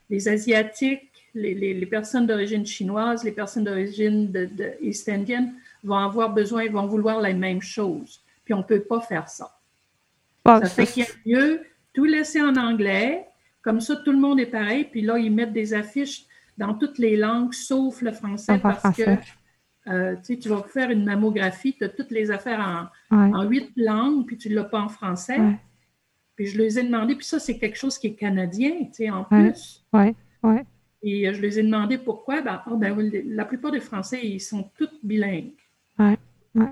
les 0.08 0.28
Asiatiques, 0.28 1.10
les, 1.34 1.86
personnes 1.86 2.26
d'origine 2.26 2.66
chinoise, 2.66 3.24
les 3.24 3.32
personnes 3.32 3.64
d'origine 3.64 4.30
de, 4.30 4.46
de 4.46 4.72
East 4.80 5.08
Indian 5.08 5.52
vont 5.84 5.96
avoir 5.96 6.32
besoin, 6.32 6.68
vont 6.68 6.86
vouloir 6.86 7.20
la 7.20 7.32
même 7.32 7.62
chose. 7.62 8.20
Puis 8.44 8.54
on 8.54 8.58
ne 8.58 8.64
peut 8.64 8.80
pas 8.80 9.00
faire 9.00 9.28
ça. 9.28 9.56
ça 10.46 10.64
fait 10.66 10.86
qu'il 10.86 11.04
y 11.26 11.34
a 11.36 11.40
mieux 11.40 11.60
tout 11.92 12.04
laisser 12.04 12.40
en 12.40 12.56
anglais, 12.56 13.26
comme 13.62 13.80
ça 13.80 13.96
tout 13.96 14.12
le 14.12 14.18
monde 14.18 14.40
est 14.40 14.46
pareil, 14.46 14.84
puis 14.90 15.02
là, 15.02 15.18
ils 15.18 15.32
mettent 15.32 15.52
des 15.52 15.74
affiches 15.74 16.24
dans 16.56 16.74
toutes 16.74 16.98
les 16.98 17.16
langues 17.16 17.54
sauf 17.54 18.02
le 18.02 18.12
français 18.12 18.58
parce 18.58 18.96
que 18.96 19.16
euh, 19.86 20.16
tu 20.22 20.48
vas 20.48 20.62
faire 20.62 20.90
une 20.90 21.04
mammographie, 21.04 21.74
tu 21.76 21.84
as 21.84 21.88
toutes 21.88 22.10
les 22.10 22.30
affaires 22.30 22.90
en, 23.10 23.42
huit 23.44 23.72
langues, 23.76 24.26
puis 24.26 24.36
tu 24.36 24.50
ne 24.50 24.54
l'as 24.56 24.64
pas 24.64 24.80
en 24.80 24.88
français. 24.88 25.38
Puis 26.36 26.46
je 26.46 26.58
les 26.58 26.78
ai 26.78 26.82
demandé, 26.82 27.14
puis 27.16 27.26
ça, 27.26 27.38
c'est 27.38 27.58
quelque 27.58 27.76
chose 27.76 27.98
qui 27.98 28.08
est 28.08 28.14
canadien, 28.14 28.70
tu 28.84 28.88
sais, 28.92 29.10
en 29.10 29.24
plus. 29.24 29.84
Oui, 29.92 30.14
oui. 30.42 30.56
Et 31.02 31.28
euh, 31.28 31.34
je 31.34 31.40
les 31.40 31.58
ai 31.58 31.62
demandé 31.62 31.98
pourquoi. 31.98 32.42
Ben, 32.42 32.62
oh, 32.70 32.76
ben, 32.76 33.10
la 33.26 33.44
plupart 33.44 33.70
des 33.70 33.80
Français, 33.80 34.20
ils 34.22 34.40
sont 34.40 34.70
tous 34.76 34.90
bilingues. 35.02 35.52
Oui, 35.98 36.16
oui. 36.54 36.66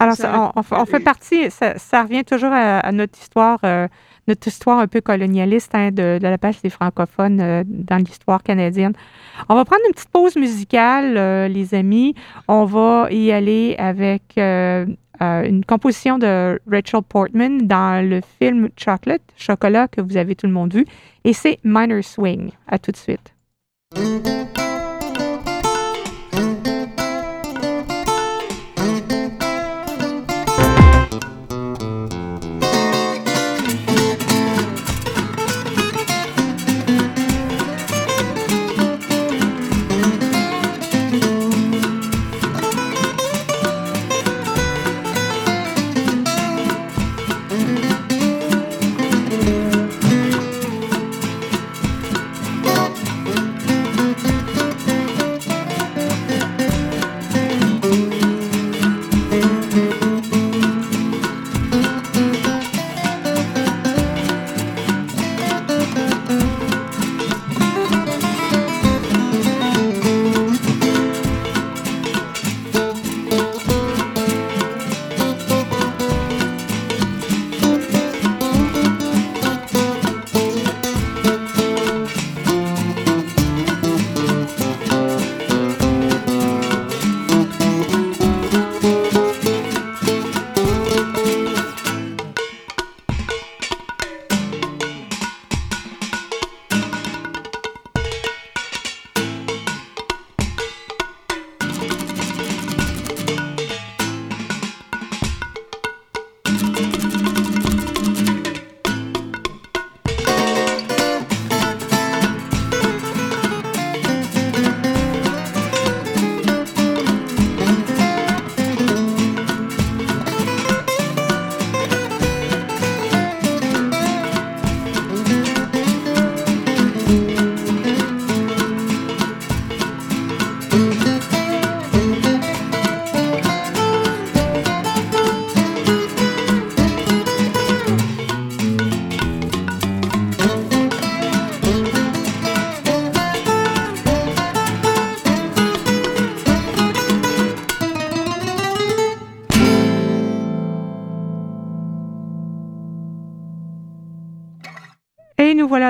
Alors, 0.00 0.52
on, 0.54 0.84
fait 0.84 1.00
partie, 1.00 1.50
ça, 1.50 2.02
revient 2.02 2.24
toujours 2.24 2.52
à, 2.52 2.92
notre 2.92 3.18
histoire, 3.18 3.58
euh, 3.64 3.88
notre 4.28 4.46
histoire 4.46 4.78
un 4.78 4.86
peu 4.86 5.00
colonialiste 5.00 5.74
hein, 5.74 5.90
de, 5.90 6.18
la 6.20 6.38
place 6.38 6.62
des 6.62 6.70
francophones 6.70 7.40
euh, 7.40 7.64
dans 7.66 7.96
l'histoire 7.96 8.42
canadienne. 8.42 8.92
On 9.48 9.54
va 9.54 9.64
prendre 9.64 9.82
une 9.86 9.94
petite 9.94 10.10
pause 10.10 10.36
musicale, 10.36 11.16
euh, 11.16 11.48
les 11.48 11.74
amis. 11.74 12.14
On 12.46 12.64
va 12.64 13.08
y 13.10 13.32
aller 13.32 13.74
avec 13.78 14.38
une 15.20 15.64
composition 15.64 16.18
de 16.18 16.60
Rachel 16.70 17.02
Portman 17.08 17.66
dans 17.66 18.08
le 18.08 18.20
film 18.38 18.68
Chocolate, 18.76 19.22
Chocolat, 19.36 19.88
que 19.88 20.00
vous 20.00 20.16
avez 20.16 20.36
tout 20.36 20.46
le 20.46 20.52
monde 20.52 20.72
vu. 20.72 20.86
Et 21.24 21.32
c'est 21.32 21.58
Minor 21.64 22.04
Swing. 22.04 22.50
À 22.68 22.78
tout 22.78 22.92
de 22.92 22.96
suite. 22.96 23.34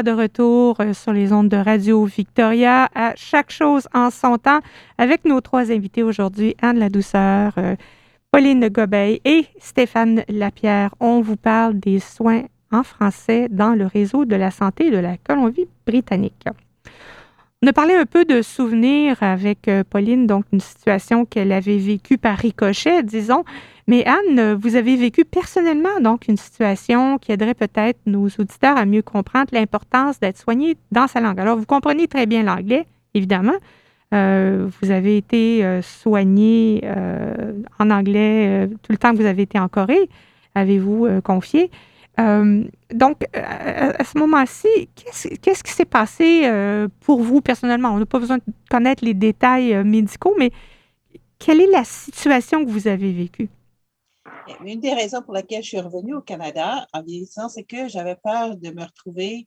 De 0.03 0.11
retour 0.11 0.81
euh, 0.81 0.93
sur 0.93 1.13
les 1.13 1.33
ondes 1.33 1.49
de 1.49 1.57
Radio 1.57 2.05
Victoria 2.05 2.89
à 2.95 3.15
chaque 3.17 3.51
chose 3.51 3.89
en 3.95 4.11
son 4.11 4.39
temps 4.39 4.61
avec 4.99 5.25
nos 5.25 5.41
trois 5.41 5.73
invités 5.73 6.03
aujourd'hui, 6.03 6.55
Anne 6.61 6.79
La 6.79 6.89
Douceur, 6.89 7.53
euh, 7.59 7.75
Pauline 8.31 8.69
Gobeil 8.69 9.21
et 9.25 9.47
Stéphane 9.59 10.23
Lapierre. 10.29 10.95
On 11.01 11.21
vous 11.21 11.37
parle 11.37 11.79
des 11.81 11.99
soins 11.99 12.43
en 12.71 12.83
français 12.83 13.49
dans 13.51 13.75
le 13.75 13.87
réseau 13.87 14.25
de 14.25 14.37
la 14.37 14.51
santé 14.51 14.91
de 14.91 14.99
la 14.99 15.17
Colombie-Britannique. 15.17 16.45
On 17.61 17.67
a 17.67 17.73
parlé 17.73 17.95
un 17.95 18.07
peu 18.07 18.25
de 18.25 18.41
souvenirs 18.41 19.17
avec 19.21 19.67
euh, 19.67 19.83
Pauline, 19.83 20.29
donc 20.29 20.45
une 20.53 20.61
situation 20.61 21.25
qu'elle 21.25 21.51
avait 21.51 21.79
vécue 21.79 22.17
par 22.17 22.39
ricochet, 22.39 23.03
disons. 23.03 23.43
Mais 23.89 24.05
Anne, 24.07 24.55
vous 24.55 24.77
avez 24.77 24.95
vécu 24.95 25.25
personnellement 25.25 26.01
donc 26.01 26.29
une 26.29 26.37
situation 26.37 27.19
qui 27.19 27.33
aiderait 27.33 27.55
peut-être 27.55 27.99
nos 28.07 28.29
auditeurs 28.39 28.77
à 28.77 28.87
mieux 28.87 29.03
comprendre 29.03 29.49
l'importance 29.51 30.21
d'être 30.21 30.39
soigné 30.39 30.77
dans 30.93 31.09
sa 31.09 31.21
langue. 31.21 31.41
Alors, 31.41 31.59
vous 31.59 31.67
comprenez 31.67 32.07
très 32.07 32.27
bien 32.27 32.45
l'anglais, 32.45 32.87
évidemment. 33.15 33.57
Euh, 34.15 34.69
vous 34.81 34.93
avez 34.93 35.17
été 35.17 35.65
euh, 35.65 35.83
soigné 35.83 36.85
en 37.81 37.91
anglais 37.91 38.69
tout 38.85 38.93
le 38.93 38.99
temps 38.99 39.11
que 39.11 39.17
vous 39.17 39.27
avez 39.27 39.43
été 39.43 39.59
en 39.59 39.67
Corée, 39.67 40.09
avez-vous 40.55 41.09
confié. 41.25 41.73
Euh, 42.19 42.65
donc, 42.93 43.23
euh, 43.37 43.93
à, 43.99 44.05
ce 44.05 44.19
moment-ci, 44.19 44.89
qu'est-ce, 44.95 45.63
qui 45.63 45.73
s'est 45.73 45.85
passé 45.85 46.43
euh, 46.45 46.89
pour 47.01 47.23
vous 47.23 47.41
personnellement? 47.41 47.91
On 47.91 47.99
n'a 47.99 48.07
pas 48.07 48.19
besoin 48.19 48.39
de 48.39 48.43
connaître 48.69 49.05
les 49.05 49.15
détails 49.15 49.85
médicaux, 49.85 50.35
mais 50.39 50.51
quelle 51.39 51.61
est 51.61 51.71
la 51.71 51.85
situation 51.85 52.65
que 52.65 52.71
vous 52.71 52.89
avez 52.89 53.13
vécue? 53.13 53.49
Une 54.65 54.81
des 54.81 54.95
raisons 54.95 55.23
pour 55.23 55.35
lesquelles 55.35 55.63
je 55.63 55.69
suis 55.69 55.81
revenue 55.81 56.15
au 56.15 56.23
Canada 56.23 56.87
en 56.93 57.03
vieillissant, 57.03 57.49
c'est 57.49 57.65
que 57.65 57.89
j'avais 57.89 58.17
peur 58.17 58.57
de 58.57 58.71
me 58.71 58.83
retrouver 58.83 59.47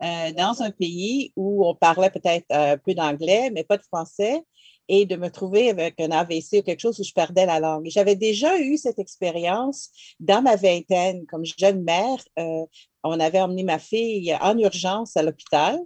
dans 0.00 0.62
un 0.62 0.70
pays 0.70 1.32
où 1.36 1.66
on 1.66 1.74
parlait 1.74 2.10
peut-être 2.10 2.46
un 2.50 2.78
peu 2.78 2.94
d'anglais, 2.94 3.50
mais 3.52 3.64
pas 3.64 3.76
de 3.76 3.82
français, 3.82 4.42
et 4.88 5.06
de 5.06 5.16
me 5.16 5.30
trouver 5.30 5.70
avec 5.70 6.00
un 6.00 6.10
AVC 6.10 6.58
ou 6.58 6.62
quelque 6.62 6.80
chose 6.80 6.98
où 6.98 7.04
je 7.04 7.12
perdais 7.12 7.46
la 7.46 7.60
langue. 7.60 7.86
J'avais 7.90 8.16
déjà 8.16 8.58
eu 8.58 8.76
cette 8.76 8.98
expérience 8.98 9.90
dans 10.18 10.42
ma 10.42 10.56
vingtaine 10.56 11.26
comme 11.26 11.44
jeune 11.44 11.82
mère. 11.82 12.18
Euh, 12.38 12.64
on 13.04 13.20
avait 13.20 13.40
emmené 13.40 13.62
ma 13.62 13.78
fille 13.78 14.36
en 14.40 14.56
urgence 14.58 15.16
à 15.16 15.22
l'hôpital 15.22 15.78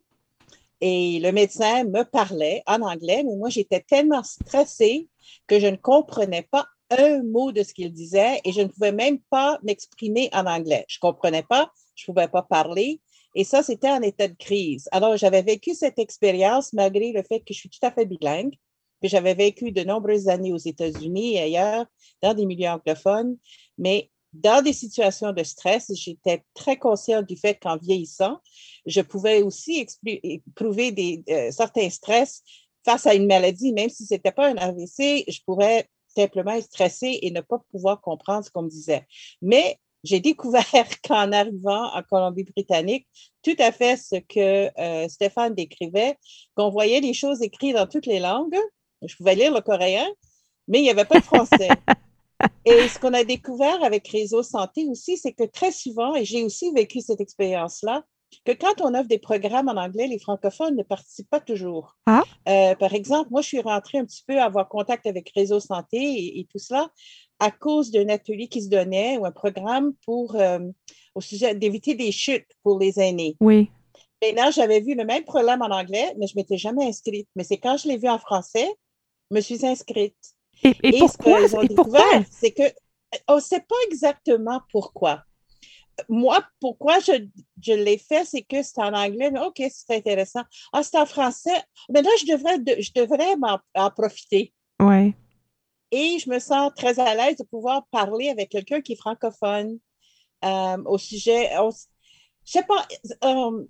et 0.80 1.20
le 1.20 1.30
médecin 1.30 1.84
me 1.84 2.02
parlait 2.02 2.62
en 2.66 2.80
anglais, 2.82 3.22
mais 3.24 3.36
moi 3.36 3.48
j'étais 3.48 3.80
tellement 3.80 4.24
stressée 4.24 5.08
que 5.46 5.60
je 5.60 5.68
ne 5.68 5.76
comprenais 5.76 6.42
pas 6.42 6.66
un 6.90 7.22
mot 7.22 7.52
de 7.52 7.62
ce 7.62 7.72
qu'il 7.72 7.92
disait 7.92 8.40
et 8.44 8.52
je 8.52 8.62
ne 8.62 8.66
pouvais 8.66 8.92
même 8.92 9.18
pas 9.30 9.58
m'exprimer 9.62 10.28
en 10.32 10.46
anglais. 10.46 10.84
Je 10.88 10.98
ne 10.98 11.10
comprenais 11.10 11.44
pas, 11.44 11.70
je 11.94 12.02
ne 12.02 12.14
pouvais 12.14 12.28
pas 12.28 12.42
parler. 12.42 13.00
Et 13.34 13.44
ça, 13.44 13.62
c'était 13.62 13.90
en 13.90 14.02
état 14.02 14.28
de 14.28 14.36
crise. 14.36 14.88
Alors, 14.92 15.16
j'avais 15.16 15.42
vécu 15.42 15.74
cette 15.74 15.98
expérience 15.98 16.72
malgré 16.72 17.12
le 17.12 17.22
fait 17.22 17.40
que 17.40 17.54
je 17.54 17.60
suis 17.60 17.70
tout 17.70 17.78
à 17.86 17.90
fait 17.90 18.04
bilingue 18.04 18.56
j'avais 19.08 19.34
vécu 19.34 19.72
de 19.72 19.82
nombreuses 19.84 20.28
années 20.28 20.52
aux 20.52 20.58
États-Unis 20.58 21.34
et 21.34 21.40
ailleurs, 21.40 21.86
dans 22.22 22.34
des 22.34 22.46
milieux 22.46 22.68
anglophones, 22.68 23.36
mais 23.78 24.10
dans 24.32 24.62
des 24.62 24.72
situations 24.72 25.32
de 25.32 25.42
stress, 25.42 25.92
j'étais 25.94 26.42
très 26.54 26.78
consciente 26.78 27.26
du 27.26 27.36
fait 27.36 27.56
qu'en 27.56 27.76
vieillissant, 27.76 28.38
je 28.86 29.00
pouvais 29.02 29.42
aussi 29.42 29.86
éprouver 30.06 30.90
des, 30.90 31.22
euh, 31.28 31.50
certains 31.50 31.90
stress 31.90 32.42
face 32.84 33.06
à 33.06 33.14
une 33.14 33.26
maladie, 33.26 33.72
même 33.72 33.90
si 33.90 34.06
ce 34.06 34.14
n'était 34.14 34.32
pas 34.32 34.48
un 34.48 34.56
AVC, 34.56 35.24
je 35.28 35.38
pourrais 35.44 35.88
simplement 36.08 36.52
être 36.52 36.64
stressée 36.64 37.18
et 37.22 37.30
ne 37.30 37.40
pas 37.40 37.58
pouvoir 37.70 38.00
comprendre 38.00 38.44
ce 38.44 38.50
qu'on 38.50 38.62
me 38.62 38.70
disait. 38.70 39.06
Mais 39.40 39.78
j'ai 40.04 40.20
découvert 40.20 40.64
qu'en 41.06 41.32
arrivant 41.32 41.92
en 41.94 42.02
Colombie-Britannique, 42.02 43.06
tout 43.42 43.56
à 43.58 43.72
fait 43.72 43.96
ce 43.96 44.16
que 44.16 44.70
euh, 44.80 45.08
Stéphane 45.08 45.54
décrivait, 45.54 46.16
qu'on 46.54 46.70
voyait 46.70 47.00
les 47.00 47.14
choses 47.14 47.42
écrites 47.42 47.76
dans 47.76 47.86
toutes 47.86 48.06
les 48.06 48.18
langues, 48.18 48.58
je 49.06 49.16
pouvais 49.16 49.34
lire 49.34 49.52
le 49.52 49.60
coréen, 49.60 50.06
mais 50.68 50.78
il 50.78 50.82
n'y 50.82 50.90
avait 50.90 51.04
pas 51.04 51.20
de 51.20 51.24
français. 51.24 51.68
et 52.64 52.88
ce 52.88 52.98
qu'on 52.98 53.14
a 53.14 53.24
découvert 53.24 53.82
avec 53.82 54.08
Réseau 54.08 54.42
Santé 54.42 54.86
aussi, 54.88 55.16
c'est 55.16 55.32
que 55.32 55.44
très 55.44 55.72
souvent, 55.72 56.14
et 56.14 56.24
j'ai 56.24 56.42
aussi 56.42 56.72
vécu 56.72 57.00
cette 57.00 57.20
expérience-là, 57.20 58.04
que 58.44 58.52
quand 58.52 58.80
on 58.80 58.94
offre 58.94 59.08
des 59.08 59.18
programmes 59.18 59.68
en 59.68 59.76
anglais, 59.76 60.06
les 60.06 60.18
francophones 60.18 60.76
ne 60.76 60.82
participent 60.82 61.30
pas 61.30 61.40
toujours. 61.40 61.96
Ah. 62.06 62.22
Euh, 62.48 62.74
par 62.74 62.94
exemple, 62.94 63.28
moi, 63.30 63.42
je 63.42 63.48
suis 63.48 63.60
rentrée 63.60 63.98
un 63.98 64.04
petit 64.04 64.24
peu 64.26 64.38
à 64.38 64.44
avoir 64.44 64.68
contact 64.68 65.06
avec 65.06 65.30
Réseau 65.34 65.60
Santé 65.60 66.38
et, 66.38 66.46
tout 66.50 66.58
cela 66.58 66.90
à 67.38 67.50
cause 67.50 67.90
d'un 67.90 68.08
atelier 68.08 68.48
qui 68.48 68.62
se 68.62 68.68
donnait 68.68 69.18
ou 69.18 69.26
un 69.26 69.32
programme 69.32 69.92
pour, 70.04 70.36
euh, 70.36 70.60
au 71.14 71.20
sujet 71.20 71.54
d'éviter 71.54 71.94
des 71.94 72.12
chutes 72.12 72.48
pour 72.62 72.78
les 72.78 73.00
aînés. 73.00 73.36
Oui. 73.40 73.68
Maintenant, 74.22 74.50
j'avais 74.52 74.80
vu 74.80 74.94
le 74.94 75.04
même 75.04 75.24
problème 75.24 75.62
en 75.62 75.70
anglais, 75.70 76.14
mais 76.18 76.28
je 76.28 76.34
ne 76.36 76.40
m'étais 76.40 76.56
jamais 76.56 76.86
inscrite. 76.86 77.28
Mais 77.34 77.42
c'est 77.42 77.58
quand 77.58 77.76
je 77.76 77.88
l'ai 77.88 77.96
vu 77.96 78.08
en 78.08 78.18
français, 78.18 78.68
me 79.32 79.40
suis 79.40 79.64
inscrite. 79.66 80.16
Et, 80.62 80.98
pourquoi? 80.98 81.48
Ce 81.48 81.66
découvert, 81.66 82.24
c'est 82.30 82.52
que 82.52 82.62
on 83.28 83.36
ne 83.36 83.40
sait 83.40 83.60
pas 83.60 83.76
exactement 83.86 84.60
pourquoi. 84.70 85.22
Moi, 86.08 86.42
pourquoi 86.60 86.98
je, 87.00 87.26
je 87.60 87.72
l'ai 87.72 87.98
fait, 87.98 88.24
c'est 88.24 88.42
que 88.42 88.62
c'est 88.62 88.80
en 88.80 88.94
anglais, 88.94 89.30
mais 89.30 89.40
OK, 89.40 89.62
c'est 89.70 89.96
intéressant. 89.96 90.42
Ah, 90.72 90.82
c'est 90.82 90.96
en 90.98 91.06
français. 91.06 91.62
Mais 91.90 92.02
là, 92.02 92.10
je 92.18 92.32
devrais, 92.32 92.58
je 92.80 92.90
devrais 92.94 93.34
en, 93.74 93.90
profiter. 93.90 94.54
Oui. 94.80 95.14
Et 95.90 96.18
je 96.18 96.30
me 96.30 96.38
sens 96.38 96.72
très 96.74 96.98
à 96.98 97.14
l'aise 97.14 97.36
de 97.36 97.44
pouvoir 97.44 97.86
parler 97.90 98.30
avec 98.30 98.48
quelqu'un 98.48 98.80
qui 98.80 98.94
est 98.94 98.96
francophone 98.96 99.78
euh, 100.44 100.82
au 100.86 100.96
sujet. 100.96 101.50
je 101.52 101.62
ne 101.62 101.70
sais 102.44 102.62
pas, 102.62 102.86
euh, 103.24 103.64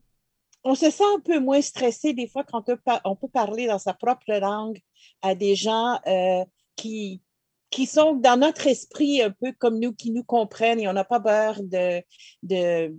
on 0.64 0.74
se 0.74 0.90
sent 0.90 1.04
un 1.16 1.20
peu 1.20 1.40
moins 1.40 1.60
stressé 1.60 2.12
des 2.12 2.26
fois 2.26 2.44
quand 2.44 2.70
on 3.04 3.16
peut 3.16 3.28
parler 3.28 3.66
dans 3.66 3.78
sa 3.78 3.94
propre 3.94 4.32
langue 4.32 4.80
à 5.20 5.34
des 5.34 5.56
gens 5.56 5.98
euh, 6.06 6.44
qui, 6.76 7.22
qui 7.70 7.86
sont 7.86 8.14
dans 8.14 8.38
notre 8.38 8.66
esprit 8.66 9.22
un 9.22 9.30
peu 9.30 9.52
comme 9.58 9.78
nous, 9.78 9.92
qui 9.92 10.10
nous 10.10 10.24
comprennent 10.24 10.80
et 10.80 10.88
on 10.88 10.92
n'a 10.92 11.04
pas 11.04 11.20
peur 11.20 11.62
de, 11.62 12.02
de 12.42 12.96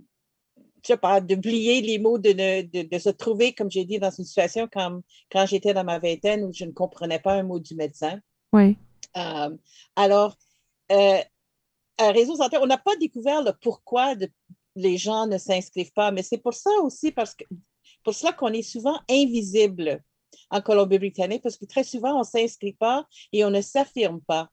je 0.84 0.88
sais 0.88 0.96
pas, 0.98 1.22
d'oublier 1.22 1.80
les 1.80 1.98
mots, 1.98 2.18
de, 2.18 2.32
de, 2.32 2.98
se 2.98 3.08
trouver, 3.08 3.54
comme 3.54 3.70
j'ai 3.70 3.86
dit, 3.86 3.98
dans 3.98 4.10
une 4.10 4.24
situation 4.24 4.68
comme 4.70 5.00
quand 5.32 5.46
j'étais 5.46 5.72
dans 5.72 5.84
ma 5.84 5.98
vingtaine 5.98 6.44
où 6.44 6.52
je 6.52 6.66
ne 6.66 6.72
comprenais 6.72 7.18
pas 7.18 7.32
un 7.32 7.42
mot 7.42 7.58
du 7.58 7.74
médecin. 7.74 8.20
Oui. 8.52 8.76
Euh, 9.16 9.56
alors, 9.96 10.36
euh, 10.92 11.18
un 11.98 12.12
réseau 12.12 12.36
santé, 12.36 12.58
on 12.60 12.66
n'a 12.66 12.76
pas 12.76 12.96
découvert 12.96 13.42
le 13.42 13.52
pourquoi 13.62 14.14
de, 14.14 14.28
les 14.76 14.96
gens 14.96 15.26
ne 15.26 15.38
s'inscrivent 15.38 15.92
pas. 15.92 16.10
Mais 16.10 16.22
c'est 16.22 16.38
pour 16.38 16.54
ça 16.54 16.70
aussi, 16.82 17.12
parce 17.12 17.34
que 17.34 17.44
pour 18.02 18.14
cela 18.14 18.32
qu'on 18.32 18.52
est 18.52 18.62
souvent 18.62 18.98
invisible 19.08 20.02
en 20.50 20.60
Colombie-Britannique, 20.60 21.42
parce 21.42 21.56
que 21.56 21.64
très 21.64 21.84
souvent, 21.84 22.16
on 22.16 22.20
ne 22.20 22.24
s'inscrit 22.24 22.74
pas 22.74 23.06
et 23.32 23.44
on 23.44 23.50
ne 23.50 23.60
s'affirme 23.60 24.20
pas. 24.20 24.50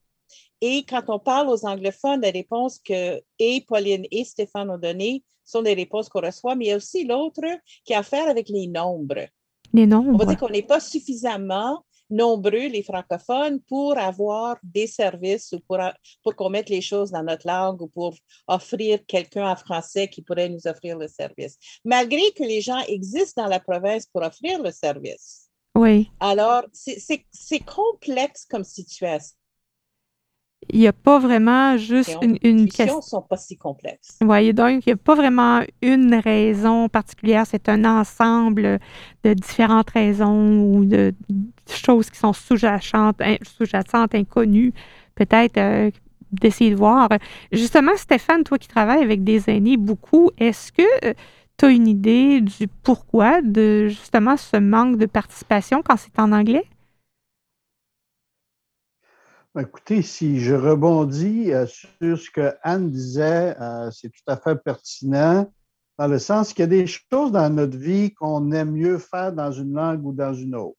Et 0.61 0.83
quand 0.83 1.03
on 1.07 1.19
parle 1.19 1.49
aux 1.49 1.65
anglophones, 1.65 2.21
les 2.21 2.29
réponses 2.29 2.79
que 2.79 3.21
et 3.39 3.65
Pauline 3.67 4.05
et 4.11 4.23
Stéphane 4.23 4.69
ont 4.69 4.77
données 4.77 5.23
sont 5.43 5.63
des 5.63 5.73
réponses 5.73 6.07
qu'on 6.07 6.21
reçoit, 6.21 6.55
mais 6.55 6.65
il 6.65 6.67
y 6.69 6.71
a 6.71 6.77
aussi 6.77 7.03
l'autre 7.03 7.41
qui 7.83 7.93
a 7.93 7.99
à 7.99 8.03
faire 8.03 8.29
avec 8.29 8.47
les 8.47 8.67
nombres. 8.67 9.27
Les 9.73 9.87
nombres. 9.87 10.11
On 10.13 10.17
va 10.17 10.25
dire 10.25 10.37
qu'on 10.37 10.49
n'est 10.49 10.61
pas 10.61 10.79
suffisamment 10.79 11.83
nombreux, 12.11 12.67
les 12.67 12.83
francophones, 12.83 13.59
pour 13.61 13.97
avoir 13.97 14.57
des 14.63 14.87
services 14.87 15.51
ou 15.53 15.59
pour, 15.59 15.79
pour 16.23 16.35
qu'on 16.35 16.49
mette 16.49 16.69
les 16.69 16.81
choses 16.81 17.11
dans 17.11 17.23
notre 17.23 17.47
langue 17.47 17.81
ou 17.81 17.87
pour 17.87 18.15
offrir 18.47 18.99
quelqu'un 19.07 19.49
en 19.49 19.55
français 19.55 20.07
qui 20.07 20.21
pourrait 20.21 20.49
nous 20.49 20.67
offrir 20.67 20.97
le 20.97 21.07
service. 21.07 21.57
Malgré 21.83 22.21
que 22.35 22.43
les 22.43 22.61
gens 22.61 22.79
existent 22.87 23.43
dans 23.43 23.49
la 23.49 23.59
province 23.59 24.05
pour 24.07 24.21
offrir 24.21 24.61
le 24.61 24.71
service. 24.71 25.49
Oui. 25.75 26.11
Alors, 26.19 26.65
c'est 26.73 27.59
complexe 27.65 28.45
comme 28.45 28.63
situation 28.63 29.37
il 30.69 30.79
n'y 30.79 30.87
a 30.87 30.93
pas 30.93 31.19
vraiment 31.19 31.75
juste 31.77 32.17
une, 32.21 32.37
une 32.43 32.67
question. 32.69 32.97
ne 32.97 33.01
sont 33.01 33.21
pas 33.21 33.37
si 33.37 33.57
complexes. 33.57 34.17
Oui, 34.21 34.53
donc 34.53 34.85
il 34.85 34.89
n'y 34.89 34.93
a 34.93 34.97
pas 34.97 35.15
vraiment 35.15 35.61
une 35.81 36.15
raison 36.15 36.87
particulière. 36.87 37.45
C'est 37.47 37.67
un 37.67 37.83
ensemble 37.83 38.79
de 39.23 39.33
différentes 39.33 39.89
raisons 39.89 40.61
ou 40.61 40.85
de 40.85 41.13
choses 41.67 42.09
qui 42.09 42.19
sont 42.19 42.33
sous-jacentes, 42.33 43.19
sous-jacentes 43.41 44.13
inconnues. 44.15 44.73
Peut-être 45.15 45.57
euh, 45.57 45.91
d'essayer 46.31 46.71
de 46.71 46.75
voir. 46.75 47.09
Justement, 47.51 47.91
Stéphane, 47.95 48.43
toi 48.43 48.57
qui 48.57 48.67
travailles 48.67 49.03
avec 49.03 49.23
des 49.23 49.49
aînés 49.49 49.77
beaucoup, 49.77 50.29
est-ce 50.37 50.71
que 50.71 50.83
euh, 51.05 51.13
tu 51.57 51.65
as 51.65 51.69
une 51.69 51.87
idée 51.87 52.41
du 52.41 52.67
pourquoi 52.83 53.41
de 53.41 53.87
justement 53.87 54.37
ce 54.37 54.57
manque 54.57 54.97
de 54.97 55.05
participation 55.05 55.81
quand 55.83 55.97
c'est 55.97 56.17
en 56.19 56.31
anglais? 56.31 56.63
Ben, 59.53 59.63
écoutez, 59.63 60.01
si 60.01 60.39
je 60.39 60.55
rebondis 60.55 61.51
euh, 61.51 61.65
sur 61.65 62.17
ce 62.17 62.31
que 62.31 62.53
Anne 62.63 62.89
disait, 62.89 63.53
euh, 63.59 63.91
c'est 63.91 64.07
tout 64.07 64.23
à 64.27 64.37
fait 64.37 64.55
pertinent, 64.55 65.51
dans 65.99 66.07
le 66.07 66.19
sens 66.19 66.53
qu'il 66.53 66.61
y 66.61 66.63
a 66.63 66.67
des 66.67 66.87
choses 66.87 67.33
dans 67.33 67.53
notre 67.53 67.77
vie 67.77 68.13
qu'on 68.13 68.49
aime 68.53 68.71
mieux 68.71 68.97
faire 68.97 69.33
dans 69.33 69.51
une 69.51 69.73
langue 69.73 70.05
ou 70.05 70.13
dans 70.13 70.33
une 70.33 70.55
autre. 70.55 70.77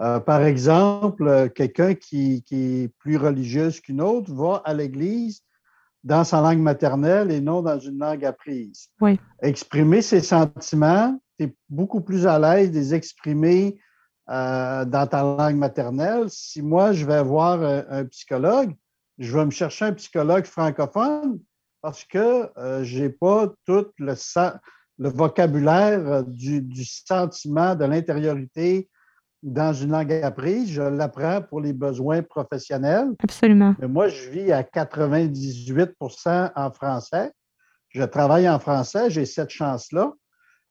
Euh, 0.00 0.20
par 0.20 0.42
exemple, 0.42 1.50
quelqu'un 1.54 1.94
qui, 1.94 2.42
qui, 2.42 2.82
est 2.82 2.88
plus 2.98 3.16
religieux 3.16 3.70
qu'une 3.82 4.02
autre 4.02 4.34
va 4.34 4.60
à 4.66 4.74
l'église 4.74 5.40
dans 6.04 6.24
sa 6.24 6.42
langue 6.42 6.60
maternelle 6.60 7.30
et 7.30 7.40
non 7.40 7.62
dans 7.62 7.78
une 7.78 7.98
langue 7.98 8.26
apprise. 8.26 8.90
Oui. 9.00 9.18
Exprimer 9.40 10.02
ses 10.02 10.20
sentiments, 10.20 11.18
tu 11.38 11.46
es 11.46 11.56
beaucoup 11.70 12.02
plus 12.02 12.26
à 12.26 12.38
l'aise 12.38 12.70
de 12.70 12.76
les 12.76 12.94
exprimer 12.94 13.80
euh, 14.30 14.84
dans 14.84 15.06
ta 15.06 15.22
langue 15.22 15.56
maternelle. 15.56 16.28
Si 16.28 16.62
moi, 16.62 16.92
je 16.92 17.04
vais 17.06 17.22
voir 17.22 17.62
un, 17.62 18.04
psychologue, 18.06 18.74
je 19.18 19.36
vais 19.36 19.44
me 19.44 19.50
chercher 19.50 19.86
un 19.86 19.92
psychologue 19.92 20.44
francophone 20.44 21.40
parce 21.80 22.04
que 22.04 22.50
euh, 22.58 22.84
je 22.84 23.04
n'ai 23.04 23.08
pas 23.08 23.52
tout 23.64 23.86
le, 23.98 24.14
le 24.98 25.08
vocabulaire 25.08 26.24
du, 26.24 26.60
du 26.60 26.84
sentiment, 26.84 27.74
de 27.74 27.84
l'intériorité, 27.84 28.88
dans 29.42 29.72
une 29.72 29.90
langue 29.92 30.12
apprise, 30.12 30.70
je 30.70 30.82
l'apprends 30.82 31.42
pour 31.42 31.60
les 31.60 31.72
besoins 31.72 32.22
professionnels. 32.22 33.14
Absolument. 33.22 33.74
Mais 33.78 33.88
moi, 33.88 34.08
je 34.08 34.28
vis 34.30 34.52
à 34.52 34.62
98% 34.62 36.50
en 36.54 36.70
français. 36.72 37.30
Je 37.90 38.02
travaille 38.02 38.48
en 38.48 38.58
français, 38.58 39.10
j'ai 39.10 39.26
cette 39.26 39.50
chance-là. 39.50 40.12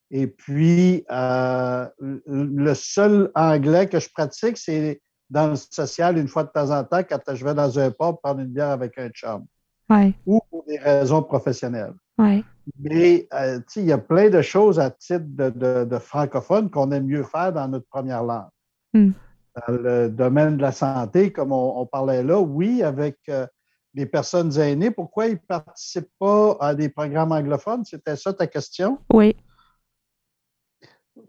Et 0.10 0.28
puis, 0.28 1.06
euh, 1.12 1.86
le 2.00 2.74
seul 2.74 3.32
anglais 3.36 3.88
que 3.88 4.00
je 4.00 4.10
pratique, 4.10 4.58
c'est 4.58 5.02
dans 5.30 5.48
le 5.48 5.56
social 5.56 6.18
une 6.18 6.28
fois 6.28 6.44
de 6.44 6.50
temps 6.50 6.72
en 6.72 6.84
temps 6.84 7.04
quand 7.04 7.20
je 7.34 7.44
vais 7.44 7.54
dans 7.54 7.78
un 7.78 7.92
pub 7.92 8.16
prendre 8.24 8.40
une 8.40 8.48
bière 8.48 8.70
avec 8.70 8.98
un 8.98 9.10
chum. 9.10 9.46
Ouais. 9.90 10.14
Ou 10.26 10.40
pour 10.50 10.64
des 10.66 10.78
raisons 10.78 11.22
professionnelles. 11.24 11.94
Ouais. 12.18 12.44
Mais 12.80 13.28
euh, 13.34 13.60
il 13.76 13.86
y 13.86 13.92
a 13.92 13.98
plein 13.98 14.30
de 14.30 14.42
choses 14.42 14.80
à 14.80 14.90
titre 14.90 15.26
de, 15.28 15.86
de 15.86 15.98
francophone 16.00 16.70
qu'on 16.70 16.92
aime 16.92 17.06
mieux 17.06 17.24
faire 17.24 17.54
dans 17.54 17.68
notre 17.68 17.88
première 17.88 18.24
langue. 18.24 18.50
Hmm. 18.94 19.12
Dans 19.56 19.74
le 19.74 20.10
domaine 20.10 20.58
de 20.58 20.62
la 20.62 20.72
santé, 20.72 21.32
comme 21.32 21.52
on, 21.52 21.86
parlait 21.86 22.24
là, 22.24 22.40
oui, 22.40 22.84
avec 22.84 23.18
euh, 23.30 23.48
les 23.94 24.06
personnes 24.06 24.58
aînées, 24.60 24.92
pourquoi 24.92 25.28
ils 25.28 25.34
ne 25.34 25.38
participent 25.38 26.12
pas 26.20 26.58
à 26.60 26.76
des 26.76 26.90
programmes 26.90 27.32
anglophones? 27.32 27.84
C'était 27.86 28.16
ça 28.16 28.34
ta 28.34 28.46
question? 28.48 29.00
Oui. 29.12 29.36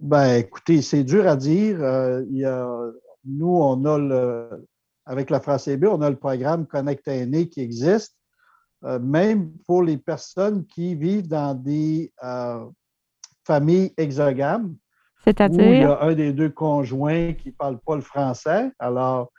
Ben, 0.00 0.36
écoutez, 0.36 0.82
c'est 0.82 1.04
dur 1.04 1.26
à 1.26 1.36
dire. 1.36 1.82
Euh, 1.82 2.22
il 2.30 2.38
y 2.38 2.44
a, 2.44 2.68
nous, 3.24 3.56
on 3.56 3.84
a 3.84 3.98
le, 3.98 4.66
avec 5.06 5.30
la 5.30 5.40
France 5.40 5.68
B, 5.68 5.84
on 5.84 6.02
a 6.02 6.10
le 6.10 6.16
programme 6.16 6.66
Connect 6.66 7.06
Aînés 7.08 7.48
qui 7.48 7.60
existe, 7.60 8.16
euh, 8.84 8.98
même 8.98 9.52
pour 9.66 9.82
les 9.82 9.98
personnes 9.98 10.66
qui 10.66 10.94
vivent 10.94 11.28
dans 11.28 11.54
des 11.54 12.12
familles 13.44 13.92
exogames. 13.96 14.76
C'est-à-dire? 15.24 15.64
il 15.64 15.80
y 15.80 15.84
a 15.84 16.00
un 16.00 16.14
des 16.14 16.32
deux 16.32 16.50
conjoints 16.50 17.32
qui 17.32 17.48
ne 17.48 17.54
parle 17.54 17.78
pas 17.78 17.96
le 17.96 18.02
français. 18.02 18.70
Alors, 18.78 19.32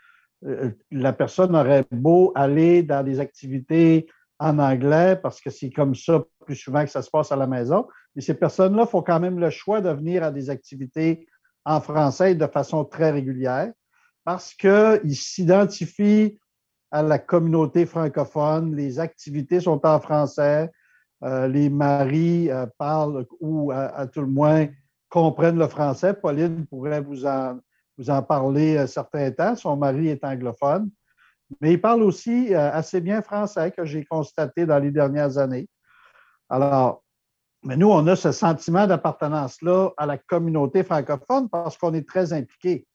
euh, 0.45 0.71
la 0.91 1.13
personne 1.13 1.55
aurait 1.55 1.85
beau 1.91 2.31
aller 2.35 2.83
dans 2.83 3.03
des 3.03 3.19
activités 3.19 4.07
en 4.39 4.57
anglais 4.59 5.17
parce 5.21 5.41
que 5.41 5.49
c'est 5.49 5.69
comme 5.69 5.95
ça 5.95 6.23
plus 6.45 6.55
souvent 6.55 6.83
que 6.83 6.89
ça 6.89 7.01
se 7.01 7.09
passe 7.09 7.31
à 7.31 7.35
la 7.35 7.47
maison. 7.47 7.87
Mais 8.15 8.21
ces 8.21 8.33
personnes-là 8.33 8.85
font 8.85 9.01
quand 9.01 9.19
même 9.19 9.39
le 9.39 9.49
choix 9.49 9.81
de 9.81 9.89
venir 9.89 10.23
à 10.23 10.31
des 10.31 10.49
activités 10.49 11.27
en 11.65 11.81
français 11.81 12.35
de 12.35 12.47
façon 12.47 12.85
très 12.85 13.11
régulière 13.11 13.71
parce 14.23 14.53
qu'ils 14.53 15.15
s'identifient 15.15 16.39
à 16.91 17.03
la 17.03 17.19
communauté 17.19 17.85
francophone, 17.85 18.75
les 18.75 18.99
activités 18.99 19.59
sont 19.59 19.85
en 19.85 19.99
français, 19.99 20.71
euh, 21.23 21.47
les 21.47 21.69
maris 21.69 22.49
euh, 22.49 22.65
parlent 22.77 23.25
ou 23.39 23.71
à, 23.71 24.07
tout 24.07 24.21
le 24.21 24.27
moins 24.27 24.67
comprennent 25.09 25.59
le 25.59 25.67
français. 25.67 26.13
Pauline 26.13 26.65
pourrait 26.65 27.01
vous 27.01 27.25
en, 27.25 27.59
vous 27.97 28.09
en 28.09 28.23
parler 28.23 28.77
un 28.77 28.87
certain 28.87 29.29
temps. 29.31 29.55
Son 29.55 29.75
mari 29.75 30.07
est 30.07 30.23
anglophone. 30.23 30.89
Mais 31.61 31.73
il 31.73 31.81
parle 31.81 32.03
aussi 32.03 32.53
euh, 32.53 32.71
assez 32.71 33.01
bien 33.01 33.21
français, 33.21 33.71
que 33.71 33.85
j'ai 33.85 34.05
constaté 34.05 34.65
dans 34.65 34.79
les 34.79 34.91
dernières 34.91 35.37
années. 35.37 35.67
Alors, 36.49 37.03
mais 37.63 37.75
nous, 37.75 37.89
on 37.89 38.05
a 38.07 38.15
ce 38.15 38.31
sentiment 38.31 38.87
d'appartenance-là 38.87 39.91
à 39.97 40.05
la 40.05 40.17
communauté 40.17 40.83
francophone 40.83 41.49
parce 41.49 41.77
qu'on 41.77 41.93
est 41.93 42.07
très 42.07 42.31
impliqués. 42.31 42.87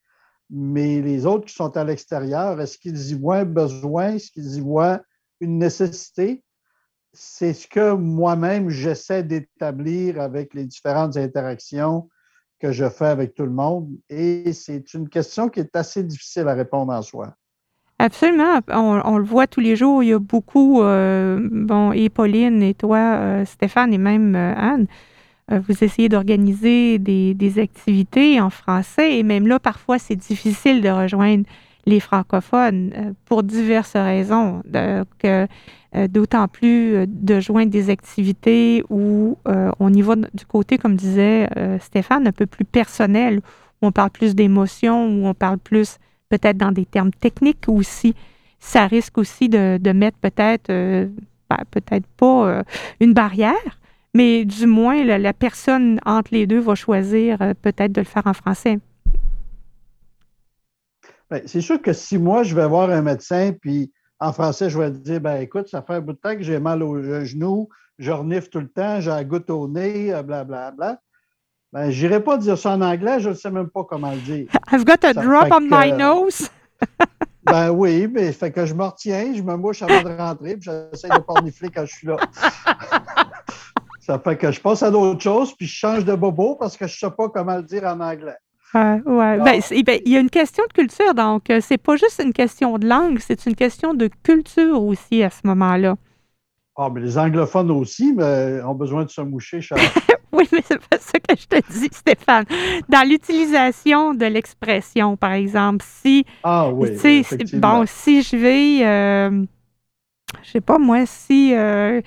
Mais 0.50 1.02
les 1.02 1.26
autres 1.26 1.46
qui 1.46 1.54
sont 1.54 1.76
à 1.76 1.84
l'extérieur, 1.84 2.60
est-ce 2.60 2.78
qu'ils 2.78 3.10
y 3.10 3.14
voient 3.14 3.38
un 3.38 3.44
besoin? 3.44 4.14
Est-ce 4.14 4.30
qu'ils 4.30 4.56
y 4.56 4.60
voient 4.60 5.00
une 5.40 5.58
nécessité? 5.58 6.44
c'est 7.14 7.54
ce 7.54 7.68
que 7.68 7.92
moi-même 7.92 8.68
j'essaie 8.68 9.22
d'établir 9.22 10.20
avec 10.20 10.52
les 10.52 10.66
différentes 10.66 11.16
interactions 11.16 12.10
que 12.58 12.72
je 12.72 12.88
fais 12.88 13.06
avec 13.06 13.34
tout 13.34 13.44
le 13.44 13.52
monde. 13.52 13.88
Et 14.08 14.52
c'est 14.52 14.94
une 14.94 15.08
question 15.08 15.48
qui 15.48 15.60
est 15.60 15.76
assez 15.76 16.02
difficile 16.02 16.48
à 16.48 16.54
répondre 16.54 16.92
en 16.92 17.02
soi. 17.02 17.34
Absolument. 17.98 18.60
On, 18.68 19.18
le 19.18 19.24
voit 19.24 19.46
tous 19.46 19.60
les 19.60 19.76
jours. 19.76 20.02
Il 20.02 20.08
y 20.08 20.12
a 20.12 20.18
beaucoup, 20.18 20.82
euh, 20.82 21.48
bon, 21.50 21.92
et 21.92 22.08
Pauline 22.08 22.62
et 22.62 22.74
toi, 22.74 22.98
euh, 22.98 23.44
Stéphane 23.44 23.94
et 23.94 23.98
même 23.98 24.34
euh, 24.34 24.54
Anne, 24.56 24.86
vous 25.50 25.84
essayez 25.84 26.08
d'organiser 26.08 26.98
des, 26.98 27.58
activités 27.58 28.40
en 28.40 28.48
français 28.48 29.18
et 29.18 29.22
même 29.22 29.46
là, 29.46 29.58
parfois, 29.58 29.98
c'est 29.98 30.16
difficile 30.16 30.80
de 30.80 30.88
rejoindre 30.88 31.44
les 31.84 32.00
francophones 32.00 33.14
pour 33.26 33.42
diverses 33.42 33.94
raisons. 33.94 34.62
Donc, 34.64 35.50
d'autant 36.08 36.48
plus 36.48 37.06
de 37.06 37.40
joindre 37.40 37.70
des 37.70 37.90
activités 37.90 38.84
où 38.88 39.36
on 39.44 39.92
y 39.92 40.00
va 40.00 40.16
du 40.16 40.46
côté, 40.46 40.78
comme 40.78 40.96
disait 40.96 41.46
Stéphane, 41.78 42.26
un 42.26 42.32
peu 42.32 42.46
plus 42.46 42.64
personnel, 42.64 43.40
où 43.82 43.86
on 43.86 43.92
parle 43.92 44.10
plus 44.10 44.34
d'émotions, 44.34 45.06
où 45.06 45.26
on 45.26 45.34
parle 45.34 45.58
plus 45.58 45.98
peut-être 46.38 46.56
dans 46.56 46.72
des 46.72 46.86
termes 46.86 47.12
techniques 47.12 47.68
aussi. 47.68 48.14
Ça 48.58 48.86
risque 48.86 49.18
aussi 49.18 49.48
de, 49.48 49.92
mettre 49.92 50.18
peut-être, 50.18 50.68
ben, 50.68 51.58
peut-être 51.70 52.06
pas 52.16 52.62
une 53.00 53.12
barrière, 53.12 53.78
mais 54.14 54.44
du 54.44 54.66
moins 54.66 55.04
la, 55.04 55.32
personne 55.32 56.00
entre 56.06 56.32
les 56.32 56.46
deux 56.46 56.60
va 56.60 56.74
choisir 56.74 57.38
peut-être 57.62 57.92
de 57.92 58.00
le 58.00 58.06
faire 58.06 58.26
en 58.26 58.32
français. 58.32 58.78
Ben, 61.30 61.42
c'est 61.46 61.60
sûr 61.60 61.80
que 61.80 61.92
si 61.92 62.18
moi 62.18 62.42
je 62.42 62.54
vais 62.54 62.66
voir 62.66 62.90
un 62.90 63.02
médecin 63.02 63.52
puis 63.52 63.92
en 64.20 64.32
français, 64.32 64.70
je 64.70 64.78
vais 64.78 64.90
dire 64.90 65.20
ben 65.20 65.36
écoute, 65.36 65.68
ça 65.68 65.82
fait 65.82 65.94
un 65.94 66.00
bout 66.00 66.12
de 66.12 66.18
temps 66.18 66.34
que 66.34 66.42
j'ai 66.42 66.58
mal 66.58 66.82
au 66.82 67.02
genou, 67.24 67.68
je 67.98 68.10
renifle 68.10 68.48
tout 68.48 68.60
le 68.60 68.68
temps, 68.68 69.00
j'ai 69.00 69.10
la 69.10 69.24
goutte 69.24 69.50
au 69.50 69.68
nez, 69.68 70.10
blablabla. 70.24 70.68
Euh, 70.68 70.70
bla, 70.72 71.00
Ben, 71.74 71.90
j'irai 71.90 72.22
pas 72.22 72.38
dire 72.38 72.56
ça 72.56 72.70
en 72.70 72.80
anglais, 72.80 73.18
je 73.18 73.30
ne 73.30 73.34
sais 73.34 73.50
même 73.50 73.68
pas 73.68 73.82
comment 73.82 74.12
le 74.12 74.18
dire. 74.18 74.46
I've 74.70 74.84
got 74.84 75.04
a 75.04 75.12
drop 75.12 75.48
on 75.50 75.62
my 75.62 75.90
nose. 75.90 76.48
ben 77.46 77.70
oui, 77.70 78.06
mais 78.06 78.30
fait 78.30 78.52
que 78.52 78.64
je 78.64 78.72
me 78.74 78.84
retiens, 78.84 79.34
je 79.34 79.42
me 79.42 79.56
mouche 79.56 79.82
avant 79.82 80.08
de 80.08 80.16
rentrer, 80.16 80.56
puis 80.56 80.70
j'essaie 80.70 81.08
de 81.08 81.18
pas 81.18 81.32
renifler 81.32 81.70
quand 81.70 81.84
je 81.84 81.92
suis 81.92 82.06
là. 82.06 82.16
ça 84.00 84.20
fait 84.20 84.36
que 84.36 84.52
je 84.52 84.60
passe 84.60 84.84
à 84.84 84.92
d'autres 84.92 85.20
choses, 85.20 85.52
puis 85.56 85.66
je 85.66 85.74
change 85.74 86.04
de 86.04 86.14
bobo 86.14 86.54
parce 86.54 86.76
que 86.76 86.86
je 86.86 86.92
ne 86.92 87.10
sais 87.10 87.16
pas 87.16 87.28
comment 87.28 87.56
le 87.56 87.64
dire 87.64 87.82
en 87.82 87.98
anglais. 87.98 88.36
Ouais, 88.72 89.02
ouais. 89.04 89.38
Ben, 89.38 89.60
ben, 89.84 90.00
il 90.06 90.12
y 90.12 90.16
a 90.16 90.20
une 90.20 90.30
question 90.30 90.62
de 90.68 90.72
culture, 90.72 91.12
donc 91.12 91.50
euh, 91.50 91.58
c'est 91.60 91.78
pas 91.78 91.96
juste 91.96 92.22
une 92.24 92.32
question 92.32 92.78
de 92.78 92.86
langue, 92.86 93.18
c'est 93.18 93.46
une 93.46 93.56
question 93.56 93.94
de 93.94 94.08
culture 94.22 94.80
aussi 94.80 95.24
à 95.24 95.30
ce 95.30 95.40
moment-là. 95.42 95.96
Ah, 96.76 96.88
mais 96.92 97.00
les 97.00 97.18
anglophones 97.18 97.72
aussi 97.72 98.12
mais 98.16 98.62
ont 98.62 98.76
besoin 98.76 99.04
de 99.04 99.10
se 99.10 99.20
moucher, 99.22 99.60
Charles. 99.60 99.82
oui, 100.38 100.48
mais 100.52 100.62
c'est 100.64 100.80
pas 100.88 100.98
ça 100.98 101.18
que 101.18 101.36
je 101.36 101.46
te 101.46 101.72
dis, 101.72 101.88
Stéphane. 101.92 102.44
Dans 102.88 103.08
l'utilisation 103.08 104.14
de 104.14 104.26
l'expression, 104.26 105.16
par 105.16 105.32
exemple, 105.32 105.84
si. 105.86 106.24
Ah 106.42 106.68
oui. 106.70 106.90
Bon, 107.54 107.84
si 107.86 108.22
je 108.22 108.36
vais. 108.36 108.86
Euh, 108.86 109.44
je 110.42 110.50
sais 110.50 110.60
pas, 110.60 110.78
moi, 110.78 111.06
si. 111.06 111.54
Euh, 111.54 112.00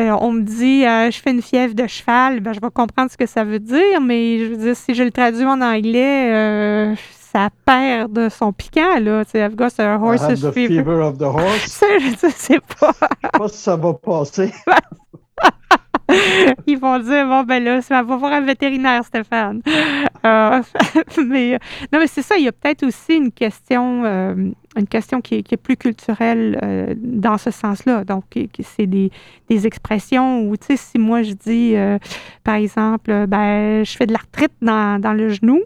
euh, 0.00 0.16
on 0.20 0.30
me 0.30 0.42
dit 0.42 0.86
euh, 0.86 1.10
je 1.10 1.20
fais 1.20 1.32
une 1.32 1.42
fièvre 1.42 1.74
de 1.74 1.86
cheval, 1.88 2.38
ben, 2.38 2.52
je 2.52 2.60
vais 2.60 2.70
comprendre 2.70 3.10
ce 3.10 3.16
que 3.16 3.26
ça 3.26 3.42
veut 3.42 3.58
dire, 3.58 4.00
mais 4.00 4.38
je 4.38 4.44
veux 4.44 4.56
dire, 4.56 4.76
si 4.76 4.94
je 4.94 5.02
le 5.02 5.10
traduis 5.10 5.44
en 5.44 5.60
anglais, 5.60 6.32
euh, 6.32 6.94
ça 7.32 7.48
perd 7.64 8.12
de 8.12 8.28
son 8.28 8.52
piquant, 8.52 9.00
là. 9.00 9.24
Tu 9.24 9.32
sais, 9.32 9.40
I've 9.40 9.56
got 9.56 9.70
a 9.78 9.98
horse's 9.98 10.40
fever. 10.52 10.68
fever 10.68 11.00
of 11.00 11.18
the 11.18 11.22
horse. 11.22 11.82
je 12.00 12.28
sais 12.28 12.60
pas. 12.60 12.92
je 12.92 13.26
sais 13.26 13.30
pas 13.32 13.48
si 13.48 13.58
ça 13.58 13.74
va 13.74 13.92
passer. 13.94 14.52
Ils 16.66 16.78
vont 16.78 16.98
dire 16.98 17.26
bon 17.26 17.42
ben 17.42 17.62
là, 17.62 17.82
ça 17.82 18.02
va 18.02 18.16
voir 18.16 18.32
un 18.32 18.40
vétérinaire, 18.40 19.04
Stéphane. 19.04 19.62
Euh, 20.24 20.62
mais 21.28 21.60
non, 21.92 22.00
mais 22.00 22.08
c'est 22.08 22.22
ça. 22.22 22.36
Il 22.36 22.44
y 22.44 22.48
a 22.48 22.52
peut-être 22.52 22.84
aussi 22.84 23.14
une 23.14 23.30
question, 23.30 24.04
euh, 24.04 24.34
une 24.76 24.86
question 24.88 25.20
qui 25.20 25.36
est, 25.36 25.56
plus 25.56 25.76
culturelle 25.76 26.58
euh, 26.60 26.92
dans 26.98 27.38
ce 27.38 27.52
sens-là. 27.52 28.04
Donc, 28.04 28.24
c'est 28.60 28.88
des, 28.88 29.12
des, 29.48 29.66
expressions 29.68 30.42
où, 30.42 30.56
tu 30.56 30.66
sais, 30.66 30.76
si 30.76 30.98
moi 30.98 31.22
je 31.22 31.34
dis, 31.34 31.74
par 32.42 32.56
exemple, 32.56 33.26
ben 33.28 33.84
je 33.84 33.96
fais 33.96 34.06
de 34.06 34.12
l'arthrite 34.12 34.52
dans, 34.60 35.00
dans 35.00 35.12
le 35.12 35.28
genou. 35.28 35.60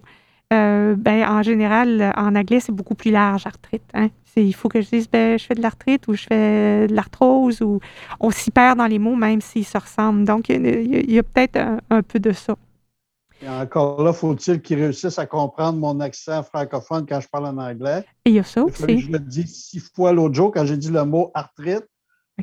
ben, 0.50 1.24
en 1.26 1.42
général, 1.42 2.12
en 2.14 2.36
anglais, 2.36 2.60
c'est 2.60 2.72
beaucoup 2.72 2.94
plus 2.94 3.10
large, 3.10 3.46
arthrite. 3.46 3.82
Hein? 3.94 4.10
Il 4.36 4.54
faut 4.54 4.68
que 4.68 4.80
je 4.80 4.88
dise, 4.88 5.08
ben, 5.10 5.38
je 5.38 5.44
fais 5.44 5.54
de 5.54 5.62
l'arthrite 5.62 6.08
ou 6.08 6.14
je 6.14 6.24
fais 6.24 6.86
de 6.86 6.94
l'arthrose 6.94 7.60
ou 7.60 7.80
on 8.20 8.30
s'y 8.30 8.50
perd 8.50 8.78
dans 8.78 8.86
les 8.86 8.98
mots 8.98 9.16
même 9.16 9.40
s'ils 9.40 9.66
se 9.66 9.76
ressemblent. 9.76 10.24
Donc, 10.24 10.48
il 10.48 11.10
y 11.10 11.18
a, 11.18 11.22
peut-être 11.22 11.58
un, 11.90 12.02
peu 12.02 12.18
de 12.18 12.32
ça. 12.32 12.56
Et 13.42 13.48
encore 13.48 14.02
là, 14.02 14.12
faut-il 14.12 14.62
qu'ils 14.62 14.80
réussissent 14.80 15.18
à 15.18 15.26
comprendre 15.26 15.78
mon 15.78 15.98
accent 16.00 16.42
francophone 16.44 17.04
quand 17.08 17.20
je 17.20 17.28
parle 17.28 17.46
en 17.46 17.58
anglais? 17.58 18.04
il 18.24 18.34
y 18.34 18.38
a 18.38 18.44
ça 18.44 18.62
aussi. 18.62 19.00
Je 19.00 19.10
le 19.10 19.18
dis 19.18 19.46
six 19.46 19.80
fois 19.94 20.12
l'autre 20.12 20.34
jour 20.34 20.52
quand 20.52 20.64
j'ai 20.64 20.76
dit 20.76 20.90
le 20.90 21.04
mot 21.04 21.30
arthrite. 21.34 21.84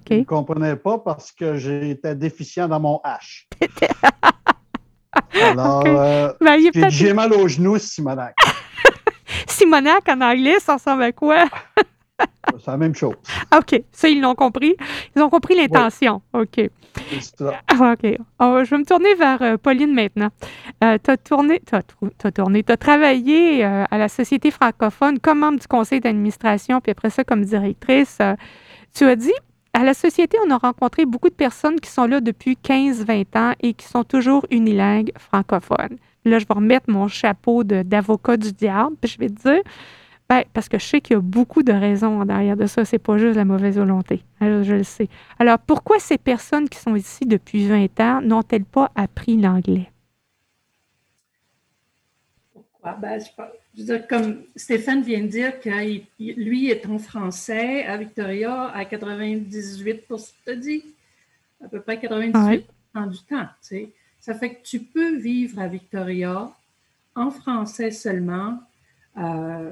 Je 0.09 0.15
ne 0.15 0.23
comprenais 0.23 0.75
pas 0.75 0.99
parce 0.99 1.31
que 1.31 1.55
j'étais 1.55 2.15
déficient 2.15 2.67
dans 2.67 2.79
mon 2.79 3.01
H. 3.03 3.47
Alors, 5.41 5.83
euh, 5.85 6.31
ben, 6.39 6.89
j'ai 6.89 7.13
mal 7.13 7.33
au 7.33 7.47
genou, 7.47 7.77
Simonac. 7.77 8.35
Simonac 9.59 10.07
en 10.07 10.21
anglais, 10.21 10.57
ça 10.59 10.75
ressemble 10.75 11.03
à 11.03 11.11
quoi? 11.11 11.43
C'est 12.57 12.67
la 12.67 12.77
même 12.77 12.95
chose. 12.95 13.15
OK. 13.57 13.81
Ça, 13.91 14.07
ils 14.07 14.21
l'ont 14.21 14.35
compris. 14.35 14.75
Ils 15.15 15.21
ont 15.21 15.29
compris 15.29 15.55
l'intention. 15.55 16.21
OK. 16.31 16.69
Ah, 17.67 17.93
OK. 17.93 18.17
Oh, 18.39 18.61
je 18.63 18.69
vais 18.69 18.77
me 18.77 18.85
tourner 18.85 19.15
vers 19.15 19.41
euh, 19.41 19.57
Pauline 19.57 19.93
maintenant. 19.93 20.29
Euh, 20.81 20.97
tu 21.03 21.11
as 21.11 21.17
tourné, 21.17 21.61
tu 21.65 21.75
as, 21.75 22.31
tourné, 22.31 22.63
as 22.67 22.77
travaillé 22.77 23.65
euh, 23.65 23.83
à 23.91 23.97
la 23.97 24.07
Société 24.07 24.49
francophone 24.49 25.19
comme 25.19 25.39
membre 25.39 25.59
du 25.59 25.67
conseil 25.67 25.99
d'administration, 25.99 26.79
puis 26.79 26.91
après 26.91 27.09
ça, 27.09 27.25
comme 27.25 27.43
directrice. 27.43 28.19
tu 28.95 29.03
as 29.05 29.15
dit, 29.17 29.33
à 29.73 29.83
la 29.83 29.93
Société, 29.93 30.37
on 30.45 30.51
a 30.51 30.57
rencontré 30.57 31.05
beaucoup 31.05 31.29
de 31.29 31.35
personnes 31.35 31.81
qui 31.81 31.89
sont 31.89 32.05
là 32.05 32.21
depuis 32.21 32.57
15-20 32.63 33.37
ans 33.37 33.53
et 33.61 33.73
qui 33.73 33.85
sont 33.85 34.05
toujours 34.05 34.45
unilingues 34.51 35.11
francophones. 35.17 35.97
Là, 36.29 36.39
je 36.39 36.45
vais 36.45 36.53
remettre 36.53 36.89
mon 36.89 37.07
chapeau 37.07 37.63
d'avocat 37.63 38.37
du 38.37 38.53
diable, 38.53 38.95
puis 39.01 39.11
je 39.11 39.17
vais 39.17 39.29
te 39.29 39.41
dire, 39.41 39.61
ben, 40.29 40.43
parce 40.53 40.69
que 40.69 40.77
je 40.77 40.85
sais 40.85 41.01
qu'il 41.01 41.15
y 41.15 41.17
a 41.17 41.21
beaucoup 41.21 41.63
de 41.63 41.73
raisons 41.73 42.21
en 42.21 42.25
derrière 42.25 42.55
de 42.55 42.67
ça. 42.67 42.85
C'est 42.85 42.99
pas 42.99 43.17
juste 43.17 43.35
la 43.35 43.45
mauvaise 43.45 43.77
volonté. 43.77 44.23
Alors, 44.39 44.63
je 44.63 44.75
le 44.75 44.83
sais. 44.83 45.09
Alors, 45.39 45.57
pourquoi 45.57 45.97
ces 45.99 46.19
personnes 46.19 46.69
qui 46.69 46.77
sont 46.77 46.95
ici 46.95 47.25
depuis 47.25 47.67
20 47.67 47.99
ans 47.99 48.21
n'ont-elles 48.21 48.65
pas 48.65 48.91
appris 48.93 49.37
l'anglais? 49.37 49.91
Pourquoi? 52.53 52.93
Ben, 53.01 53.19
je, 53.19 53.81
veux 53.81 53.85
dire, 53.85 54.07
comme 54.07 54.43
Stéphane 54.55 55.01
vient 55.01 55.21
de 55.21 55.27
dire 55.27 55.59
que 55.59 55.69
lui 56.19 56.69
est 56.69 56.85
en 56.85 56.99
français 56.99 57.85
à 57.85 57.97
Victoria 57.97 58.65
à 58.67 58.83
98% 58.83 60.31
tu 60.45 60.57
dit, 60.57 60.83
à 61.63 61.67
peu 61.67 61.81
près 61.81 61.99
98 61.99 62.67
du 63.07 63.23
temps. 63.23 63.47
Ça 64.29 64.35
fait 64.35 64.53
que 64.53 64.61
tu 64.61 64.81
peux 64.81 65.17
vivre 65.17 65.57
à 65.57 65.67
Victoria 65.67 66.51
en 67.15 67.31
français 67.31 67.89
seulement. 67.89 68.59
Euh, 69.17 69.71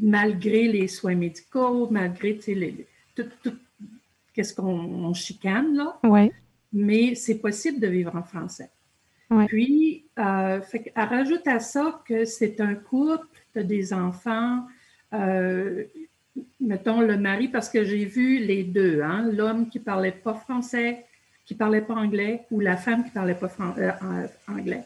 malgré 0.00 0.68
les 0.68 0.88
soins 0.88 1.14
médicaux, 1.14 1.86
malgré 1.90 2.38
tout, 3.14 3.26
qu'est-ce 4.32 4.54
qu'on 4.54 5.12
chicane, 5.12 5.74
là. 5.74 5.98
Ouais. 6.02 6.32
Mais 6.72 7.14
c'est 7.14 7.34
possible 7.34 7.78
de 7.78 7.88
vivre 7.88 8.16
en 8.16 8.22
français. 8.22 8.70
Puis, 9.48 10.06
euh, 10.18 10.62
fait, 10.62 10.90
rajoute 10.96 11.46
à 11.46 11.60
ça 11.60 12.02
que 12.08 12.24
c'est 12.24 12.62
un 12.62 12.76
couple, 12.76 13.26
tu 13.52 13.58
as 13.58 13.64
des 13.64 13.92
enfants, 13.92 14.64
euh, 15.12 15.84
mettons 16.58 17.02
le 17.02 17.18
mari, 17.18 17.48
parce 17.48 17.68
que 17.68 17.84
j'ai 17.84 18.06
vu 18.06 18.38
les 18.38 18.64
deux, 18.64 19.02
hein, 19.02 19.30
l'homme 19.30 19.68
qui 19.68 19.78
parlait 19.78 20.10
pas 20.10 20.32
français, 20.32 21.04
qui 21.46 21.54
parlait 21.54 21.82
pas 21.82 21.94
anglais, 21.94 22.42
ou 22.50 22.60
la 22.60 22.76
femme 22.76 23.04
qui 23.04 23.10
parlait 23.10 23.34
pas 23.34 23.50
euh, 23.78 24.26
anglais. 24.48 24.82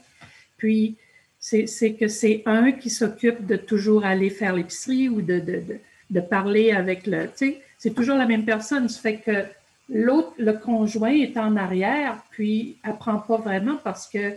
Puis, 0.56 0.96
c'est 1.38 1.92
que 1.98 2.08
c'est 2.08 2.42
un 2.46 2.72
qui 2.72 2.90
s'occupe 2.90 3.46
de 3.46 3.56
toujours 3.56 4.04
aller 4.04 4.30
faire 4.30 4.54
l'épicerie 4.54 5.08
ou 5.08 5.22
de, 5.22 5.38
de, 5.38 5.62
de, 6.10 6.20
parler 6.20 6.72
avec 6.72 7.06
le. 7.06 7.26
Tu 7.26 7.32
sais, 7.34 7.62
c'est 7.78 7.94
toujours 7.94 8.16
la 8.16 8.26
même 8.26 8.44
personne. 8.44 8.88
Ça 8.88 9.00
fait 9.00 9.18
que 9.18 9.44
l'autre, 9.88 10.32
le 10.38 10.54
conjoint 10.54 11.12
est 11.12 11.36
en 11.36 11.56
arrière, 11.56 12.20
puis 12.30 12.76
apprend 12.82 13.18
pas 13.18 13.36
vraiment 13.36 13.76
parce 13.82 14.08
que. 14.08 14.34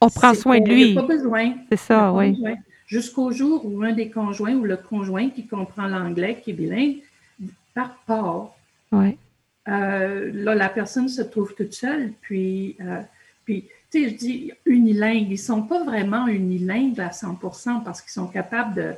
On 0.00 0.10
prend 0.10 0.34
soin 0.34 0.60
de 0.60 0.68
lui. 0.68 0.82
Il 0.82 0.92
n'y 0.92 0.98
a 0.98 1.02
pas 1.02 1.08
besoin. 1.08 1.54
C'est 1.70 1.78
ça, 1.78 2.12
oui. 2.12 2.36
Jusqu'au 2.86 3.30
jour 3.32 3.64
où 3.64 3.82
un 3.82 3.92
des 3.92 4.10
conjoints 4.10 4.54
ou 4.54 4.64
le 4.64 4.76
conjoint 4.76 5.28
qui 5.28 5.46
comprend 5.46 5.86
l'anglais, 5.86 6.40
qui 6.42 6.50
est 6.50 6.54
bilingue, 6.54 6.96
part 7.74 7.96
pas. 8.06 8.56
Oui. 8.92 9.18
Euh, 9.68 10.30
là, 10.32 10.54
la 10.54 10.68
personne 10.68 11.08
se 11.08 11.22
trouve 11.22 11.54
toute 11.54 11.74
seule, 11.74 12.12
puis. 12.20 12.76
Euh, 12.80 13.02
puis 13.44 13.64
tu 13.90 14.02
sais, 14.02 14.10
je 14.10 14.14
dis 14.16 14.52
unilingues. 14.66 15.28
Ils 15.28 15.32
ne 15.32 15.36
sont 15.36 15.62
pas 15.62 15.82
vraiment 15.82 16.26
unilingues 16.26 17.00
à 17.00 17.08
100% 17.08 17.82
parce 17.82 18.02
qu'ils 18.02 18.10
sont 18.10 18.26
capables 18.26 18.74
de, 18.74 18.92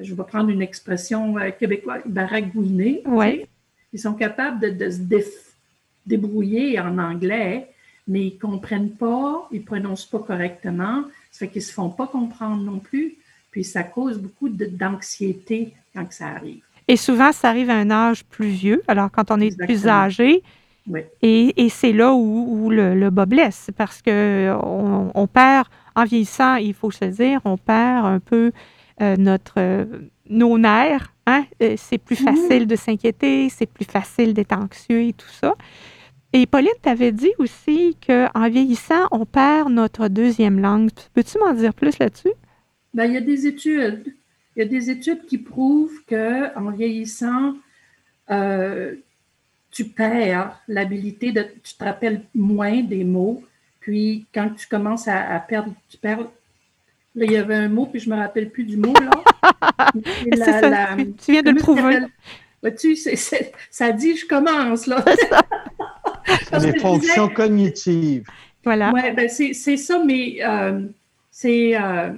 je 0.00 0.14
vais 0.14 0.24
prendre 0.24 0.50
une 0.50 0.62
expression 0.62 1.38
euh, 1.38 1.50
québécoise, 1.50 2.02
baragouiner. 2.06 3.02
Oui. 3.06 3.46
Ils 3.92 4.00
sont 4.00 4.14
capables 4.14 4.76
de, 4.76 4.90
se 4.90 4.98
débrouiller 6.04 6.80
en 6.80 6.98
anglais, 6.98 7.70
mais 8.06 8.26
ils 8.26 8.34
ne 8.34 8.40
comprennent 8.40 8.90
pas, 8.90 9.48
ils 9.52 9.60
ne 9.60 9.64
prononcent 9.64 10.06
pas 10.06 10.18
correctement. 10.18 11.04
Ça 11.30 11.46
fait 11.46 11.48
qu'ils 11.48 11.62
ne 11.62 11.66
se 11.66 11.72
font 11.72 11.90
pas 11.90 12.06
comprendre 12.06 12.62
non 12.62 12.80
plus. 12.80 13.14
Puis 13.50 13.64
ça 13.64 13.82
cause 13.82 14.18
beaucoup 14.18 14.48
d'anxiété 14.48 15.72
quand 15.94 16.10
ça 16.12 16.26
arrive. 16.26 16.62
Et 16.88 16.96
souvent, 16.96 17.32
ça 17.32 17.50
arrive 17.50 17.70
à 17.70 17.74
un 17.74 17.90
âge 17.90 18.24
plus 18.24 18.48
vieux. 18.48 18.82
Alors, 18.88 19.10
quand 19.10 19.30
on 19.30 19.40
est 19.40 19.56
plus 19.56 19.86
âgé, 19.86 20.42
et, 21.22 21.68
c'est 21.68 21.92
là 21.92 22.14
où, 22.14 22.70
le, 22.70 23.10
bas 23.10 23.26
blesse, 23.26 23.70
parce 23.76 24.00
que 24.02 24.56
on, 24.62 25.26
perd, 25.26 25.66
en 25.94 26.04
vieillissant, 26.04 26.56
il 26.56 26.74
faut 26.74 26.90
se 26.90 27.04
dire, 27.04 27.40
on 27.44 27.58
perd 27.58 28.06
un 28.06 28.20
peu 28.20 28.52
euh, 29.02 29.16
notre, 29.16 29.86
nos 30.28 30.58
nerfs. 30.58 31.12
Hein? 31.26 31.44
Euh, 31.62 31.74
c'est 31.76 31.98
plus 31.98 32.20
mhm. 32.20 32.26
facile 32.26 32.66
de 32.66 32.76
s'inquiéter, 32.76 33.48
c'est 33.50 33.66
plus 33.66 33.84
facile 33.84 34.32
d'être 34.32 34.52
anxieux 34.52 35.02
et 35.02 35.12
tout 35.12 35.28
ça. 35.28 35.54
Et 36.32 36.46
Pauline 36.46 36.70
t'avait 36.82 37.12
dit 37.12 37.32
aussi 37.38 37.96
qu'en 38.06 38.48
vieillissant, 38.48 39.08
on 39.10 39.24
perd 39.24 39.70
notre 39.70 40.08
deuxième 40.08 40.60
langue. 40.60 40.90
Peux-tu 41.14 41.38
m'en 41.38 41.54
dire 41.54 41.72
plus 41.72 41.98
là-dessus? 41.98 42.32
Ben, 42.92 43.04
il 43.04 43.14
y 43.14 43.16
a 43.16 43.22
des 43.22 43.46
études. 43.46 44.14
Il 44.58 44.62
y 44.62 44.64
a 44.64 44.68
des 44.68 44.90
études 44.90 45.24
qui 45.24 45.38
prouvent 45.38 46.00
qu'en 46.08 46.72
vieillissant, 46.72 47.54
euh, 48.28 48.96
tu 49.70 49.84
perds 49.84 50.60
l'habilité 50.66 51.30
de, 51.30 51.46
tu 51.62 51.74
te 51.74 51.84
rappelles 51.84 52.22
moins 52.34 52.82
des 52.82 53.04
mots. 53.04 53.44
Puis 53.78 54.26
quand 54.34 54.50
tu 54.56 54.66
commences 54.66 55.06
à, 55.06 55.38
perdre, 55.38 55.72
tu 55.88 55.96
perds. 55.96 56.26
Là, 57.14 57.24
il 57.24 57.30
y 57.30 57.36
avait 57.36 57.54
un 57.54 57.68
mot, 57.68 57.86
puis 57.86 58.00
je 58.00 58.10
ne 58.10 58.16
me 58.16 58.20
rappelle 58.20 58.50
plus 58.50 58.64
du 58.64 58.76
mot, 58.76 58.92
là. 58.94 59.10
tu, 59.92 61.32
viens 61.32 61.42
de 61.42 61.50
le 61.50 61.60
prouver. 61.60 62.00
tu, 62.76 62.96
ça 63.70 63.92
dit 63.92 64.16
je 64.16 64.26
commence, 64.26 64.88
là. 64.88 65.04
Les 66.60 66.80
fonctions 66.80 67.28
cognitives. 67.28 68.26
Voilà. 68.64 68.90
Oui, 68.92 69.02
ben 69.14 69.28
c'est 69.28 69.52
ça, 69.76 70.02
mais 70.04 70.38
euh, 70.42 70.80
c'est. 71.30 71.80
Euh, 71.80 72.10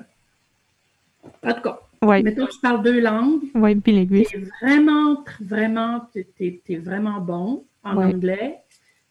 en 1.42 1.52
tout 1.52 1.60
cas, 1.60 1.80
Ouais. 2.02 2.22
Mettons, 2.22 2.46
tu 2.46 2.58
parles 2.60 2.82
deux 2.82 3.00
langues. 3.00 3.42
Oui, 3.54 3.74
bilinguiste. 3.74 4.30
Tu 4.30 4.38
es 4.38 4.48
vraiment, 4.62 5.22
vraiment, 5.40 6.08
tu 6.12 6.26
es, 6.40 6.76
vraiment 6.76 7.20
bon 7.20 7.64
en 7.84 7.96
anglais. 7.96 8.58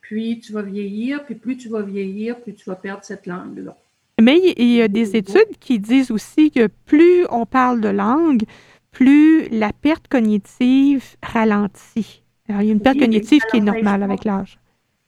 Puis 0.02 0.40
tu 0.40 0.54
vas 0.54 0.64
vieillir, 0.64 1.24
puis 1.24 1.36
plus 1.36 1.56
tu 1.58 1.70
vas 1.70 1.84
vieillir, 1.84 2.40
plus 2.40 2.56
tu 2.56 2.68
vas 2.68 2.76
perdre 2.76 3.04
cette 3.04 3.28
langue-là. 3.28 3.78
Mais 4.20 4.40
il 4.58 4.72
y 4.72 4.82
a 4.82 4.88
des 4.88 5.16
études 5.16 5.58
qui 5.60 5.80
disent 5.80 6.12
aussi 6.12 6.52
que 6.52 6.68
plus 6.86 7.26
on 7.30 7.46
parle 7.46 7.80
de 7.80 7.90
langue, 7.90 8.44
plus 8.92 9.48
la 9.50 9.72
perte 9.72 10.08
cognitive 10.08 11.16
ralentit. 11.22 12.24
Alors, 12.50 12.64
il 12.64 12.68
y 12.68 12.70
a 12.70 12.74
une 12.74 12.82
perte 12.82 13.00
cognitive 13.00 13.44
qui 13.52 13.58
est 13.58 13.62
normale 13.62 14.02
avec 14.02 14.26
l'âge. 14.26 14.60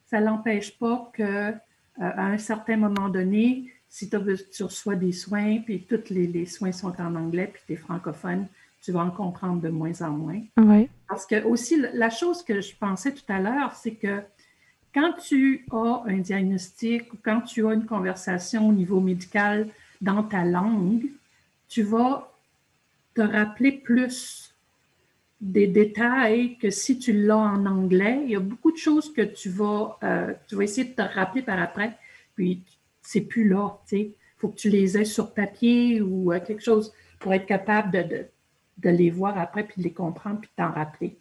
Ça 0.05 0.21
n'empêche 0.21 0.77
pas 0.77 1.11
qu'à 1.15 1.23
euh, 1.23 1.53
un 1.97 2.37
certain 2.37 2.77
moment 2.77 3.09
donné, 3.09 3.71
si 3.91 4.09
tu 4.09 4.63
reçois 4.63 4.95
des 4.95 5.11
soins, 5.11 5.59
puis 5.59 5.81
tous 5.81 6.09
les, 6.09 6.45
soins 6.45 6.71
sont 6.71 6.93
en 7.01 7.13
anglais, 7.13 7.51
puis 7.53 7.61
tu 7.67 7.73
es 7.73 7.75
francophone, 7.75 8.47
tu 8.81 8.93
vas 8.93 9.01
en 9.01 9.11
comprendre 9.11 9.61
de 9.61 9.67
moins 9.67 10.01
en 10.01 10.11
moins. 10.11 10.41
Oui. 10.55 10.87
Parce 11.09 11.25
que 11.25 11.43
aussi, 11.43 11.83
la 11.93 12.09
chose 12.09 12.41
que 12.41 12.61
je 12.61 12.73
pensais 12.73 13.13
tout 13.13 13.25
à 13.27 13.41
l'heure, 13.41 13.75
c'est 13.75 13.95
que 13.95 14.21
quand 14.93 15.11
tu 15.21 15.67
as 15.73 16.03
un 16.07 16.19
diagnostic 16.19 17.13
ou 17.13 17.17
quand 17.21 17.41
tu 17.41 17.67
as 17.67 17.73
une 17.73 17.85
conversation 17.85 18.69
au 18.69 18.71
niveau 18.71 19.01
médical 19.01 19.67
dans 19.99 20.23
ta 20.23 20.45
langue, 20.45 21.07
tu 21.67 21.83
vas 21.83 22.31
te 23.13 23.21
rappeler 23.21 23.73
plus 23.73 24.55
des 25.41 25.67
détails 25.67 26.55
que 26.59 26.69
si 26.69 26.97
tu 26.97 27.11
l'as 27.11 27.37
en 27.37 27.65
anglais. 27.65 28.21
Il 28.23 28.31
y 28.31 28.35
a 28.37 28.39
beaucoup 28.39 28.71
de 28.71 28.77
choses 28.77 29.11
que 29.11 29.21
tu 29.21 29.49
vas, 29.49 29.97
euh, 30.01 30.33
tu 30.47 30.55
vas 30.55 30.63
essayer 30.63 30.87
de 30.87 30.93
te 30.93 31.01
rappeler 31.01 31.41
par 31.41 31.59
après, 31.59 31.97
puis 32.35 32.61
c'est 33.01 33.21
plus 33.21 33.47
là. 33.47 33.79
Il 33.91 34.13
faut 34.37 34.49
que 34.49 34.55
tu 34.55 34.69
les 34.69 34.97
aies 34.97 35.05
sur 35.05 35.33
papier 35.33 36.01
ou 36.01 36.31
euh, 36.31 36.39
quelque 36.39 36.63
chose 36.63 36.93
pour 37.19 37.33
être 37.33 37.45
capable 37.45 37.91
de, 37.91 38.25
de, 38.77 38.89
les 38.89 39.09
voir 39.09 39.37
après, 39.37 39.63
puis 39.63 39.75
de 39.77 39.83
les 39.83 39.93
comprendre, 39.93 40.39
puis 40.39 40.49
de 40.49 40.63
t'en 40.63 40.71
rappeler. 40.71 41.17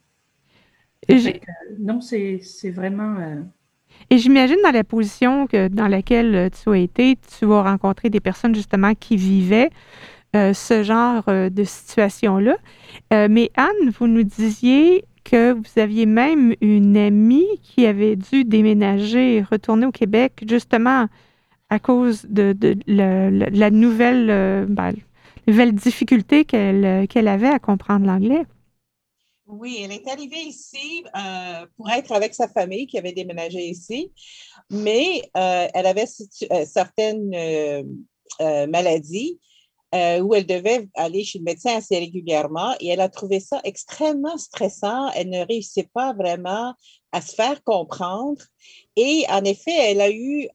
non, 1.78 2.00
c'est 2.00 2.40
vraiment. 2.70 3.16
Euh, 3.18 3.42
Et 4.10 4.18
j'imagine 4.18 4.58
dans 4.62 4.70
la 4.70 4.84
position 4.84 5.46
que, 5.46 5.68
dans 5.68 5.88
laquelle 5.88 6.34
euh, 6.34 6.48
tu 6.50 6.70
as 6.70 6.76
été, 6.78 7.18
tu 7.38 7.46
vas 7.46 7.62
rencontrer 7.62 8.10
des 8.10 8.20
personnes 8.20 8.54
justement 8.54 8.94
qui 8.94 9.16
vivaient 9.16 9.70
ce 10.32 10.84
genre 10.84 11.24
de 11.26 11.64
situation-là. 11.64 12.56
mais 13.10 13.50
Anne, 13.56 13.90
vous 13.98 14.06
nous 14.06 14.22
disiez 14.22 15.04
que 15.24 15.52
vous 15.52 15.80
aviez 15.80 16.06
même 16.06 16.54
une 16.60 16.96
amie 16.96 17.48
qui 17.62 17.84
avait 17.84 18.14
dû 18.14 18.44
déménager 18.44 19.36
et 19.36 19.42
retourner 19.42 19.86
au 19.86 19.90
Québec 19.90 20.44
justement 20.48 21.08
à 21.70 21.78
cause 21.78 22.26
de, 22.28 22.54
la 22.86 23.70
nouvelle, 23.70 24.28
euh, 24.28 24.66
ben, 24.68 24.92
difficulté 25.72 26.44
qu'elle 26.44 27.28
avait 27.28 27.48
à 27.48 27.58
comprendre 27.60 28.06
l'anglais. 28.06 28.44
Oui, 29.46 29.80
elle 29.82 29.92
est 29.92 30.06
arrivée 30.08 30.42
ici 30.42 31.04
euh, 31.16 31.66
pour 31.76 31.90
être 31.90 32.12
avec 32.12 32.34
sa 32.34 32.48
famille 32.48 32.86
qui 32.86 32.98
avait 32.98 33.12
déménagé 33.12 33.60
ici, 33.68 34.12
mais 34.70 35.22
euh, 35.36 35.66
elle 35.74 35.86
avait 35.86 36.06
certaines 36.66 37.30
maladies 38.68 39.40
où 39.92 40.34
elle 40.34 40.46
devait 40.46 40.88
aller 40.94 41.24
chez 41.24 41.38
le 41.38 41.44
médecin 41.44 41.76
assez 41.76 41.98
régulièrement 41.98 42.76
et 42.78 42.88
elle 42.88 43.00
a 43.00 43.08
trouvé 43.08 43.40
ça 43.40 43.60
extrêmement 43.64 44.38
stressant. 44.38 45.10
Elle 45.16 45.30
ne 45.30 45.44
réussissait 45.44 45.88
pas 45.92 46.12
vraiment 46.12 46.74
à 47.10 47.20
se 47.20 47.34
faire 47.34 47.64
comprendre 47.64 48.40
et 48.94 49.24
en 49.28 49.42
effet, 49.42 49.74
elle 49.90 50.00
a 50.00 50.12
eu 50.12 50.48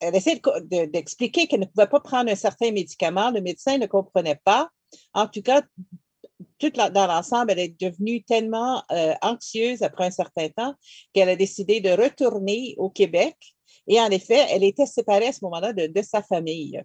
elle 0.00 0.14
essaie 0.14 0.40
d'expliquer 0.88 1.46
qu'elle 1.46 1.60
ne 1.60 1.66
pouvait 1.66 1.86
pas 1.86 2.00
prendre 2.00 2.30
un 2.30 2.36
certain 2.36 2.70
médicament. 2.70 3.30
Le 3.30 3.40
médecin 3.40 3.78
ne 3.78 3.86
comprenait 3.86 4.40
pas. 4.44 4.68
En 5.14 5.26
tout 5.26 5.42
cas, 5.42 5.62
tout 6.58 6.70
dans 6.70 7.06
l'ensemble, 7.06 7.52
elle 7.52 7.58
est 7.58 7.80
devenue 7.80 8.22
tellement 8.22 8.82
euh, 8.90 9.14
anxieuse 9.22 9.82
après 9.82 10.06
un 10.06 10.10
certain 10.10 10.48
temps 10.48 10.74
qu'elle 11.12 11.28
a 11.28 11.36
décidé 11.36 11.80
de 11.80 11.90
retourner 11.90 12.74
au 12.78 12.90
Québec. 12.90 13.36
Et 13.88 14.00
en 14.00 14.10
effet, 14.10 14.44
elle 14.50 14.64
était 14.64 14.86
séparée 14.86 15.28
à 15.28 15.32
ce 15.32 15.44
moment-là 15.44 15.72
de, 15.72 16.02
sa 16.02 16.22
famille. 16.22 16.82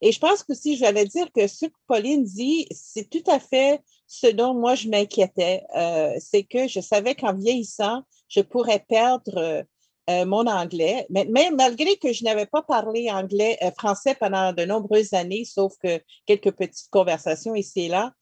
Et 0.00 0.12
je 0.12 0.20
pense 0.20 0.42
que 0.42 0.54
si 0.54 0.76
j'allais 0.76 1.06
dire 1.06 1.32
que 1.32 1.46
ce 1.46 1.66
que 1.66 1.72
Pauline 1.86 2.24
dit, 2.24 2.68
c'est 2.70 3.08
tout 3.08 3.24
à 3.28 3.40
fait 3.40 3.80
ce 4.06 4.28
dont 4.28 4.54
moi 4.54 4.74
je 4.74 4.88
m'inquiétais. 4.88 5.62
Euh, 5.76 6.14
c'est 6.20 6.44
que 6.44 6.68
je 6.68 6.80
savais 6.80 7.14
qu'en 7.14 7.34
vieillissant, 7.34 8.02
je 8.28 8.40
pourrais 8.40 8.84
perdre 8.88 9.64
euh, 10.10 10.24
mon 10.26 10.46
anglais. 10.46 11.06
Mais, 11.10 11.50
malgré 11.50 11.96
que 11.96 12.12
je 12.12 12.24
n'avais 12.24 12.46
pas 12.46 12.62
parlé 12.62 13.10
anglais, 13.10 13.58
français 13.78 14.14
pendant 14.18 14.52
de 14.52 14.64
nombreuses 14.64 15.12
années, 15.12 15.44
sauf 15.44 15.74
que 15.82 16.00
quelques 16.26 16.52
petites 16.52 16.90
conversations 16.90 17.54
ici 17.54 17.82
et 17.82 17.88
là, 17.88 18.12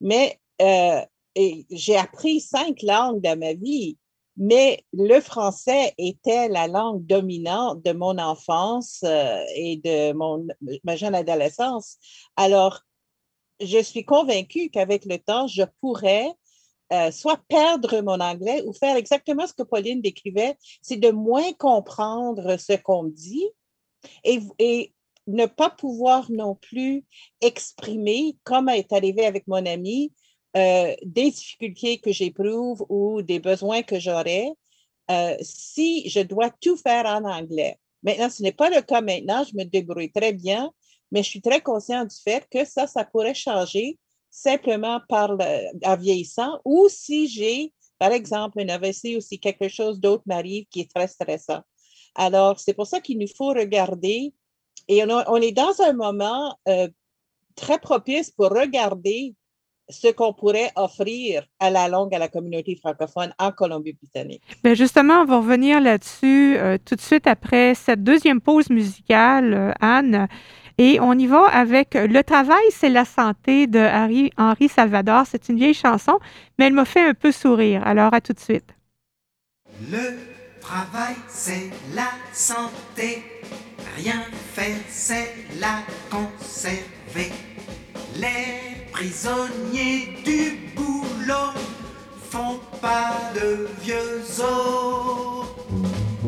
mais 0.00 0.38
euh, 0.62 1.00
j'ai 1.70 1.96
appris 1.96 2.40
cinq 2.40 2.82
langues 2.82 3.20
dans 3.20 3.38
ma 3.38 3.54
vie, 3.54 3.98
mais 4.36 4.84
le 4.92 5.20
français 5.20 5.94
était 5.98 6.48
la 6.48 6.66
langue 6.66 7.04
dominante 7.06 7.82
de 7.82 7.92
mon 7.92 8.18
enfance 8.18 9.00
euh, 9.04 9.42
et 9.54 9.76
de 9.76 10.12
mon, 10.12 10.46
ma 10.84 10.96
jeune 10.96 11.14
adolescence. 11.14 11.96
Alors, 12.36 12.80
je 13.60 13.78
suis 13.82 14.04
convaincue 14.04 14.70
qu'avec 14.70 15.04
le 15.04 15.18
temps, 15.18 15.46
je 15.46 15.62
pourrais 15.80 16.32
euh, 16.92 17.10
soit 17.10 17.40
perdre 17.48 18.00
mon 18.02 18.20
anglais 18.20 18.62
ou 18.66 18.72
faire 18.72 18.96
exactement 18.96 19.46
ce 19.46 19.54
que 19.54 19.62
Pauline 19.62 20.02
décrivait, 20.02 20.56
c'est 20.82 20.96
de 20.96 21.10
moins 21.10 21.52
comprendre 21.52 22.56
ce 22.58 22.74
qu'on 22.74 23.04
dit 23.04 23.48
et, 24.24 24.92
ne 25.26 25.46
pas 25.46 25.70
pouvoir 25.70 26.30
non 26.30 26.54
plus 26.54 27.02
exprimer, 27.40 28.36
comme 28.44 28.68
est 28.68 28.92
arrivé 28.92 29.24
avec 29.24 29.46
mon 29.46 29.64
ami, 29.64 30.12
euh, 30.54 30.94
des 31.02 31.30
difficultés 31.30 31.96
que 31.96 32.12
j'éprouve 32.12 32.84
ou 32.90 33.22
des 33.22 33.38
besoins 33.38 33.82
que 33.82 33.98
j'aurais 33.98 34.52
euh, 35.10 35.36
si 35.40 36.08
je 36.08 36.20
dois 36.20 36.50
tout 36.60 36.76
faire 36.76 37.06
en 37.06 37.24
anglais. 37.24 37.78
Maintenant, 38.02 38.28
ce 38.28 38.42
n'est 38.42 38.52
pas 38.52 38.70
le 38.70 38.82
cas 38.82 39.00
maintenant, 39.00 39.44
je 39.44 39.56
me 39.56 39.64
débrouille 39.64 40.12
très 40.12 40.32
bien, 40.32 40.70
mais 41.10 41.22
je 41.22 41.28
suis 41.28 41.40
très 41.40 41.60
consciente 41.60 42.10
du 42.10 42.16
fait 42.22 42.46
que 42.50 42.64
ça, 42.64 42.86
ça 42.86 43.04
pourrait 43.04 43.34
changer 43.34 43.98
simplement 44.34 45.00
par 45.08 45.36
en 45.84 45.96
vieillissant 45.96 46.60
ou 46.64 46.88
si 46.88 47.28
j'ai, 47.28 47.72
par 47.98 48.10
exemple, 48.10 48.60
un 48.60 48.68
AVC 48.68 49.16
ou 49.16 49.20
si 49.20 49.38
quelque 49.38 49.68
chose 49.68 50.00
d'autre 50.00 50.24
m'arrive 50.26 50.66
qui 50.70 50.80
est 50.80 50.90
très 50.92 51.06
stressant. 51.06 51.60
Alors, 52.16 52.58
c'est 52.58 52.74
pour 52.74 52.86
ça 52.86 53.00
qu'il 53.00 53.18
nous 53.18 53.28
faut 53.28 53.50
regarder 53.50 54.34
et 54.88 55.04
on, 55.04 55.36
est 55.36 55.52
dans 55.52 55.80
un 55.80 55.92
moment 55.92 56.58
euh, 56.68 56.88
très 57.54 57.78
propice 57.78 58.30
pour 58.30 58.50
regarder 58.50 59.34
ce 59.88 60.08
qu'on 60.08 60.32
pourrait 60.32 60.72
offrir 60.76 61.46
à 61.60 61.70
la 61.70 61.88
langue 61.88 62.14
à 62.14 62.18
la 62.18 62.28
communauté 62.28 62.76
francophone 62.76 63.32
en 63.38 63.52
Colombie-Britannique. 63.52 64.42
Bien 64.64 64.74
justement, 64.74 65.20
on 65.20 65.24
va 65.26 65.38
revenir 65.38 65.80
là-dessus 65.80 66.56
euh, 66.56 66.76
tout 66.84 66.96
de 66.96 67.00
suite 67.00 67.26
après 67.26 67.74
cette 67.74 68.02
deuxième 68.02 68.40
pause 68.40 68.68
musicale, 68.68 69.54
euh, 69.54 69.72
Anne. 69.80 70.26
Et 70.78 70.98
on 71.00 71.12
y 71.12 71.26
va 71.26 71.46
avec 71.46 71.94
Le 71.94 72.22
travail, 72.22 72.64
c'est 72.70 72.88
la 72.88 73.04
santé 73.04 73.66
de 73.66 74.30
Henri 74.36 74.68
Salvador. 74.68 75.24
C'est 75.28 75.48
une 75.48 75.56
vieille 75.56 75.74
chanson, 75.74 76.18
mais 76.58 76.66
elle 76.66 76.72
m'a 76.72 76.84
fait 76.84 77.08
un 77.08 77.14
peu 77.14 77.30
sourire. 77.32 77.82
Alors, 77.86 78.12
à 78.12 78.20
tout 78.20 78.32
de 78.32 78.40
suite. 78.40 78.74
Le 79.90 80.18
travail, 80.60 81.14
c'est 81.28 81.70
la 81.94 82.08
santé. 82.32 83.22
Rien 83.96 84.22
faire, 84.54 84.76
c'est 84.88 85.34
la 85.60 85.78
conserver. 86.10 87.32
Les 88.16 88.90
prisonniers 88.92 90.16
du 90.24 90.72
boulot 90.74 91.52
font 92.30 92.60
pas 92.80 93.12
de 93.34 93.68
vieux 93.82 94.22
os. 94.40 95.46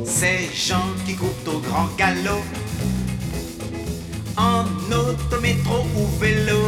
Ces 0.04 0.48
gens 0.54 0.92
qui 1.04 1.16
courent 1.16 1.54
au 1.54 1.58
grand 1.58 1.88
galop, 1.96 2.42
en 4.46 4.64
autométro 5.04 5.78
ou 5.96 6.06
vélo, 6.20 6.62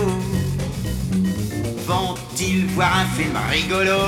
vont-ils 1.87 2.67
voir 2.75 2.93
un 3.03 3.07
film 3.17 3.37
rigolo? 3.51 4.03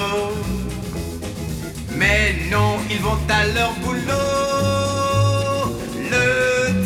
Mais 1.98 2.34
non, 2.50 2.72
ils 2.90 3.00
vont 3.00 3.20
à 3.28 3.46
leur 3.56 3.72
boulot 3.82 4.60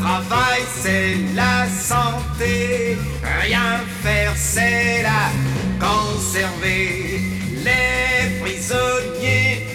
travail, 0.05 0.63
c'est 0.83 1.17
la 1.35 1.67
santé. 1.69 2.99
Rien 3.43 3.81
faire, 4.03 4.33
c'est 4.37 5.03
la 5.03 5.25
conserver. 5.85 7.21
Les 7.67 8.41
prisonniers 8.41 9.74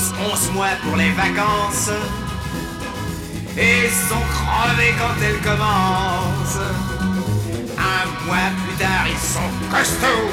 bossent 0.00 0.48
11 0.48 0.52
mois 0.52 0.76
pour 0.82 0.96
les 0.96 1.10
vacances 1.10 1.90
et 3.56 3.88
sont 4.08 4.24
crevés 4.32 4.94
quand 4.98 5.16
elles 5.22 5.40
commencent. 5.40 6.68
Un 7.78 8.26
mois 8.26 8.50
plus 8.64 8.76
tard, 8.76 9.06
ils 9.06 9.18
sont 9.18 9.50
costauds 9.70 10.30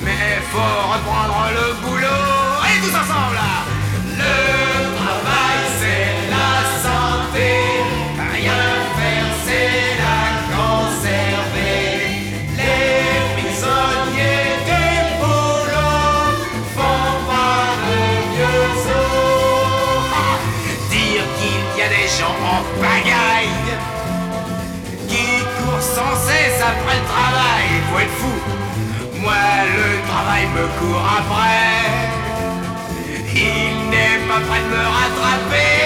mais 0.00 0.38
faut 0.52 0.92
reprendre 0.92 1.48
le 1.54 1.66
boulot. 1.80 2.06
Et 2.68 2.80
tous 2.80 2.94
ensemble 2.94 3.38
Le 4.18 4.34
travail 4.98 5.58
c'est 5.80 6.28
la 6.34 6.52
santé, 6.84 7.50
après 26.72 26.96
le 27.00 27.06
travail, 27.14 27.66
faut 27.90 28.00
être 28.00 28.16
fou 28.20 28.54
moi 29.24 29.32
le 29.76 30.06
travail 30.08 30.44
me 30.56 30.66
court 30.78 31.04
après. 31.18 31.84
Il 33.34 33.90
n'est 33.90 34.20
pas 34.28 34.40
prêt 34.46 34.60
de 34.60 34.70
me 34.74 34.84
rattraper. 34.96 35.83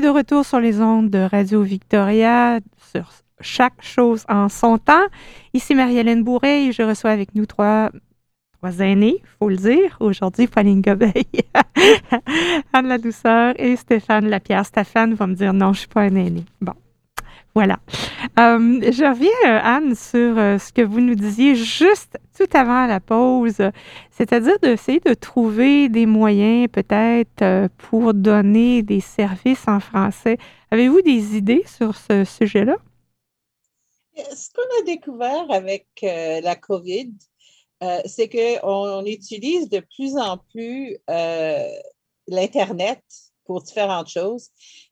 De 0.00 0.08
retour 0.08 0.44
sur 0.44 0.60
les 0.60 0.80
ondes 0.80 1.08
de 1.08 1.18
Radio 1.18 1.62
Victoria 1.62 2.60
sur 2.92 3.10
chaque 3.40 3.82
chose 3.82 4.24
en 4.28 4.48
son 4.48 4.78
temps. 4.78 5.06
Ici 5.54 5.74
Marie-Hélène 5.74 6.22
Bourret 6.22 6.64
et 6.64 6.72
je 6.72 6.82
reçois 6.82 7.10
avec 7.10 7.34
nous 7.34 7.46
trois, 7.46 7.90
trois 8.58 8.78
aînés, 8.80 9.16
il 9.22 9.28
faut 9.38 9.48
le 9.48 9.56
dire. 9.56 9.96
Aujourd'hui, 10.00 10.48
Pauline 10.48 10.82
Gobeil, 10.82 11.24
Anne 12.72 12.88
La 12.88 12.98
Douceur 12.98 13.54
et 13.58 13.76
Stéphane 13.76 14.28
Lapierre. 14.28 14.66
Stéphane 14.66 15.14
va 15.14 15.26
me 15.26 15.34
dire 15.34 15.54
non, 15.54 15.66
je 15.66 15.70
ne 15.70 15.80
suis 15.80 15.88
pas 15.88 16.02
un 16.02 16.14
aîné. 16.14 16.44
Bon. 16.60 16.74
Voilà. 17.56 17.78
Euh, 18.38 18.82
je 18.92 19.02
reviens, 19.08 19.30
euh, 19.46 19.60
Anne, 19.62 19.94
sur 19.94 20.36
euh, 20.36 20.58
ce 20.58 20.74
que 20.74 20.82
vous 20.82 21.00
nous 21.00 21.14
disiez 21.14 21.54
juste 21.54 22.18
tout 22.36 22.48
avant 22.52 22.84
la 22.86 23.00
pause, 23.00 23.62
c'est-à-dire 24.10 24.58
d'essayer 24.58 25.00
de 25.00 25.14
trouver 25.14 25.88
des 25.88 26.04
moyens 26.04 26.68
peut-être 26.70 27.68
pour 27.78 28.12
donner 28.12 28.82
des 28.82 29.00
services 29.00 29.66
en 29.68 29.80
français. 29.80 30.36
Avez-vous 30.70 31.00
des 31.00 31.34
idées 31.38 31.64
sur 31.64 31.96
ce 31.96 32.24
sujet-là? 32.24 32.76
Ce 34.14 34.50
qu'on 34.52 34.82
a 34.82 34.84
découvert 34.84 35.50
avec 35.50 35.86
la 36.02 36.56
COVID, 36.56 37.10
c'est 38.04 38.28
qu'on 38.28 39.06
utilise 39.06 39.70
de 39.70 39.82
plus 39.96 40.18
en 40.18 40.36
plus 40.52 40.98
l'Internet 42.28 43.02
pour 43.46 43.62
différentes 43.62 44.10
choses 44.10 44.50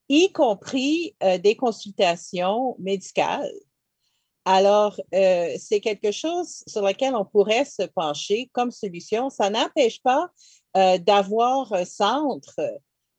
y 0.08 0.32
compris 0.32 1.16
euh, 1.22 1.38
des 1.38 1.56
consultations 1.56 2.76
médicales. 2.78 3.52
Alors, 4.44 5.00
euh, 5.14 5.54
c'est 5.58 5.80
quelque 5.80 6.12
chose 6.12 6.62
sur 6.66 6.82
lequel 6.82 7.14
on 7.14 7.24
pourrait 7.24 7.64
se 7.64 7.82
pencher 7.82 8.50
comme 8.52 8.70
solution. 8.70 9.30
Ça 9.30 9.48
n'empêche 9.48 10.02
pas 10.02 10.28
euh, 10.76 10.98
d'avoir 10.98 11.72
un 11.72 11.86
centre 11.86 12.60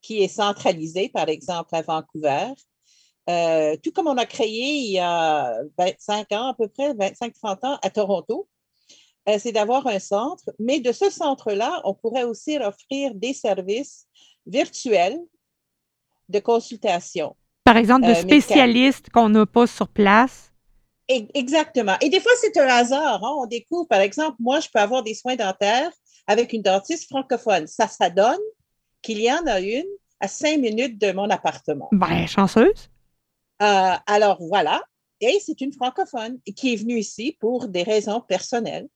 qui 0.01 0.21
est 0.21 0.27
centralisé, 0.27 1.09
par 1.09 1.29
exemple, 1.29 1.75
à 1.75 1.81
Vancouver. 1.81 2.53
tout 3.83 3.91
comme 3.91 4.07
on 4.07 4.17
a 4.17 4.25
créé 4.27 4.75
il 4.75 4.91
y 4.91 4.99
a 4.99 5.57
25 5.79 6.31
ans, 6.33 6.47
à 6.49 6.53
peu 6.53 6.67
près, 6.67 6.93
25-30 6.93 7.65
ans, 7.65 7.79
à 7.81 7.89
Toronto, 7.89 8.47
c'est 9.39 9.51
d'avoir 9.51 9.87
un 9.87 9.97
centre. 9.97 10.43
Mais 10.59 10.79
de 10.79 10.91
ce 10.91 11.09
centre-là, 11.09 11.81
on 11.85 11.95
pourrait 11.95 12.23
aussi 12.23 12.59
offrir 12.59 13.15
des 13.15 13.33
services 13.33 14.05
virtuels 14.45 15.19
de 16.29 16.39
consultation. 16.39 17.35
Par 17.63 17.77
exemple, 17.77 18.05
de 18.05 18.11
euh, 18.11 18.15
spécialistes 18.15 19.09
qu'on 19.09 19.29
n'a 19.29 19.45
pas 19.45 19.67
sur 19.67 19.87
place. 19.87 20.51
Exactement. 21.07 21.95
Et 22.01 22.09
des 22.09 22.19
fois, 22.19 22.31
c'est 22.39 22.57
un 22.57 22.67
hasard. 22.67 23.23
Hein. 23.23 23.35
On 23.39 23.45
découvre, 23.45 23.87
par 23.87 24.01
exemple, 24.01 24.37
moi, 24.39 24.59
je 24.59 24.69
peux 24.73 24.79
avoir 24.79 25.03
des 25.03 25.13
soins 25.13 25.35
dentaires 25.35 25.91
avec 26.27 26.53
une 26.53 26.61
dentiste 26.61 27.09
francophone. 27.09 27.67
Ça, 27.67 27.87
ça 27.87 28.09
donne 28.09 28.39
qu'il 29.01 29.19
y 29.21 29.31
en 29.31 29.45
a 29.45 29.59
une 29.59 29.85
à 30.19 30.27
cinq 30.27 30.59
minutes 30.59 30.99
de 30.99 31.11
mon 31.11 31.29
appartement. 31.29 31.89
Ben, 31.91 32.25
chanceuse. 32.27 32.89
Euh, 33.61 33.93
alors, 34.07 34.37
voilà. 34.41 34.81
Et 35.21 35.39
c'est 35.45 35.61
une 35.61 35.73
francophone 35.73 36.39
qui 36.55 36.73
est 36.73 36.75
venue 36.75 36.97
ici 36.97 37.37
pour 37.39 37.67
des 37.67 37.83
raisons 37.83 38.21
personnelles. 38.21 38.87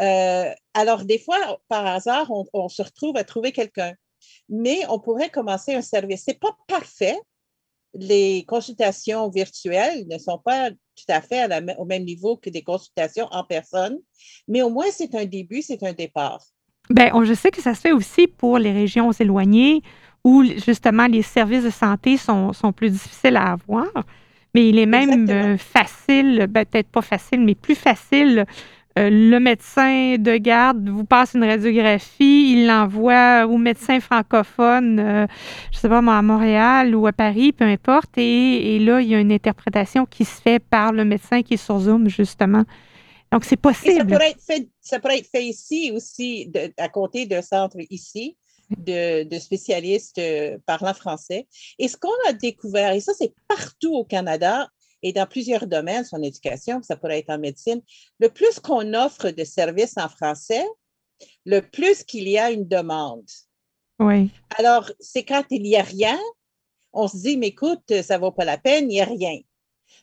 Euh, 0.00 0.50
alors, 0.74 1.04
des 1.04 1.18
fois, 1.18 1.58
par 1.68 1.86
hasard, 1.86 2.30
on 2.52 2.68
se 2.68 2.82
retrouve 2.82 3.16
à 3.16 3.24
trouver 3.24 3.52
quelqu'un 3.52 3.94
mais 4.48 4.80
on 4.88 4.98
pourrait 4.98 5.30
commencer 5.30 5.74
un 5.74 5.82
service. 5.82 6.24
Ce 6.24 6.30
n'est 6.30 6.38
pas 6.38 6.56
parfait. 6.68 7.18
Les 7.94 8.44
consultations 8.46 9.30
virtuelles 9.30 10.06
ne 10.10 10.18
sont 10.18 10.38
pas 10.38 10.70
tout 10.70 11.04
à 11.08 11.20
fait 11.20 11.48
au 11.78 11.84
même 11.84 12.04
niveau 12.04 12.36
que 12.36 12.50
des 12.50 12.62
consultations 12.62 13.28
en 13.30 13.44
personne, 13.44 13.98
mais 14.48 14.62
au 14.62 14.70
moins 14.70 14.86
c'est 14.90 15.14
un 15.14 15.24
début, 15.24 15.62
c'est 15.62 15.82
un 15.82 15.92
départ. 15.92 16.42
Bien, 16.90 17.10
je 17.24 17.34
sais 17.34 17.50
que 17.50 17.62
ça 17.62 17.74
se 17.74 17.80
fait 17.80 17.92
aussi 17.92 18.26
pour 18.26 18.58
les 18.58 18.72
régions 18.72 19.12
éloignées 19.12 19.82
où 20.24 20.44
justement 20.44 21.06
les 21.06 21.22
services 21.22 21.64
de 21.64 21.70
santé 21.70 22.16
sont, 22.16 22.52
sont 22.52 22.72
plus 22.72 22.90
difficiles 22.90 23.36
à 23.36 23.52
avoir. 23.52 23.86
Mais 24.54 24.68
il 24.68 24.78
est 24.78 24.86
même 24.86 25.28
euh, 25.28 25.58
facile, 25.58 26.46
ben, 26.48 26.64
peut-être 26.64 26.88
pas 26.88 27.02
facile, 27.02 27.42
mais 27.42 27.54
plus 27.54 27.74
facile 27.74 28.46
euh, 28.98 29.10
le 29.10 29.38
médecin 29.38 30.16
de 30.18 30.36
garde 30.38 30.88
vous 30.88 31.04
passe 31.04 31.34
une 31.34 31.44
radiographie, 31.44 32.52
il 32.52 32.66
l'envoie 32.66 33.46
au 33.46 33.58
médecin 33.58 34.00
francophone, 34.00 34.98
euh, 34.98 35.26
je 35.70 35.76
ne 35.76 35.80
sais 35.80 35.88
pas 35.88 36.00
moi, 36.00 36.16
à 36.16 36.22
Montréal 36.22 36.94
ou 36.94 37.06
à 37.06 37.12
Paris, 37.12 37.52
peu 37.52 37.64
importe, 37.64 38.16
et, 38.16 38.78
là, 38.78 39.00
il 39.00 39.08
y 39.08 39.14
a 39.14 39.20
une 39.20 39.32
interprétation 39.32 40.06
qui 40.06 40.24
se 40.24 40.40
fait 40.40 40.58
par 40.58 40.92
le 40.92 41.04
médecin 41.04 41.42
qui 41.42 41.54
est 41.54 41.58
sur 41.58 41.78
Zoom, 41.78 42.08
justement. 42.08 42.64
Donc, 43.30 43.44
c'est 43.44 43.56
possible. 43.56 43.98
ça 43.98 44.04
pourrait, 44.04 44.30
être 44.30 44.42
fait, 44.42 44.68
ça 44.80 44.98
pourrait 44.98 45.18
être 45.18 45.30
fait 45.30 45.44
ici 45.44 45.92
aussi, 45.94 46.50
à 46.78 46.88
côté 46.88 47.26
d'un 47.26 47.42
centre 47.42 47.76
ici, 47.90 48.36
de, 48.70 49.38
spécialistes 49.38 50.18
euh, 50.18 50.58
parlant 50.66 50.94
français. 50.94 51.46
Et 51.78 51.88
ce 51.88 51.96
qu'on 51.96 52.08
a 52.28 52.32
découvert, 52.32 52.92
et 52.92 53.00
ça, 53.00 53.12
c'est 53.16 53.32
partout 53.48 53.94
au 53.94 54.04
Canada, 54.04 54.68
et 55.06 55.12
dans 55.12 55.26
plusieurs 55.26 55.68
domaines, 55.68 56.04
son 56.04 56.20
éducation, 56.20 56.82
ça 56.82 56.96
pourrait 56.96 57.20
être 57.20 57.30
en 57.30 57.38
médecine, 57.38 57.80
le 58.18 58.28
plus 58.28 58.58
qu'on 58.58 58.92
offre 58.92 59.30
de 59.30 59.44
services 59.44 59.96
en 59.96 60.08
français, 60.08 60.66
le 61.44 61.60
plus 61.60 62.02
qu'il 62.02 62.28
y 62.28 62.38
a 62.38 62.50
une 62.50 62.66
demande. 62.66 63.30
Oui. 64.00 64.30
Alors, 64.58 64.90
c'est 64.98 65.22
quand 65.22 65.44
il 65.50 65.62
n'y 65.62 65.76
a 65.76 65.82
rien, 65.82 66.18
on 66.92 67.06
se 67.06 67.18
dit, 67.18 67.36
mais 67.36 67.48
écoute, 67.48 68.02
ça 68.02 68.16
ne 68.16 68.22
vaut 68.22 68.32
pas 68.32 68.44
la 68.44 68.58
peine, 68.58 68.90
il 68.90 68.94
n'y 68.94 69.00
a 69.00 69.04
rien. 69.04 69.38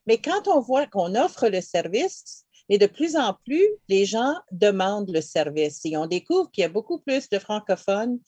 Mais 0.07 0.19
quand 0.19 0.47
on 0.47 0.61
voit 0.61 0.87
qu'on 0.87 1.15
offre 1.15 1.49
le 1.49 1.59
service, 1.59 2.45
et 2.69 2.77
de 2.77 2.87
plus 2.87 3.17
en 3.17 3.33
plus, 3.43 3.67
les 3.89 4.05
gens 4.05 4.35
demandent 4.51 5.11
le 5.11 5.19
service 5.19 5.81
et 5.83 5.97
on 5.97 6.05
découvre 6.05 6.49
qu'il 6.49 6.61
y 6.61 6.65
a 6.65 6.69
beaucoup 6.69 6.99
plus 6.99 7.27
de 7.27 7.39
francophones 7.39 8.19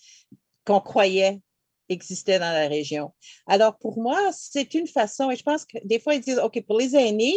qu'on 0.66 0.82
croyait 0.82 1.40
existait 1.90 2.40
dans 2.40 2.52
la 2.52 2.68
région. 2.68 3.14
Alors, 3.48 3.78
pour 3.78 4.02
moi, 4.02 4.20
c'est 4.32 4.74
une 4.74 4.88
façon, 4.88 5.32
et 5.32 5.36
je 5.36 5.44
pense 5.44 5.66
que 5.66 5.78
des 5.84 6.00
fois, 6.00 6.16
ils 6.16 6.22
disent, 6.22 6.40
OK, 6.40 6.62
pour 6.66 6.80
les 6.80 6.96
aînés, 6.96 7.36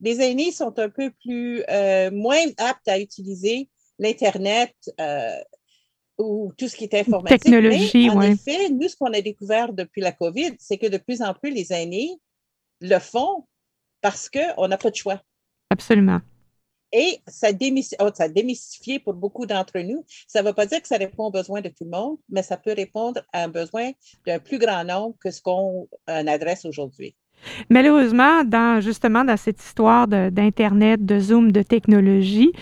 les 0.00 0.20
aînés 0.20 0.52
sont 0.52 0.78
un 0.78 0.90
peu 0.90 1.10
plus, 1.10 1.62
euh, 1.70 2.10
moins 2.10 2.44
aptes 2.58 2.88
à 2.88 2.98
utiliser 2.98 3.68
l'Internet 3.98 4.74
euh, 5.00 5.38
ou 6.18 6.52
tout 6.56 6.68
ce 6.68 6.76
qui 6.76 6.84
est 6.84 6.94
informatique. 6.94 7.42
Technologie, 7.42 8.10
En 8.10 8.20
effet, 8.20 8.68
nous, 8.70 8.88
ce 8.88 8.96
qu'on 8.96 9.12
a 9.12 9.20
découvert 9.20 9.72
depuis 9.72 10.02
la 10.02 10.12
COVID, 10.12 10.56
c'est 10.58 10.78
que 10.78 10.86
de 10.86 10.98
plus 10.98 11.22
en 11.22 11.34
plus, 11.34 11.50
les 11.50 11.72
aînés 11.72 12.10
le 12.80 12.98
font 12.98 13.46
parce 14.02 14.28
qu'on 14.28 14.68
n'a 14.68 14.76
pas 14.76 14.90
de 14.90 14.96
choix. 14.96 15.20
Absolument. 15.70 16.20
Et 16.98 17.20
ça, 17.28 17.48
oh, 18.00 18.08
ça 18.14 18.24
a 18.24 18.28
démystifié 18.28 18.98
pour 18.98 19.12
beaucoup 19.12 19.44
d'entre 19.44 19.78
nous. 19.80 20.02
Ça 20.26 20.40
ne 20.40 20.48
veut 20.48 20.54
pas 20.54 20.64
dire 20.64 20.80
que 20.80 20.88
ça 20.88 20.96
répond 20.96 21.26
aux 21.26 21.30
besoins 21.30 21.60
de 21.60 21.68
tout 21.68 21.84
le 21.84 21.90
monde, 21.90 22.16
mais 22.30 22.42
ça 22.42 22.56
peut 22.56 22.72
répondre 22.74 23.20
à 23.34 23.44
un 23.44 23.48
besoin 23.48 23.90
d'un 24.26 24.38
plus 24.38 24.58
grand 24.58 24.82
nombre 24.82 25.14
que 25.20 25.30
ce 25.30 25.42
qu'on 25.42 25.86
adresse 26.06 26.64
aujourd'hui. 26.64 27.14
Malheureusement, 27.68 28.44
dans, 28.44 28.80
justement, 28.80 29.24
dans 29.24 29.36
cette 29.36 29.62
histoire 29.62 30.08
d'Internet, 30.08 31.04
de, 31.04 31.18
Zoom, 31.18 31.52
de 31.52 31.60
technologie, 31.60 32.52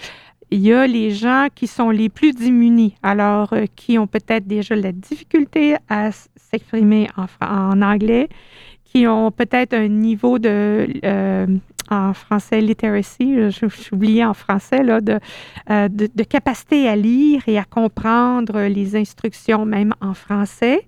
il 0.50 0.62
y 0.62 0.72
a 0.72 0.88
les 0.88 1.12
gens 1.12 1.46
qui 1.54 1.68
sont 1.68 1.90
les 1.90 2.08
plus 2.08 2.32
démunis, 2.32 2.96
alors 3.04 3.52
euh, 3.52 3.66
qui 3.76 3.98
ont 3.98 4.08
peut-être 4.08 4.48
déjà 4.48 4.74
la 4.74 4.90
difficulté 4.90 5.76
à 5.88 6.10
s'exprimer 6.12 7.08
en, 7.40 7.82
anglais, 7.82 8.28
qui 8.94 9.06
ont 9.08 9.30
peut-être 9.30 9.74
un 9.74 9.88
niveau 9.88 10.38
de 10.38 10.86
euh, 11.04 11.46
en 11.90 12.14
français 12.14 12.60
literacy, 12.60 13.50
je, 13.50 13.66
oublié 13.92 14.24
en 14.24 14.34
français, 14.34 14.82
là, 14.82 15.00
euh, 15.70 15.88
de, 15.88 16.08
de, 16.14 16.24
capacité 16.24 16.88
à 16.88 16.96
lire 16.96 17.42
et 17.46 17.58
à 17.58 17.64
comprendre 17.64 18.60
les 18.62 18.96
instructions 18.96 19.66
même 19.66 19.94
en 20.00 20.14
français, 20.14 20.86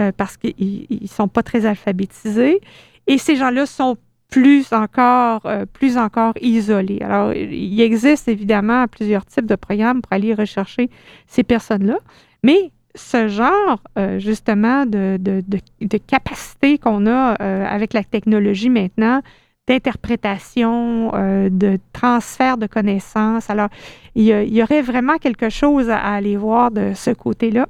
euh, 0.00 0.12
parce 0.16 0.36
qu'ils 0.36 0.86
ne 0.90 1.06
sont 1.06 1.28
pas 1.28 1.42
très 1.42 1.66
alphabétisés. 1.66 2.60
Et 3.06 3.18
ces 3.18 3.36
gens-là 3.36 3.66
sont 3.66 3.96
plus 4.28 4.72
encore, 4.72 5.46
euh, 5.46 5.64
plus 5.66 5.96
encore 5.96 6.34
isolés. 6.40 6.98
Alors, 7.00 7.32
il 7.32 7.80
existe 7.80 8.28
évidemment 8.28 8.86
plusieurs 8.88 9.24
types 9.24 9.46
de 9.46 9.54
programmes 9.54 10.02
pour 10.02 10.12
aller 10.12 10.34
rechercher 10.34 10.90
ces 11.26 11.44
personnes-là, 11.44 11.98
mais 12.42 12.72
ce 12.96 13.28
genre, 13.28 13.80
justement, 14.18 14.86
de, 14.86 15.16
de, 15.20 15.42
de 15.80 15.98
capacité 15.98 16.78
qu'on 16.78 17.06
a 17.06 17.34
avec 17.34 17.92
la 17.92 18.02
technologie 18.02 18.70
maintenant, 18.70 19.22
d'interprétation, 19.66 21.10
euh, 21.14 21.48
de 21.50 21.78
transfert 21.92 22.56
de 22.56 22.66
connaissances. 22.66 23.50
Alors, 23.50 23.68
il 24.14 24.24
y, 24.24 24.62
aurait 24.62 24.80
vraiment 24.80 25.18
quelque 25.18 25.50
chose 25.50 25.90
à, 25.90 25.98
aller 25.98 26.36
voir 26.36 26.70
de 26.70 26.92
ce 26.94 27.10
côté-là. 27.10 27.66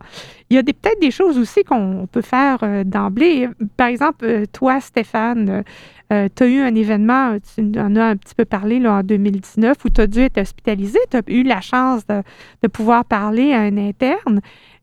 Il 0.50 0.56
y 0.56 0.58
a 0.58 0.62
peut-être 0.62 1.00
des 1.00 1.10
choses 1.10 1.38
aussi 1.38 1.64
qu'on 1.64 2.06
peut 2.10 2.22
faire 2.22 2.58
euh, 2.62 2.84
d'emblée. 2.84 3.48
Par 3.76 3.88
exemple, 3.88 4.24
euh, 4.24 4.44
toi, 4.52 4.80
Stéphane, 4.80 5.64
tu 6.08 6.42
as 6.42 6.46
eu 6.46 6.60
un 6.60 6.74
événement, 6.74 7.36
tu 7.54 7.62
en 7.78 7.96
as 7.96 8.04
un 8.04 8.16
petit 8.16 8.34
peu 8.34 8.44
parlé 8.44 8.78
là, 8.78 8.94
en 8.94 9.02
2019, 9.02 9.84
où 9.84 9.90
tu 9.90 10.00
as 10.00 10.06
dû 10.06 10.20
être 10.20 10.38
hospitalisé. 10.38 10.98
Tu 11.10 11.16
as 11.16 11.22
eu 11.26 11.42
la 11.42 11.60
chance 11.60 12.02
de, 12.06 12.68
pouvoir 12.68 13.04
parler 13.04 13.52
à 13.52 13.60
un 13.60 13.76
interne. 13.76 14.40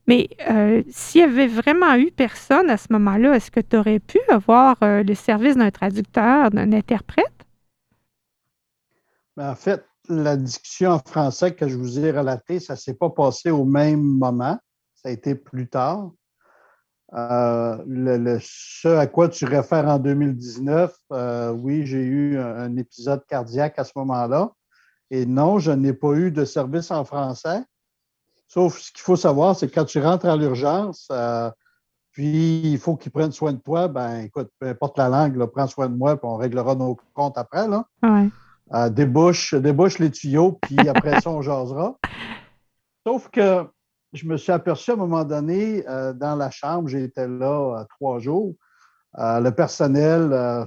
Mais 0.08 0.30
euh, 0.50 0.84
s'il 0.90 1.22
y 1.22 1.24
avait 1.24 1.48
vraiment 1.48 1.96
eu 1.96 2.12
personne 2.12 2.70
à 2.70 2.78
ce 2.78 2.92
moment-là, 2.92 3.36
est-ce 3.36 3.52
que 3.52 3.62
tu 3.62 3.78
aurais 3.78 4.00
pu 4.00 4.20
avoir 4.30 4.76
euh, 4.84 5.04
le 5.04 5.16
service 5.16 5.56
d'un 5.56 5.72
traducteur, 5.72 6.50
d'un 6.52 6.74
interprète? 6.74 7.26
Ben, 9.38 9.52
en 9.52 9.56
fait, 9.56 9.86
la 10.10 10.36
discussion 10.36 10.92
en 10.92 11.00
français 11.00 11.56
que 11.56 11.68
je 11.68 11.78
vous 11.78 12.00
ai 12.00 12.12
relatée, 12.12 12.60
ça 12.60 12.74
ne 12.74 12.78
s'est 12.78 12.94
pas 12.94 13.10
passé 13.10 13.50
au 13.50 13.64
même 13.64 14.02
moment. 14.02 14.60
Ça 14.96 15.10
a 15.10 15.12
été 15.12 15.36
plus 15.36 15.68
tard. 15.68 16.12
Le, 17.14 18.38
ce 18.42 18.88
à 18.88 19.08
quoi 19.08 19.30
tu 19.30 19.46
réfères 19.46 19.88
en 19.88 20.00
2019, 20.00 20.96
oui, 21.56 21.86
j'ai 21.86 22.02
eu 22.02 22.40
un, 22.40 22.76
épisode 22.78 23.26
cardiaque 23.28 23.78
à 23.78 23.84
ce 23.84 23.92
moment-là. 23.96 24.52
Et 25.12 25.26
non, 25.26 25.60
je 25.60 25.72
n'ai 25.72 25.94
pas 25.94 26.14
eu 26.14 26.32
de 26.32 26.44
service 26.44 26.90
en 26.90 27.06
français. 27.06 27.62
Sauf 28.48 28.80
ce 28.80 28.92
qu'il 28.92 29.02
faut 29.02 29.16
savoir, 29.16 29.56
c'est 29.56 29.68
que 29.68 29.76
quand 29.76 29.86
tu 29.86 30.00
rentres 30.00 30.26
à 30.26 30.36
l'urgence, 30.36 31.12
puis 32.14 32.62
il 32.64 32.78
faut 32.78 32.96
qu'ils 32.96 33.12
prennent 33.12 33.32
soin 33.32 33.54
de 33.54 33.58
toi, 33.58 33.88
ben 33.88 34.20
écoute, 34.20 34.50
peu 34.60 34.68
importe 34.68 34.98
la 34.98 35.10
langue, 35.10 35.44
prends 35.48 35.68
soin 35.68 35.90
de 35.90 35.96
moi, 35.96 36.16
puis 36.16 36.28
on 36.28 36.38
réglera 36.38 36.76
nos 36.76 36.98
comptes 37.14 37.38
après. 37.38 37.68
Là. 37.68 37.86
Euh, 38.74 38.90
débouche, 38.90 39.54
débouche 39.56 40.00
les 40.00 40.10
tuyaux, 40.10 40.54
puis 40.62 40.78
après 40.88 41.20
ça, 41.22 41.30
on 41.30 41.42
jasera. 41.42 41.98
Sauf 43.06 43.30
que 43.30 43.68
je 44.14 44.26
me 44.28 44.38
suis 44.38 44.52
aperçu 44.52 44.92
à 44.92 44.94
un 44.94 44.98
moment 44.98 45.24
donné, 45.24 45.88
euh, 45.88 46.14
dans 46.14 46.36
la 46.36 46.52
chambre, 46.52 46.88
j'étais 46.88 47.28
là 47.28 47.80
euh, 47.80 47.84
trois 47.90 48.20
jours. 48.20 48.56
le 49.18 49.50
personnel, 49.50 50.66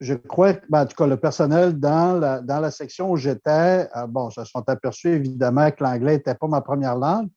je 0.00 0.14
crois, 0.14 0.54
ben, 0.68 0.82
en 0.82 0.86
tout 0.86 0.96
cas, 0.96 1.06
le 1.06 1.16
personnel 1.16 1.78
dans 1.78 2.18
la, 2.18 2.70
section 2.70 3.10
où 3.10 3.16
j'étais, 3.16 3.88
bon, 4.08 4.30
se 4.30 4.44
sont 4.44 4.68
aperçus 4.68 5.08
évidemment 5.08 5.70
que 5.70 5.82
l'anglais 5.82 6.16
n'était 6.16 6.34
pas 6.34 6.48
ma 6.48 6.60
première 6.60 6.96
langue, 6.96 7.28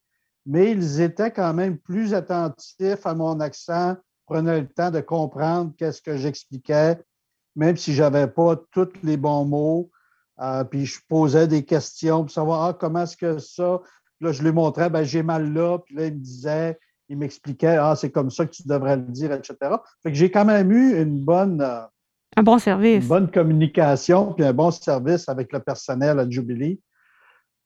mais 0.46 0.72
ils 0.72 1.00
étaient 1.00 1.32
quand 1.32 1.54
même 1.54 1.78
plus 1.78 2.14
attentifs 2.14 3.06
à 3.06 3.14
mon 3.14 3.40
accent, 3.40 3.96
prenaient 4.26 4.62
le 4.62 4.68
temps 4.68 4.92
de 4.92 5.00
comprendre 5.00 5.74
qu'est-ce 5.78 6.02
que 6.02 6.18
j'expliquais, 6.18 7.00
même 7.56 7.78
si 7.78 7.94
je 7.94 8.04
n'avais 8.04 8.28
pas 8.28 8.56
tous 8.72 8.90
les 9.04 9.18
bons 9.18 9.46
mots. 9.46 9.90
Euh, 10.42 10.64
puis 10.64 10.86
je 10.86 11.00
posais 11.10 11.48
des 11.48 11.66
questions 11.66 12.24
pour 12.24 12.32
savoir 12.32 12.64
ah, 12.64 12.74
comment 12.74 13.04
est-ce 13.04 13.18
que 13.18 13.40
ça. 13.40 13.82
Là, 14.22 14.32
je 14.32 14.44
lui 14.44 14.52
montrais, 14.52 14.90
ben, 14.90 15.04
j'ai 15.04 15.24
mal 15.24 15.54
là. 15.54 15.80
Puis 15.80 15.96
là, 15.96 16.06
il 16.06 16.14
me 16.14 16.20
disait, 16.20 16.78
il 17.08 17.18
m'expliquait, 17.18 17.78
ah, 17.78 17.96
c'est 17.96 18.12
comme 18.12 18.30
ça 18.30 18.46
que 18.46 18.52
tu 18.52 18.68
devrais 18.68 18.98
le 18.98 19.04
dire, 19.04 19.32
etc. 19.32 19.56
Fait 20.04 20.12
que 20.12 20.18
j'ai 20.18 20.30
quand 20.30 20.46
même 20.46 20.72
eu 20.72 21.02
une 21.02 21.24
bonne. 21.24 21.62
Euh, 21.62 21.82
un 22.38 22.44
bon 22.44 22.60
service. 22.60 23.04
Une 23.04 23.10
bonne 23.10 23.32
communication, 23.32 24.34
puis 24.34 24.46
un 24.46 24.54
bon 24.54 24.72
service 24.72 25.28
avec 25.28 25.52
le 25.52 25.60
personnel 25.60 26.20
à 26.20 26.30
Jubilee. 26.30 26.80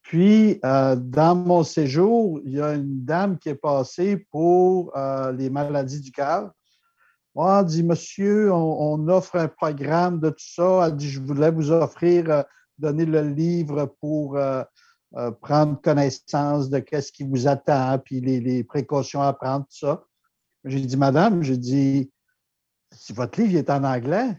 Puis, 0.03 0.59
euh, 0.65 0.95
dans 0.95 1.35
mon 1.35 1.63
séjour, 1.63 2.39
il 2.43 2.53
y 2.53 2.61
a 2.61 2.73
une 2.73 3.03
dame 3.05 3.37
qui 3.37 3.49
est 3.49 3.55
passée 3.55 4.25
pour 4.31 4.95
euh, 4.97 5.31
les 5.31 5.49
maladies 5.49 6.01
du 6.01 6.11
cœur. 6.11 6.51
Moi, 7.35 7.59
elle 7.59 7.65
dit, 7.65 7.83
monsieur, 7.83 8.53
on, 8.53 9.07
offre 9.07 9.37
un 9.37 9.47
programme 9.47 10.19
de 10.19 10.29
tout 10.29 10.35
ça. 10.37 10.87
Elle 10.87 10.95
dit, 10.97 11.09
je 11.09 11.21
voulais 11.21 11.51
vous 11.51 11.71
offrir, 11.71 12.29
euh, 12.29 12.43
donner 12.77 13.05
le 13.05 13.21
livre 13.21 13.95
pour 14.01 14.37
prendre 15.41 15.79
connaissance 15.81 16.69
de 16.69 16.79
qu'est-ce 16.79 17.11
qui 17.11 17.23
vous 17.23 17.47
attend, 17.47 17.99
puis 17.99 18.19
les, 18.19 18.63
précautions 18.63 19.21
à 19.21 19.33
prendre, 19.33 19.65
tout 19.65 19.85
ça. 19.85 20.05
J'ai 20.65 20.79
dit, 20.79 20.97
madame, 20.97 21.43
j'ai 21.43 21.57
dit, 21.57 22.11
si 22.91 23.13
votre 23.13 23.39
livre 23.41 23.57
est 23.57 23.69
en 23.69 23.83
anglais, 23.83 24.37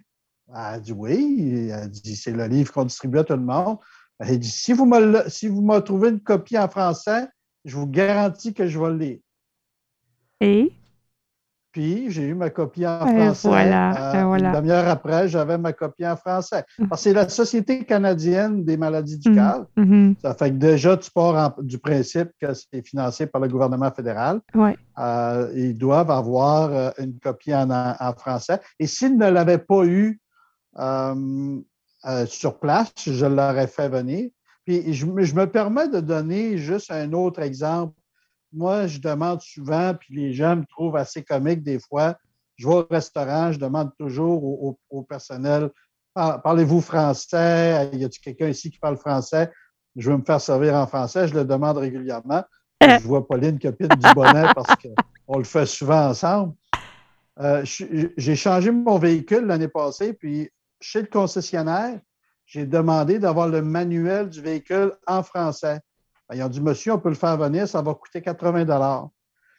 elle 0.49 0.57
a 0.57 0.81
dit 0.81 0.93
oui. 0.93 1.67
Elle 1.69 1.73
a 1.73 1.87
dit, 1.87 2.17
c'est 2.17 2.33
le 2.33 2.47
livre 2.47 2.73
qu'on 2.73 2.85
distribue 2.85 3.19
à 3.19 3.25
tout 3.25 3.35
le 3.35 3.41
monde. 3.41 3.79
Elle 4.19 4.39
dit 4.39 4.51
si 4.51 4.73
vous 4.73 4.87
me 4.87 5.29
si 5.29 5.49
vous 5.49 5.61
me 5.61 5.79
trouvez 5.81 6.11
une 6.11 6.21
copie 6.21 6.59
en 6.59 6.69
français, 6.69 7.27
je 7.65 7.77
vous 7.77 7.87
garantis 7.87 8.55
que 8.55 8.67
je 8.67 8.79
vais 8.79 8.91
le 8.91 8.97
lire. 8.97 9.19
Et? 10.41 10.73
Puis 11.75 12.09
j'ai 12.09 12.23
eu 12.23 12.35
ma 12.35 12.51
copie 12.51 12.87
en 12.87 13.01
français. 13.01 13.49
Voilà, 13.49 14.15
euh, 14.15 14.39
Une 14.39 14.53
demi-heure 14.53 14.87
après, 14.87 15.27
j'avais 15.27 15.59
ma 15.59 15.73
copie 15.73 16.07
en 16.07 16.15
français. 16.15 16.65
Mm. 16.79 16.87
Parce 16.87 17.03
que 17.03 17.11
c'est 17.11 17.13
la 17.13 17.29
Société 17.29 17.85
canadienne 17.85 18.65
des 18.65 18.77
maladies 18.77 19.19
du 19.19 19.31
mm. 19.31 19.35
cœur. 19.35 19.67
Mm-hmm. 19.77 20.15
Ça 20.23 20.35
fait 20.35 20.51
que 20.51 20.57
déjà, 20.57 20.97
tu 20.97 21.11
pars 21.11 21.53
du 21.61 21.79
principe 21.79 22.31
que 22.41 22.55
c'est 22.55 22.87
financé 22.87 23.27
par 23.27 23.41
le 23.41 23.49
gouvernement 23.49 23.91
fédéral. 23.91 24.41
Ouais. 24.55 24.77
Euh, 24.99 25.51
ils 25.57 25.77
doivent 25.77 26.13
avoir 26.13 26.71
euh, 26.73 26.91
une 26.99 27.19
copie 27.19 27.53
en, 27.53 27.69
en 27.69 28.13
français. 28.13 28.61
Et 28.79 28.87
s'ils 28.87 29.19
ne 29.19 29.29
l'avaient 29.29 29.59
pas 29.59 29.85
eu, 29.85 30.21
euh, 32.07 32.27
sur 32.27 32.59
place, 32.61 32.93
je 33.05 33.27
l'aurais 33.27 33.67
fait 33.67 33.89
venir. 33.89 34.29
Puis 34.65 34.93
je, 34.93 35.07
me 35.07 35.47
permets 35.47 35.89
de 35.89 36.01
donner 36.01 36.59
juste 36.59 36.91
un 36.91 37.13
autre 37.15 37.41
exemple. 37.41 37.95
Moi, 38.55 38.87
je 38.87 38.99
demande 38.99 39.41
souvent, 39.41 39.95
puis 39.95 40.15
les 40.15 40.33
gens 40.33 40.57
me 40.57 40.65
trouvent 40.65 40.97
assez 40.97 41.23
comique 41.23 41.63
des 41.63 41.79
fois. 41.79 42.17
Je 42.57 42.69
vais 42.69 42.75
au 42.75 42.87
restaurant, 42.89 43.51
je 43.51 43.59
demande 43.59 43.91
toujours 43.99 44.79
au, 44.91 45.03
personnel 45.03 45.71
Parlez-vous 46.15 46.81
français? 46.81 47.91
Y 47.93 48.05
a-t-il 48.05 48.21
quelqu'un 48.21 48.49
ici 48.49 48.71
qui 48.71 48.79
parle 48.79 48.97
français? 48.97 49.51
Je 49.97 50.11
veux 50.11 50.17
me 50.17 50.23
faire 50.23 50.41
servir 50.41 50.75
en 50.75 50.87
français. 50.87 51.27
Je 51.27 51.35
le 51.35 51.45
demande 51.45 51.77
régulièrement. 51.79 52.45
Euh. 52.85 52.99
Je 53.01 53.07
vois 53.07 53.27
Pauline 53.27 53.59
copine 53.59 53.89
du 53.89 54.15
bonnet 54.15 54.47
parce 54.55 54.77
qu'on 54.77 55.39
le 55.39 55.45
fait 55.45 55.67
souvent 55.67 56.09
ensemble. 56.11 56.55
Euh, 57.41 57.65
j'ai 57.65 58.37
changé 58.37 58.71
mon 58.71 58.99
véhicule 58.99 59.47
l'année 59.47 59.67
passée, 59.67 60.13
puis 60.13 60.49
chez 60.81 61.01
le 61.01 61.09
concessionnaire, 61.09 61.99
j'ai 62.47 62.65
demandé 62.65 63.19
d'avoir 63.19 63.49
le 63.49 63.61
manuel 63.61 64.29
du 64.29 64.41
véhicule 64.41 64.93
en 65.09 65.25
français. 65.25 65.81
Ben, 66.29 66.37
ils 66.37 66.43
ont 66.43 66.49
dit, 66.49 66.61
monsieur, 66.61 66.93
on 66.93 66.99
peut 66.99 67.09
le 67.09 67.15
faire 67.15 67.37
venir, 67.37 67.69
ça 67.69 67.83
va 67.83 67.95
coûter 67.95 68.23
80 68.23 69.11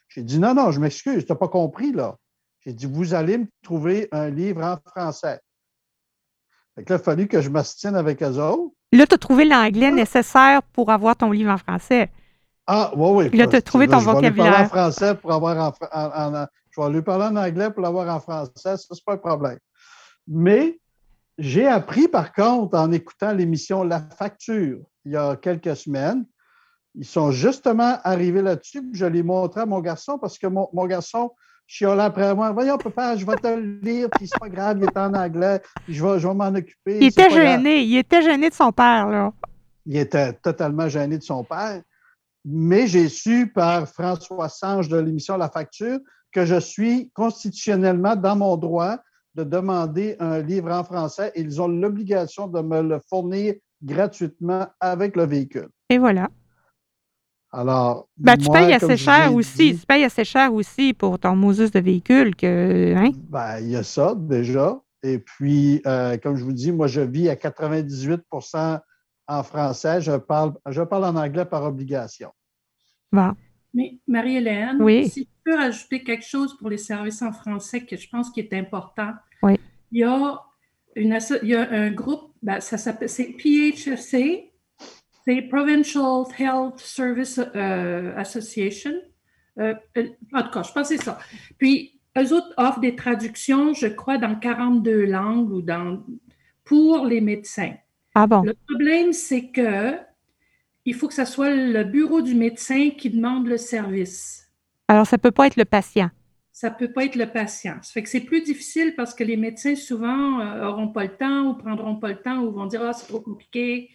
J'ai 0.08 0.22
dit, 0.22 0.38
non, 0.38 0.54
non, 0.54 0.70
je 0.70 0.80
m'excuse, 0.80 1.24
tu 1.24 1.32
n'as 1.32 1.38
pas 1.38 1.48
compris, 1.48 1.92
là. 1.92 2.16
J'ai 2.60 2.72
dit, 2.72 2.86
vous 2.86 3.14
allez 3.14 3.38
me 3.38 3.46
trouver 3.62 4.08
un 4.10 4.28
livre 4.28 4.62
en 4.62 4.76
français. 4.90 5.40
Fait 6.74 6.84
que 6.84 6.92
là, 6.92 6.98
il 6.98 7.00
a 7.00 7.04
fallu 7.04 7.28
que 7.28 7.40
je 7.40 7.48
m'astienne 7.48 7.94
avec 7.94 8.22
eux 8.22 8.38
autres. 8.40 8.74
Là, 8.92 9.06
tu 9.06 9.14
as 9.14 9.18
trouvé 9.18 9.44
l'anglais 9.44 9.90
nécessaire 9.92 10.62
pour 10.62 10.90
avoir 10.90 11.16
ton 11.16 11.30
livre 11.30 11.50
en 11.50 11.58
français. 11.58 12.10
Ah, 12.66 12.90
oui, 12.96 13.28
oui. 13.30 13.38
là, 13.38 13.46
tu 13.46 13.56
as 13.56 13.62
trouvé 13.62 13.86
ton 13.86 13.98
vocabulaire. 13.98 14.30
Je 14.30 14.32
vais 14.32 14.42
lui 14.42 14.50
parler 14.50 14.64
en 14.64 14.68
français 14.68 15.14
pour 15.14 15.32
avoir 15.32 15.72
en, 15.92 16.46
Je 16.70 16.80
vais 16.80 16.90
lui 16.90 17.02
parler 17.02 17.24
en 17.26 17.36
anglais 17.36 17.70
pour 17.70 17.82
l'avoir 17.82 18.14
en 18.14 18.20
français, 18.20 18.52
ça, 18.56 18.76
c'est 18.76 19.04
pas 19.04 19.14
un 19.14 19.18
problème. 19.18 19.58
Mais 20.26 20.80
j'ai 21.38 21.66
appris, 21.66 22.08
par 22.08 22.32
contre, 22.32 22.76
en 22.76 22.90
écoutant 22.90 23.32
l'émission 23.32 23.84
La 23.84 24.00
Facture 24.00 24.80
il 25.04 25.12
y 25.12 25.16
a 25.16 25.36
quelques 25.36 25.76
semaines, 25.76 26.26
ils 26.96 27.04
sont 27.04 27.30
justement 27.30 27.98
arrivés 28.04 28.42
là-dessus. 28.42 28.82
Je 28.92 29.06
l'ai 29.06 29.22
montré 29.22 29.60
à 29.60 29.66
mon 29.66 29.80
garçon 29.80 30.18
parce 30.18 30.38
que 30.38 30.46
mon, 30.46 30.86
garçon 30.86 31.30
chiolait 31.66 32.02
après 32.02 32.34
moi. 32.34 32.52
Voyons, 32.52 32.78
papa, 32.78 33.16
je 33.16 33.26
vais 33.26 33.36
te 33.36 33.48
le 33.48 33.78
lire, 33.82 34.08
puis 34.16 34.26
c'est 34.26 34.38
pas 34.38 34.48
grave, 34.48 34.78
il 34.80 34.84
est 34.84 34.96
en 34.96 35.12
anglais, 35.12 35.60
je 35.88 36.04
vais, 36.04 36.18
je 36.18 36.26
vais 36.26 36.34
m'en 36.34 36.48
occuper. 36.48 36.98
Il 36.98 37.04
était 37.04 37.30
gêné, 37.30 37.82
il 37.82 37.98
était 37.98 38.22
gêné 38.22 38.48
de 38.48 38.54
son 38.54 38.72
père, 38.72 39.08
là. 39.08 39.32
Il 39.84 39.96
était 39.96 40.32
totalement 40.32 40.88
gêné 40.88 41.18
de 41.18 41.22
son 41.22 41.44
père. 41.44 41.82
Mais 42.44 42.86
j'ai 42.86 43.08
su 43.08 43.52
par 43.52 43.88
François 43.88 44.48
Sange 44.48 44.88
de 44.88 44.96
l'émission 44.96 45.36
La 45.36 45.48
Facture 45.48 45.98
que 46.32 46.44
je 46.44 46.58
suis 46.58 47.10
constitutionnellement 47.10 48.16
dans 48.16 48.36
mon 48.36 48.56
droit 48.56 48.98
de 49.34 49.44
demander 49.44 50.16
un 50.18 50.40
livre 50.40 50.72
en 50.72 50.82
français. 50.82 51.32
Ils 51.36 51.60
ont 51.60 51.68
l'obligation 51.68 52.46
de 52.46 52.60
me 52.62 52.82
le 52.82 53.00
fournir 53.08 53.54
gratuitement 53.82 54.66
avec 54.80 55.14
le 55.16 55.26
véhicule. 55.26 55.68
Et 55.90 55.98
voilà. 55.98 56.28
Alors, 57.56 58.10
ben, 58.18 58.36
tu 58.36 58.50
payes 58.50 58.74
assez 58.74 58.98
cher 58.98 59.34
aussi. 59.34 59.78
tu 59.78 59.86
payes 59.86 60.04
assez 60.04 60.24
cher 60.26 60.52
aussi 60.52 60.92
pour 60.92 61.18
ton 61.18 61.34
Moses 61.34 61.70
de 61.70 61.80
véhicule 61.80 62.36
que. 62.36 62.94
Hein? 62.94 63.12
Ben, 63.30 63.60
il 63.60 63.70
y 63.70 63.76
a 63.76 63.82
ça 63.82 64.14
déjà. 64.14 64.78
Et 65.02 65.18
puis, 65.18 65.80
euh, 65.86 66.18
comme 66.18 66.36
je 66.36 66.44
vous 66.44 66.52
dis, 66.52 66.70
moi, 66.70 66.86
je 66.86 67.00
vis 67.00 67.30
à 67.30 67.34
98% 67.34 68.80
en 69.28 69.42
français. 69.42 70.02
Je 70.02 70.12
parle, 70.18 70.52
je 70.68 70.82
parle 70.82 71.06
en 71.06 71.16
anglais 71.16 71.46
par 71.46 71.64
obligation. 71.64 72.30
Bon. 73.10 73.32
Mais 73.72 74.00
Marie-Hélène, 74.06 74.76
oui. 74.82 75.08
si 75.08 75.24
tu 75.24 75.32
peux 75.42 75.56
rajouter 75.56 76.02
quelque 76.02 76.26
chose 76.26 76.58
pour 76.58 76.68
les 76.68 76.78
services 76.78 77.22
en 77.22 77.32
français 77.32 77.86
que 77.86 77.96
je 77.96 78.06
pense 78.10 78.30
qui 78.30 78.40
est 78.40 78.52
important, 78.52 79.12
oui. 79.42 79.58
il, 79.92 80.00
y 80.00 80.04
a 80.04 80.42
une, 80.94 81.18
il 81.42 81.48
y 81.48 81.54
a 81.54 81.70
un 81.70 81.90
groupe, 81.90 82.34
ben, 82.42 82.60
ça 82.60 82.76
s'appelle, 82.76 83.08
c'est 83.08 83.34
PHC, 83.38 84.52
c'est 85.26 85.42
Provincial 85.42 86.24
Health 86.38 86.78
Service 86.78 87.40
euh, 87.54 88.16
Association. 88.16 88.92
Euh, 89.58 89.74
euh, 89.96 90.08
en 90.32 90.42
tout 90.42 90.50
cas, 90.50 90.62
je 90.62 90.72
pense 90.72 90.88
que 90.88 90.96
c'est 90.96 91.02
ça. 91.02 91.18
Puis, 91.58 91.98
eux 92.16 92.32
autres 92.32 92.52
offrent 92.56 92.80
des 92.80 92.94
traductions, 92.94 93.74
je 93.74 93.88
crois, 93.88 94.18
dans 94.18 94.36
42 94.36 95.06
langues 95.06 95.50
ou 95.50 95.62
dans, 95.62 96.02
pour 96.64 97.06
les 97.06 97.20
médecins. 97.20 97.74
Ah 98.14 98.26
bon? 98.26 98.42
Le 98.42 98.54
problème, 98.68 99.12
c'est 99.12 99.48
que 99.48 99.96
il 100.84 100.94
faut 100.94 101.08
que 101.08 101.14
ce 101.14 101.24
soit 101.24 101.54
le 101.54 101.82
bureau 101.82 102.22
du 102.22 102.34
médecin 102.34 102.90
qui 102.96 103.10
demande 103.10 103.48
le 103.48 103.56
service. 103.56 104.48
Alors, 104.86 105.06
ça 105.06 105.16
ne 105.16 105.20
peut 105.20 105.32
pas 105.32 105.48
être 105.48 105.56
le 105.56 105.64
patient? 105.64 106.10
Ça 106.52 106.70
ne 106.70 106.74
peut 106.76 106.92
pas 106.92 107.04
être 107.04 107.16
le 107.16 107.26
patient. 107.26 107.76
Ça 107.82 107.92
fait 107.92 108.04
que 108.04 108.08
c'est 108.08 108.20
plus 108.20 108.42
difficile 108.42 108.94
parce 108.96 109.12
que 109.12 109.24
les 109.24 109.36
médecins, 109.36 109.74
souvent, 109.74 110.38
n'auront 110.38 110.88
euh, 110.88 110.92
pas 110.92 111.02
le 111.02 111.16
temps 111.16 111.48
ou 111.48 111.54
prendront 111.54 111.96
pas 111.96 112.10
le 112.10 112.22
temps 112.22 112.38
ou 112.38 112.52
vont 112.52 112.66
dire 112.66 112.82
Ah, 112.82 112.92
c'est 112.92 113.08
trop 113.08 113.20
compliqué. 113.20 113.90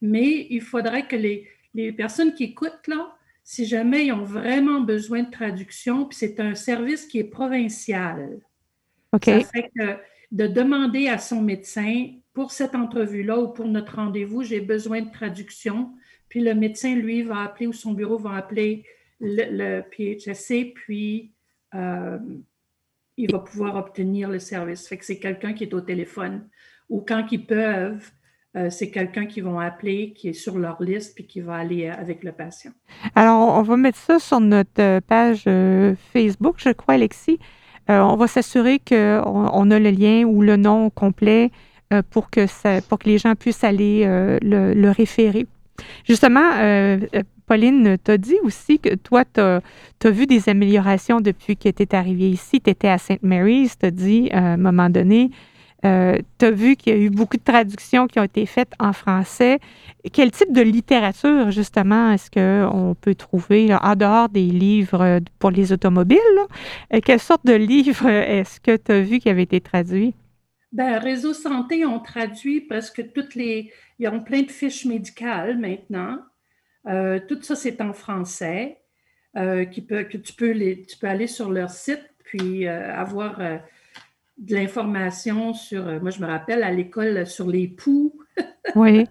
Mais 0.00 0.46
il 0.50 0.60
faudrait 0.60 1.06
que 1.06 1.16
les, 1.16 1.48
les 1.74 1.92
personnes 1.92 2.34
qui 2.34 2.44
écoutent, 2.44 2.86
là, 2.86 3.16
si 3.42 3.66
jamais 3.66 4.06
ils 4.06 4.12
ont 4.12 4.24
vraiment 4.24 4.80
besoin 4.80 5.22
de 5.22 5.30
traduction, 5.30 6.06
puis 6.06 6.18
c'est 6.18 6.40
un 6.40 6.54
service 6.54 7.06
qui 7.06 7.18
est 7.18 7.24
provincial. 7.24 8.40
OK. 9.12 9.24
Ça 9.24 9.40
fait 9.40 9.70
que 9.76 9.96
de 10.30 10.46
demander 10.46 11.08
à 11.08 11.18
son 11.18 11.42
médecin 11.42 12.06
pour 12.32 12.52
cette 12.52 12.74
entrevue-là 12.74 13.38
ou 13.38 13.48
pour 13.48 13.66
notre 13.66 13.96
rendez-vous, 13.96 14.44
j'ai 14.44 14.60
besoin 14.60 15.02
de 15.02 15.10
traduction. 15.10 15.92
Puis 16.28 16.40
le 16.40 16.54
médecin, 16.54 16.94
lui, 16.94 17.22
va 17.22 17.42
appeler 17.42 17.66
ou 17.66 17.72
son 17.72 17.92
bureau 17.92 18.18
va 18.18 18.36
appeler 18.36 18.84
le, 19.20 19.82
PHSC, 19.82 20.72
puis 20.74 21.32
euh, 21.74 22.18
il 23.16 23.30
va 23.30 23.40
pouvoir 23.40 23.76
obtenir 23.76 24.30
le 24.30 24.38
service. 24.38 24.86
Fait 24.88 24.96
que 24.96 25.04
c'est 25.04 25.18
quelqu'un 25.18 25.52
qui 25.52 25.64
est 25.64 25.74
au 25.74 25.80
téléphone 25.80 26.48
ou 26.88 27.00
quand 27.00 27.26
ils 27.30 27.44
peuvent, 27.44 28.10
euh, 28.56 28.70
c'est 28.70 28.90
quelqu'un 28.90 29.26
qui 29.26 29.40
vont 29.40 29.58
appeler, 29.58 30.12
qui 30.12 30.28
est 30.28 30.32
sur 30.32 30.58
leur 30.58 30.82
liste, 30.82 31.14
puis 31.14 31.26
qui 31.26 31.40
va 31.40 31.56
aller 31.56 31.88
avec 31.88 32.24
le 32.24 32.32
patient. 32.32 32.72
Alors, 33.14 33.56
on 33.56 33.62
va 33.62 33.76
mettre 33.76 33.98
ça 33.98 34.18
sur 34.18 34.40
notre 34.40 35.00
page 35.00 35.44
Facebook, 36.12 36.56
je 36.58 36.70
crois, 36.70 36.94
Alexis. 36.94 37.38
on 37.88 38.16
va 38.16 38.26
s'assurer 38.26 38.78
qu'on 38.78 39.22
on 39.52 39.70
a 39.70 39.78
le 39.78 39.90
lien 39.90 40.24
ou 40.24 40.42
le 40.42 40.56
nom 40.56 40.90
complet 40.90 41.50
pour, 42.10 42.30
que 42.30 42.46
les 43.04 43.18
gens 43.18 43.34
puissent 43.34 43.64
aller 43.64 44.04
le, 44.42 44.90
référer. 44.90 45.46
Justement, 46.04 46.52
euh, 46.58 46.98
euh, 47.14 47.22
Pauline, 47.46 47.96
tu 48.02 48.10
as 48.10 48.18
dit 48.18 48.36
aussi 48.42 48.78
que 48.78 48.94
toi, 48.94 49.24
tu 49.24 49.40
as, 49.40 50.10
vu 50.10 50.26
des 50.26 50.48
améliorations 50.48 51.20
depuis 51.20 51.56
que 51.56 51.68
tu 51.68 51.82
es 51.82 51.94
arrivée 51.94 52.30
ici. 52.30 52.60
Tu 52.60 52.70
étais 52.70 52.88
à 52.88 52.98
St. 52.98 53.22
Mary's, 53.22 53.78
tu 53.78 53.86
as 53.86 53.90
dit 53.90 54.28
à 54.32 54.52
un 54.52 54.56
moment 54.56 54.88
donné. 54.88 55.30
Euh, 55.84 56.18
tu 56.38 56.44
as 56.44 56.50
vu 56.50 56.76
qu'il 56.76 56.92
y 56.92 56.96
a 56.96 56.98
eu 56.98 57.10
beaucoup 57.10 57.36
de 57.36 57.42
traductions 57.42 58.06
qui 58.06 58.18
ont 58.18 58.24
été 58.24 58.44
faites 58.46 58.72
en 58.78 58.92
français. 58.92 59.58
Quel 60.12 60.30
type 60.30 60.52
de 60.52 60.60
littérature, 60.60 61.50
justement, 61.50 62.12
est-ce 62.12 62.30
qu'on 62.30 62.94
peut 62.94 63.14
trouver 63.14 63.74
en 63.74 63.96
dehors 63.96 64.28
des 64.28 64.46
livres 64.46 65.20
pour 65.38 65.50
les 65.50 65.72
automobiles? 65.72 66.18
quelle 67.04 67.20
sorte 67.20 67.46
de 67.46 67.54
livres 67.54 68.08
est-ce 68.08 68.60
que 68.60 68.76
tu 68.76 68.92
as 68.92 69.00
vu 69.00 69.18
qui 69.18 69.28
avaient 69.28 69.42
été 69.42 69.60
traduits? 69.60 70.14
Ben, 70.72 70.98
Réseau 70.98 71.34
Santé 71.34 71.84
ont 71.84 71.98
traduit 71.98 72.60
presque 72.60 73.12
toutes 73.12 73.34
les. 73.34 73.72
Ils 73.98 74.08
ont 74.08 74.20
plein 74.20 74.42
de 74.42 74.50
fiches 74.50 74.84
médicales 74.84 75.58
maintenant. 75.58 76.18
Euh, 76.86 77.18
tout 77.28 77.42
ça, 77.42 77.56
c'est 77.56 77.80
en 77.80 77.92
français. 77.92 78.78
Euh, 79.36 79.64
que 79.64 80.16
tu 80.16 80.32
peux, 80.32 81.08
aller 81.08 81.26
sur 81.28 81.50
leur 81.52 81.70
site 81.70 82.02
puis 82.24 82.66
euh, 82.66 82.92
avoir 82.92 83.40
de 84.40 84.54
l'information 84.54 85.54
sur. 85.54 85.84
moi, 86.00 86.10
je 86.10 86.20
me 86.20 86.26
rappelle 86.26 86.62
à 86.62 86.72
l'école 86.72 87.26
sur 87.26 87.46
les 87.46 87.68
poux. 87.68 88.18
oui. 88.74 89.06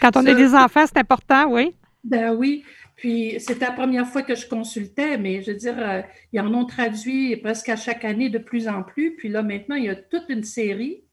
Quand 0.00 0.16
on 0.16 0.26
a 0.26 0.34
des 0.34 0.54
enfants, 0.54 0.84
c'est 0.86 0.98
important, 0.98 1.52
oui. 1.52 1.74
Ben 2.04 2.34
oui. 2.34 2.64
Puis 2.98 3.36
c'était 3.38 3.66
la 3.66 3.72
première 3.72 4.08
fois 4.08 4.22
que 4.22 4.34
je 4.34 4.48
consultais, 4.48 5.18
mais 5.18 5.40
je 5.42 5.52
veux 5.52 5.56
dire, 5.56 5.76
euh, 5.78 6.02
ils 6.32 6.40
en 6.40 6.52
ont 6.52 6.64
traduit 6.64 7.36
presque 7.36 7.68
à 7.68 7.76
chaque 7.76 8.04
année 8.04 8.28
de 8.28 8.38
plus 8.38 8.66
en 8.66 8.82
plus. 8.82 9.14
Puis 9.16 9.28
là, 9.28 9.42
maintenant, 9.42 9.76
il 9.76 9.84
y 9.84 9.88
a 9.88 9.94
toute 9.94 10.24
une 10.28 10.42
série. 10.42 11.04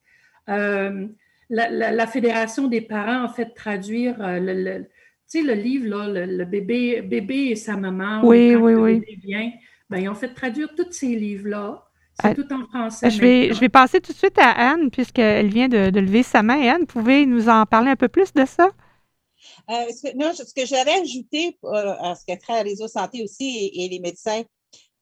Euh, 0.50 1.08
la, 1.50 2.08
Fédération 2.08 2.68
des 2.68 2.82
parents 2.82 3.26
a 3.26 3.30
fait 3.30 3.54
traduire 3.54 4.20
euh, 4.20 4.40
le, 4.42 4.86
sais, 5.28 5.44
le 5.44 5.54
livre, 5.54 5.88
là, 5.88 6.26
le, 6.26 6.46
bébé, 6.46 7.04
bébé 7.04 7.50
et 7.52 7.56
sa 7.56 7.78
maman. 7.78 8.22
Oui, 8.24 8.56
oui, 8.56 8.74
oui. 8.74 9.02
Vient, 9.24 9.52
ben, 9.90 10.00
ils 10.00 10.10
ont 10.10 10.16
fait 10.16 10.34
traduire 10.34 10.74
tous 10.76 10.92
ces 10.92 11.16
livres-là. 11.16 11.85
C'est 12.22 12.36
tout 12.36 12.54
en 12.54 12.66
français. 12.68 13.10
Je 13.10 13.20
vais, 13.20 13.54
je 13.54 13.60
vais 13.60 13.70
passer 13.70 14.00
tout 14.00 14.14
de 14.14 14.18
suite 14.18 14.38
à 14.38 14.52
Anne, 14.52 14.90
puisqu'elle 14.90 15.50
vient 15.50 15.68
de, 15.68 15.90
de 15.90 16.00
lever 16.00 16.24
sa 16.24 16.44
main. 16.44 16.60
Anne, 16.76 16.86
pouvez 16.86 17.26
nous 17.26 17.50
en 17.50 17.66
parler 17.66 17.92
un 17.92 17.96
peu 17.96 18.08
plus 18.08 18.34
de 18.34 18.46
ça? 18.46 18.72
Euh, 19.70 19.92
ce, 19.92 20.16
non, 20.16 20.34
ce 20.34 20.54
que 20.54 20.66
j'avais 20.66 20.94
ajouté 20.94 21.58
euh, 21.64 21.96
à 22.00 22.16
ce 22.16 22.26
qui 22.26 22.32
a 22.32 22.38
trait 22.38 22.60
à 22.60 22.62
réseau 22.62 22.88
santé 22.88 23.24
aussi 23.24 23.72
et, 23.74 23.90
les 23.90 24.00
médecins, 24.00 24.44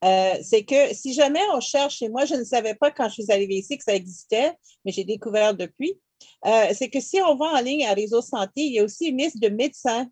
euh, 0.04 0.34
c'est 0.42 0.64
que 0.64 0.94
si 0.94 1.14
jamais 1.14 1.42
on 1.54 1.60
cherche, 1.60 2.02
et 2.02 2.10
moi 2.10 2.26
je 2.26 2.36
ne 2.36 2.44
savais 2.44 2.76
pas 2.76 2.92
quand 2.92 3.08
je 3.10 3.22
suis 3.22 3.32
arrivée 3.32 3.56
ici 3.56 3.78
que 3.78 3.84
ça 3.84 3.96
existait, 3.96 4.54
mais 4.84 4.92
j'ai 4.92 5.04
découvert 5.04 5.54
depuis, 5.54 5.94
c'est 6.74 6.90
que 6.90 7.00
si 7.00 7.22
on 7.22 7.36
va 7.36 7.46
en 7.46 7.62
ligne 7.62 7.86
à 7.86 7.94
réseau 7.94 8.22
santé, 8.22 8.62
il 8.62 8.74
y 8.74 8.80
a 8.80 8.84
aussi 8.84 9.08
une 9.08 9.18
liste 9.18 9.42
de 9.42 9.50
médecins 9.50 10.08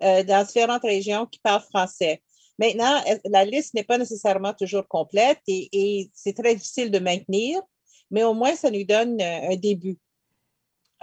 dans 0.00 0.44
différentes 0.46 0.82
régions 0.82 1.26
qui 1.26 1.38
parlent 1.38 1.62
français. 1.62 2.22
Maintenant, 2.58 3.02
la 3.24 3.44
liste 3.44 3.74
n'est 3.74 3.84
pas 3.84 3.98
nécessairement 3.98 4.54
toujours 4.54 4.86
complète 4.86 5.40
et 5.46 6.10
c'est 6.14 6.34
très 6.34 6.54
difficile 6.54 6.90
de 6.90 6.98
maintenir, 6.98 7.60
mais 8.10 8.22
au 8.24 8.34
moins 8.34 8.54
ça 8.54 8.70
nous 8.70 8.84
donne 8.84 9.20
un 9.20 9.56
début. 9.56 9.98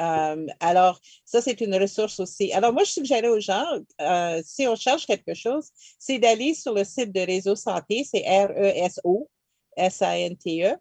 Euh, 0.01 0.47
alors, 0.59 0.99
ça, 1.25 1.41
c'est 1.41 1.61
une 1.61 1.75
ressource 1.75 2.19
aussi. 2.19 2.51
Alors, 2.53 2.73
moi, 2.73 2.83
je 2.83 2.91
suggérais 2.91 3.27
aux 3.27 3.39
gens, 3.39 3.65
euh, 3.99 4.41
si 4.43 4.67
on 4.67 4.75
cherche 4.75 5.05
quelque 5.05 5.33
chose, 5.33 5.69
c'est 5.99 6.17
d'aller 6.17 6.53
sur 6.53 6.73
le 6.73 6.83
site 6.83 7.11
de 7.11 7.19
Réseau 7.21 7.55
Santé, 7.55 8.03
c'est 8.03 8.21
R-E-S-O, 8.21 9.29
S-A-N-T-E, 9.77 10.75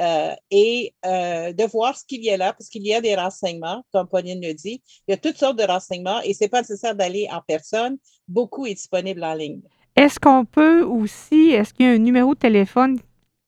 euh, 0.00 0.34
et 0.50 0.92
de 1.04 1.70
voir 1.70 1.96
ce 1.96 2.04
qu'il 2.04 2.24
y 2.24 2.30
a 2.30 2.36
là, 2.36 2.52
parce 2.52 2.68
qu'il 2.68 2.86
y 2.86 2.94
a 2.94 3.00
des 3.00 3.14
renseignements, 3.14 3.84
comme 3.92 4.08
Pauline 4.08 4.40
le 4.40 4.54
dit. 4.54 4.82
Il 5.06 5.12
y 5.12 5.14
a 5.14 5.16
toutes 5.16 5.36
sortes 5.36 5.58
de 5.58 5.64
renseignements 5.64 6.20
et 6.22 6.34
ce 6.34 6.44
n'est 6.44 6.48
pas 6.48 6.62
nécessaire 6.62 6.94
d'aller 6.94 7.28
en 7.30 7.42
personne. 7.46 7.98
Beaucoup 8.26 8.66
est 8.66 8.74
disponible 8.74 9.22
en 9.24 9.34
ligne. 9.34 9.62
Est-ce 9.98 10.20
qu'on 10.20 10.44
peut 10.44 10.82
aussi, 10.82 11.50
est-ce 11.50 11.74
qu'il 11.74 11.86
y 11.86 11.88
a 11.88 11.92
un 11.92 11.98
numéro 11.98 12.34
de 12.34 12.38
téléphone 12.38 12.98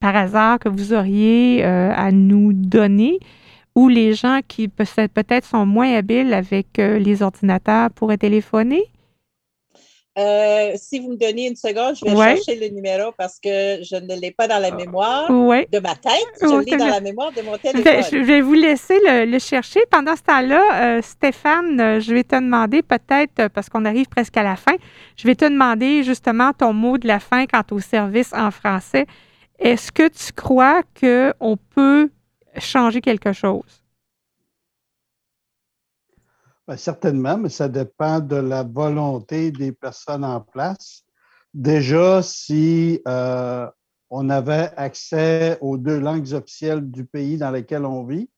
par 0.01 0.15
hasard 0.15 0.59
que 0.59 0.67
vous 0.67 0.91
auriez 0.93 1.63
à 1.63 2.11
nous 2.11 2.51
donner? 2.53 3.19
où 3.75 3.87
les 3.87 4.13
gens 4.13 4.39
qui 4.47 4.67
peut-être 4.67 5.45
sont 5.45 5.65
moins 5.65 5.93
habiles 5.93 6.33
avec 6.33 6.79
euh, 6.79 6.99
les 6.99 7.21
ordinateurs 7.21 7.89
pourraient 7.91 8.17
téléphoner? 8.17 8.83
Euh, 10.17 10.73
si 10.75 10.99
vous 10.99 11.11
me 11.11 11.15
donnez 11.15 11.47
une 11.47 11.55
seconde, 11.55 11.95
je 11.95 12.03
vais 12.03 12.35
chercher 12.35 12.59
le 12.59 12.75
numéro 12.75 13.13
parce 13.17 13.39
que 13.39 13.81
je 13.81 13.95
ne 13.95 14.19
l'ai 14.19 14.31
pas 14.31 14.45
dans 14.45 14.59
la 14.59 14.71
mémoire 14.71 15.29
de 15.29 15.79
ma 15.79 15.95
tête. 15.95 16.27
Je 16.41 16.65
l'ai 16.65 16.75
dans 16.75 16.87
la 16.87 16.99
mémoire 16.99 17.31
de 17.31 17.41
mon 17.41 17.57
téléphone. 17.57 18.03
Je 18.11 18.17
vais 18.17 18.41
vous 18.41 18.53
laisser 18.53 18.99
le, 19.05 19.39
chercher. 19.39 19.79
Pendant 19.89 20.15
ce 20.17 20.23
temps-là, 20.23 20.97
euh, 20.97 21.01
Stéphane, 21.01 22.01
je 22.01 22.13
vais 22.13 22.25
te 22.25 22.35
demander 22.35 22.81
peut-être, 22.81 23.47
parce 23.49 23.69
qu'on 23.69 23.85
arrive 23.85 24.07
presque 24.07 24.35
à 24.35 24.43
la 24.43 24.57
fin, 24.57 24.75
je 25.15 25.27
vais 25.27 25.35
te 25.35 25.45
demander 25.45 26.03
justement 26.03 26.51
ton 26.51 26.73
mot 26.73 26.97
de 26.97 27.07
la 27.07 27.19
fin 27.19 27.45
quant 27.45 27.63
au 27.71 27.79
service 27.79 28.33
en 28.33 28.51
français. 28.51 29.05
Est-ce 29.59 29.93
que 29.93 30.09
tu 30.09 30.33
crois 30.33 30.81
qu'on 30.99 31.57
peut 31.73 32.09
changer 32.57 32.99
quelque 32.99 33.31
chose? 33.31 33.80
Ben, 36.71 36.77
certainement, 36.77 37.37
mais 37.37 37.49
ça 37.49 37.67
dépend 37.67 38.21
de 38.21 38.37
la 38.37 38.63
volonté 38.63 39.51
des 39.51 39.73
personnes 39.73 40.23
en 40.23 40.39
place. 40.39 41.03
Déjà, 41.53 42.23
si 42.23 43.01
euh, 43.09 43.69
on 44.09 44.29
avait 44.29 44.71
accès 44.77 45.57
aux 45.59 45.77
deux 45.77 45.99
langues 45.99 46.31
officielles 46.31 46.89
du 46.89 47.03
pays 47.03 47.37
dans 47.37 47.51
lequel 47.51 47.83
on 47.83 48.05
vit, 48.05 48.29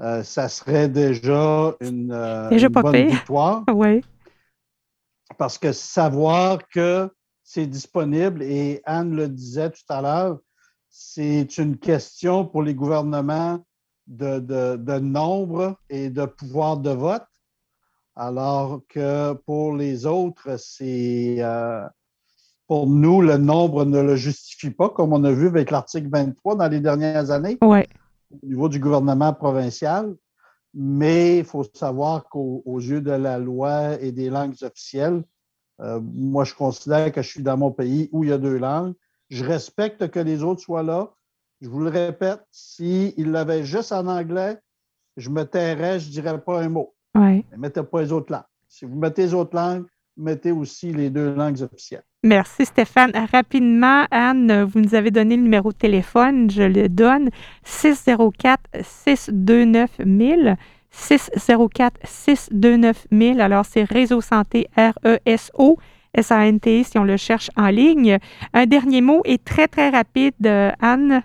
euh, 0.00 0.24
ça 0.24 0.48
serait 0.48 0.88
déjà 0.88 1.76
une, 1.80 2.10
euh, 2.10 2.68
bonne 2.70 3.06
victoire. 3.06 3.62
Oui. 3.72 4.04
Parce 5.38 5.56
que 5.56 5.70
savoir 5.70 6.58
que 6.66 7.08
c'est 7.44 7.66
disponible, 7.68 8.42
et 8.42 8.82
Anne 8.84 9.14
le 9.14 9.28
disait 9.28 9.70
tout 9.70 9.86
à 9.90 10.02
l'heure, 10.02 10.40
c'est 10.88 11.56
une 11.58 11.78
question 11.78 12.44
pour 12.46 12.64
les 12.64 12.74
gouvernements 12.74 13.64
de, 14.08 14.98
nombre 14.98 15.78
et 15.88 16.10
de 16.10 16.26
pouvoir 16.26 16.78
de 16.78 16.90
vote, 16.90 17.22
alors 18.16 18.80
que 18.88 19.32
pour 19.32 19.74
les 19.74 20.06
autres, 20.06 20.58
c'est 20.58 21.36
euh, 21.38 21.86
pour 22.66 22.86
nous, 22.86 23.20
le 23.20 23.36
nombre 23.36 23.84
ne 23.84 24.00
le 24.00 24.16
justifie 24.16 24.70
pas, 24.70 24.88
comme 24.88 25.12
on 25.12 25.24
a 25.24 25.32
vu 25.32 25.48
avec 25.48 25.70
l'article 25.70 26.08
23 26.10 26.56
dans 26.56 26.68
les 26.68 26.80
dernières 26.80 27.30
années 27.30 27.58
au 28.42 28.46
niveau 28.46 28.68
du 28.68 28.78
gouvernement 28.78 29.32
provincial. 29.32 30.14
Mais 30.72 31.38
il 31.38 31.44
faut 31.44 31.64
savoir 31.72 32.28
qu'aux 32.28 32.80
yeux 32.80 33.00
de 33.00 33.12
la 33.12 33.38
loi 33.38 34.00
et 34.00 34.10
des 34.10 34.28
langues 34.28 34.56
officielles, 34.62 35.22
euh, 35.80 36.00
moi, 36.02 36.44
je 36.44 36.54
considère 36.54 37.12
que 37.12 37.22
je 37.22 37.28
suis 37.28 37.42
dans 37.42 37.56
mon 37.56 37.70
pays 37.70 38.08
où 38.12 38.24
il 38.24 38.30
y 38.30 38.32
a 38.32 38.38
deux 38.38 38.58
langues 38.58 38.94
je 39.30 39.44
respecte 39.44 40.08
que 40.10 40.20
les 40.20 40.42
autres 40.42 40.60
soient 40.60 40.82
là. 40.82 41.12
Je 41.60 41.68
vous 41.68 41.80
le 41.80 41.90
répète, 41.90 42.42
s'ils 42.50 43.30
l'avaient 43.30 43.64
juste 43.64 43.92
en 43.92 44.06
anglais, 44.06 44.58
je 45.16 45.30
me 45.30 45.44
tairais, 45.44 46.00
je 46.00 46.08
ne 46.08 46.12
dirais 46.12 46.40
pas 46.40 46.60
un 46.60 46.68
mot. 46.68 46.94
Ouais. 47.14 47.44
Ne 47.52 47.58
mettez 47.58 47.82
pas 47.82 48.02
les 48.02 48.12
autres 48.12 48.32
langues. 48.32 48.42
Si 48.68 48.84
vous 48.84 48.96
mettez 48.96 49.22
les 49.22 49.34
autres 49.34 49.54
langues, 49.54 49.84
mettez 50.16 50.52
aussi 50.52 50.92
les 50.92 51.10
deux 51.10 51.34
langues 51.34 51.62
officielles. 51.62 52.04
Merci 52.22 52.64
Stéphane. 52.64 53.12
Rapidement, 53.32 54.06
Anne, 54.10 54.64
vous 54.64 54.80
nous 54.80 54.94
avez 54.94 55.10
donné 55.10 55.36
le 55.36 55.42
numéro 55.42 55.72
de 55.72 55.76
téléphone. 55.76 56.50
Je 56.50 56.62
le 56.62 56.88
donne 56.88 57.28
604 57.64 58.60
629 58.82 59.90
000. 60.04 60.56
604 60.90 62.00
629 62.04 63.06
000. 63.12 63.40
Alors, 63.40 63.64
c'est 63.66 63.84
Réseau 63.84 64.20
Santé 64.20 64.68
RESO. 64.76 65.78
SANT 66.20 66.84
si 66.84 66.96
on 66.96 67.04
le 67.04 67.16
cherche 67.16 67.50
en 67.56 67.68
ligne. 67.68 68.18
Un 68.52 68.66
dernier 68.66 69.00
mot 69.00 69.22
et 69.24 69.38
très, 69.38 69.68
très 69.68 69.90
rapide, 69.90 70.34
euh, 70.46 70.70
Anne. 70.80 71.22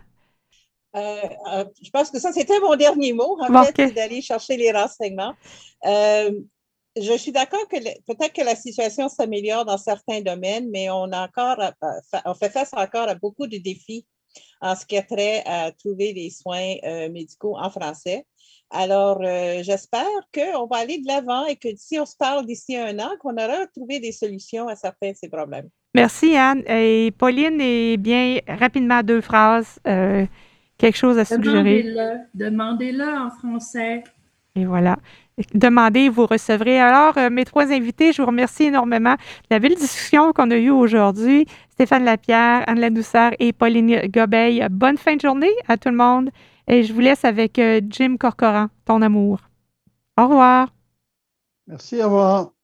Euh, 0.96 1.22
euh, 1.54 1.66
je 1.82 1.90
pense 1.92 2.10
que 2.10 2.20
ça, 2.20 2.32
c'était 2.32 2.60
mon 2.60 2.76
dernier 2.76 3.14
mot, 3.14 3.38
en 3.40 3.64
fait, 3.66 3.94
d'aller 3.94 4.22
chercher 4.22 4.58
les 4.58 4.72
renseignements. 4.72 5.34
je 5.84 7.18
suis 7.18 7.32
d'accord 7.32 7.68
que 7.68 7.78
peut-être 7.78 8.34
que 8.34 8.44
la 8.44 8.56
situation 8.56 9.08
s'améliore 9.08 9.66
dans 9.66 9.78
certains 9.78 10.22
domaines, 10.22 10.70
mais 10.72 10.90
on 10.90 11.12
a 11.12 11.28
encore, 11.28 11.58
on 12.26 12.34
fait 12.34 12.50
face 12.50 12.74
encore 12.74 13.08
à 13.08 13.16
beaucoup 13.16 13.48
de 13.48 13.58
défis 13.58 14.06
en 14.62 14.76
ce 14.76 14.86
qui 14.86 14.98
a 14.98 15.04
trait 15.04 15.44
à 15.46 15.72
trouver 15.72 16.14
des 16.14 16.30
soins 16.30 16.76
médicaux 17.10 17.56
en 17.58 17.70
français. 17.70 18.26
Alors, 18.72 19.22
j'espère 19.24 20.06
qu'on 20.34 20.66
va 20.66 20.78
aller 20.78 21.00
de 21.00 21.08
l'avant 21.08 21.46
et 21.46 21.56
que 21.56 21.70
si 21.78 22.00
on 22.00 22.06
se 22.06 22.18
parle 22.18 22.46
d'ici 22.46 22.76
un 22.76 22.98
an, 23.00 23.12
qu'on 23.20 23.34
aura 23.34 23.68
trouvé 23.68 24.00
des 24.00 24.12
solutions 24.12 24.68
à 24.68 24.76
certains 24.76 25.12
de 25.12 25.16
ces 25.16 25.30
problèmes. 25.30 25.70
Merci, 25.96 26.36
Anne. 26.36 26.64
Et 26.68 27.12
Pauline, 27.18 27.62
et 27.62 27.98
bien 27.98 28.40
rapidement, 28.48 29.02
deux 29.02 29.22
phrases, 29.22 29.80
quelque 30.80 30.98
chose 30.98 31.20
à 31.20 31.26
suggérer? 31.26 31.84
Demandez-le, 31.84 32.18
demandez-le 32.34 33.04
en 33.04 33.30
français. 33.30 34.04
Et 34.56 34.66
voilà. 34.66 34.98
Demandez, 35.54 36.10
vous 36.10 36.26
recevrez. 36.26 36.80
Alors, 36.80 37.18
euh, 37.18 37.30
mes 37.30 37.46
trois 37.46 37.72
invités, 37.72 38.12
je 38.12 38.22
vous 38.22 38.28
remercie 38.28 38.64
énormément 38.64 39.14
de 39.14 39.48
la 39.52 39.60
belle 39.60 39.76
discussion 39.76 40.34
qu'on 40.34 40.52
a 40.52 40.58
eue 40.58 40.72
aujourd'hui. 40.72 41.46
Stéphane 41.70 42.04
Lapierre, 42.04 42.64
Anne 42.68 42.80
Ladouceur 42.80 43.32
et 43.40 43.54
Pauline 43.54 44.02
Gobeil. 44.08 44.66
Bonne 44.70 44.98
fin 44.98 45.16
de 45.16 45.22
journée 45.22 45.54
à 45.68 45.78
tout 45.78 45.90
le 45.90 45.96
monde. 45.96 46.30
Et 46.68 46.84
je 46.84 46.94
vous 46.94 47.00
laisse 47.00 47.24
avec 47.24 47.58
euh, 47.58 47.80
Jim 47.90 48.18
Corcoran, 48.20 48.68
ton 48.86 49.02
amour. 49.02 49.40
Au 50.18 50.28
revoir. 50.28 50.74
Merci, 51.68 52.02
au 52.02 52.06
revoir. 52.06 52.59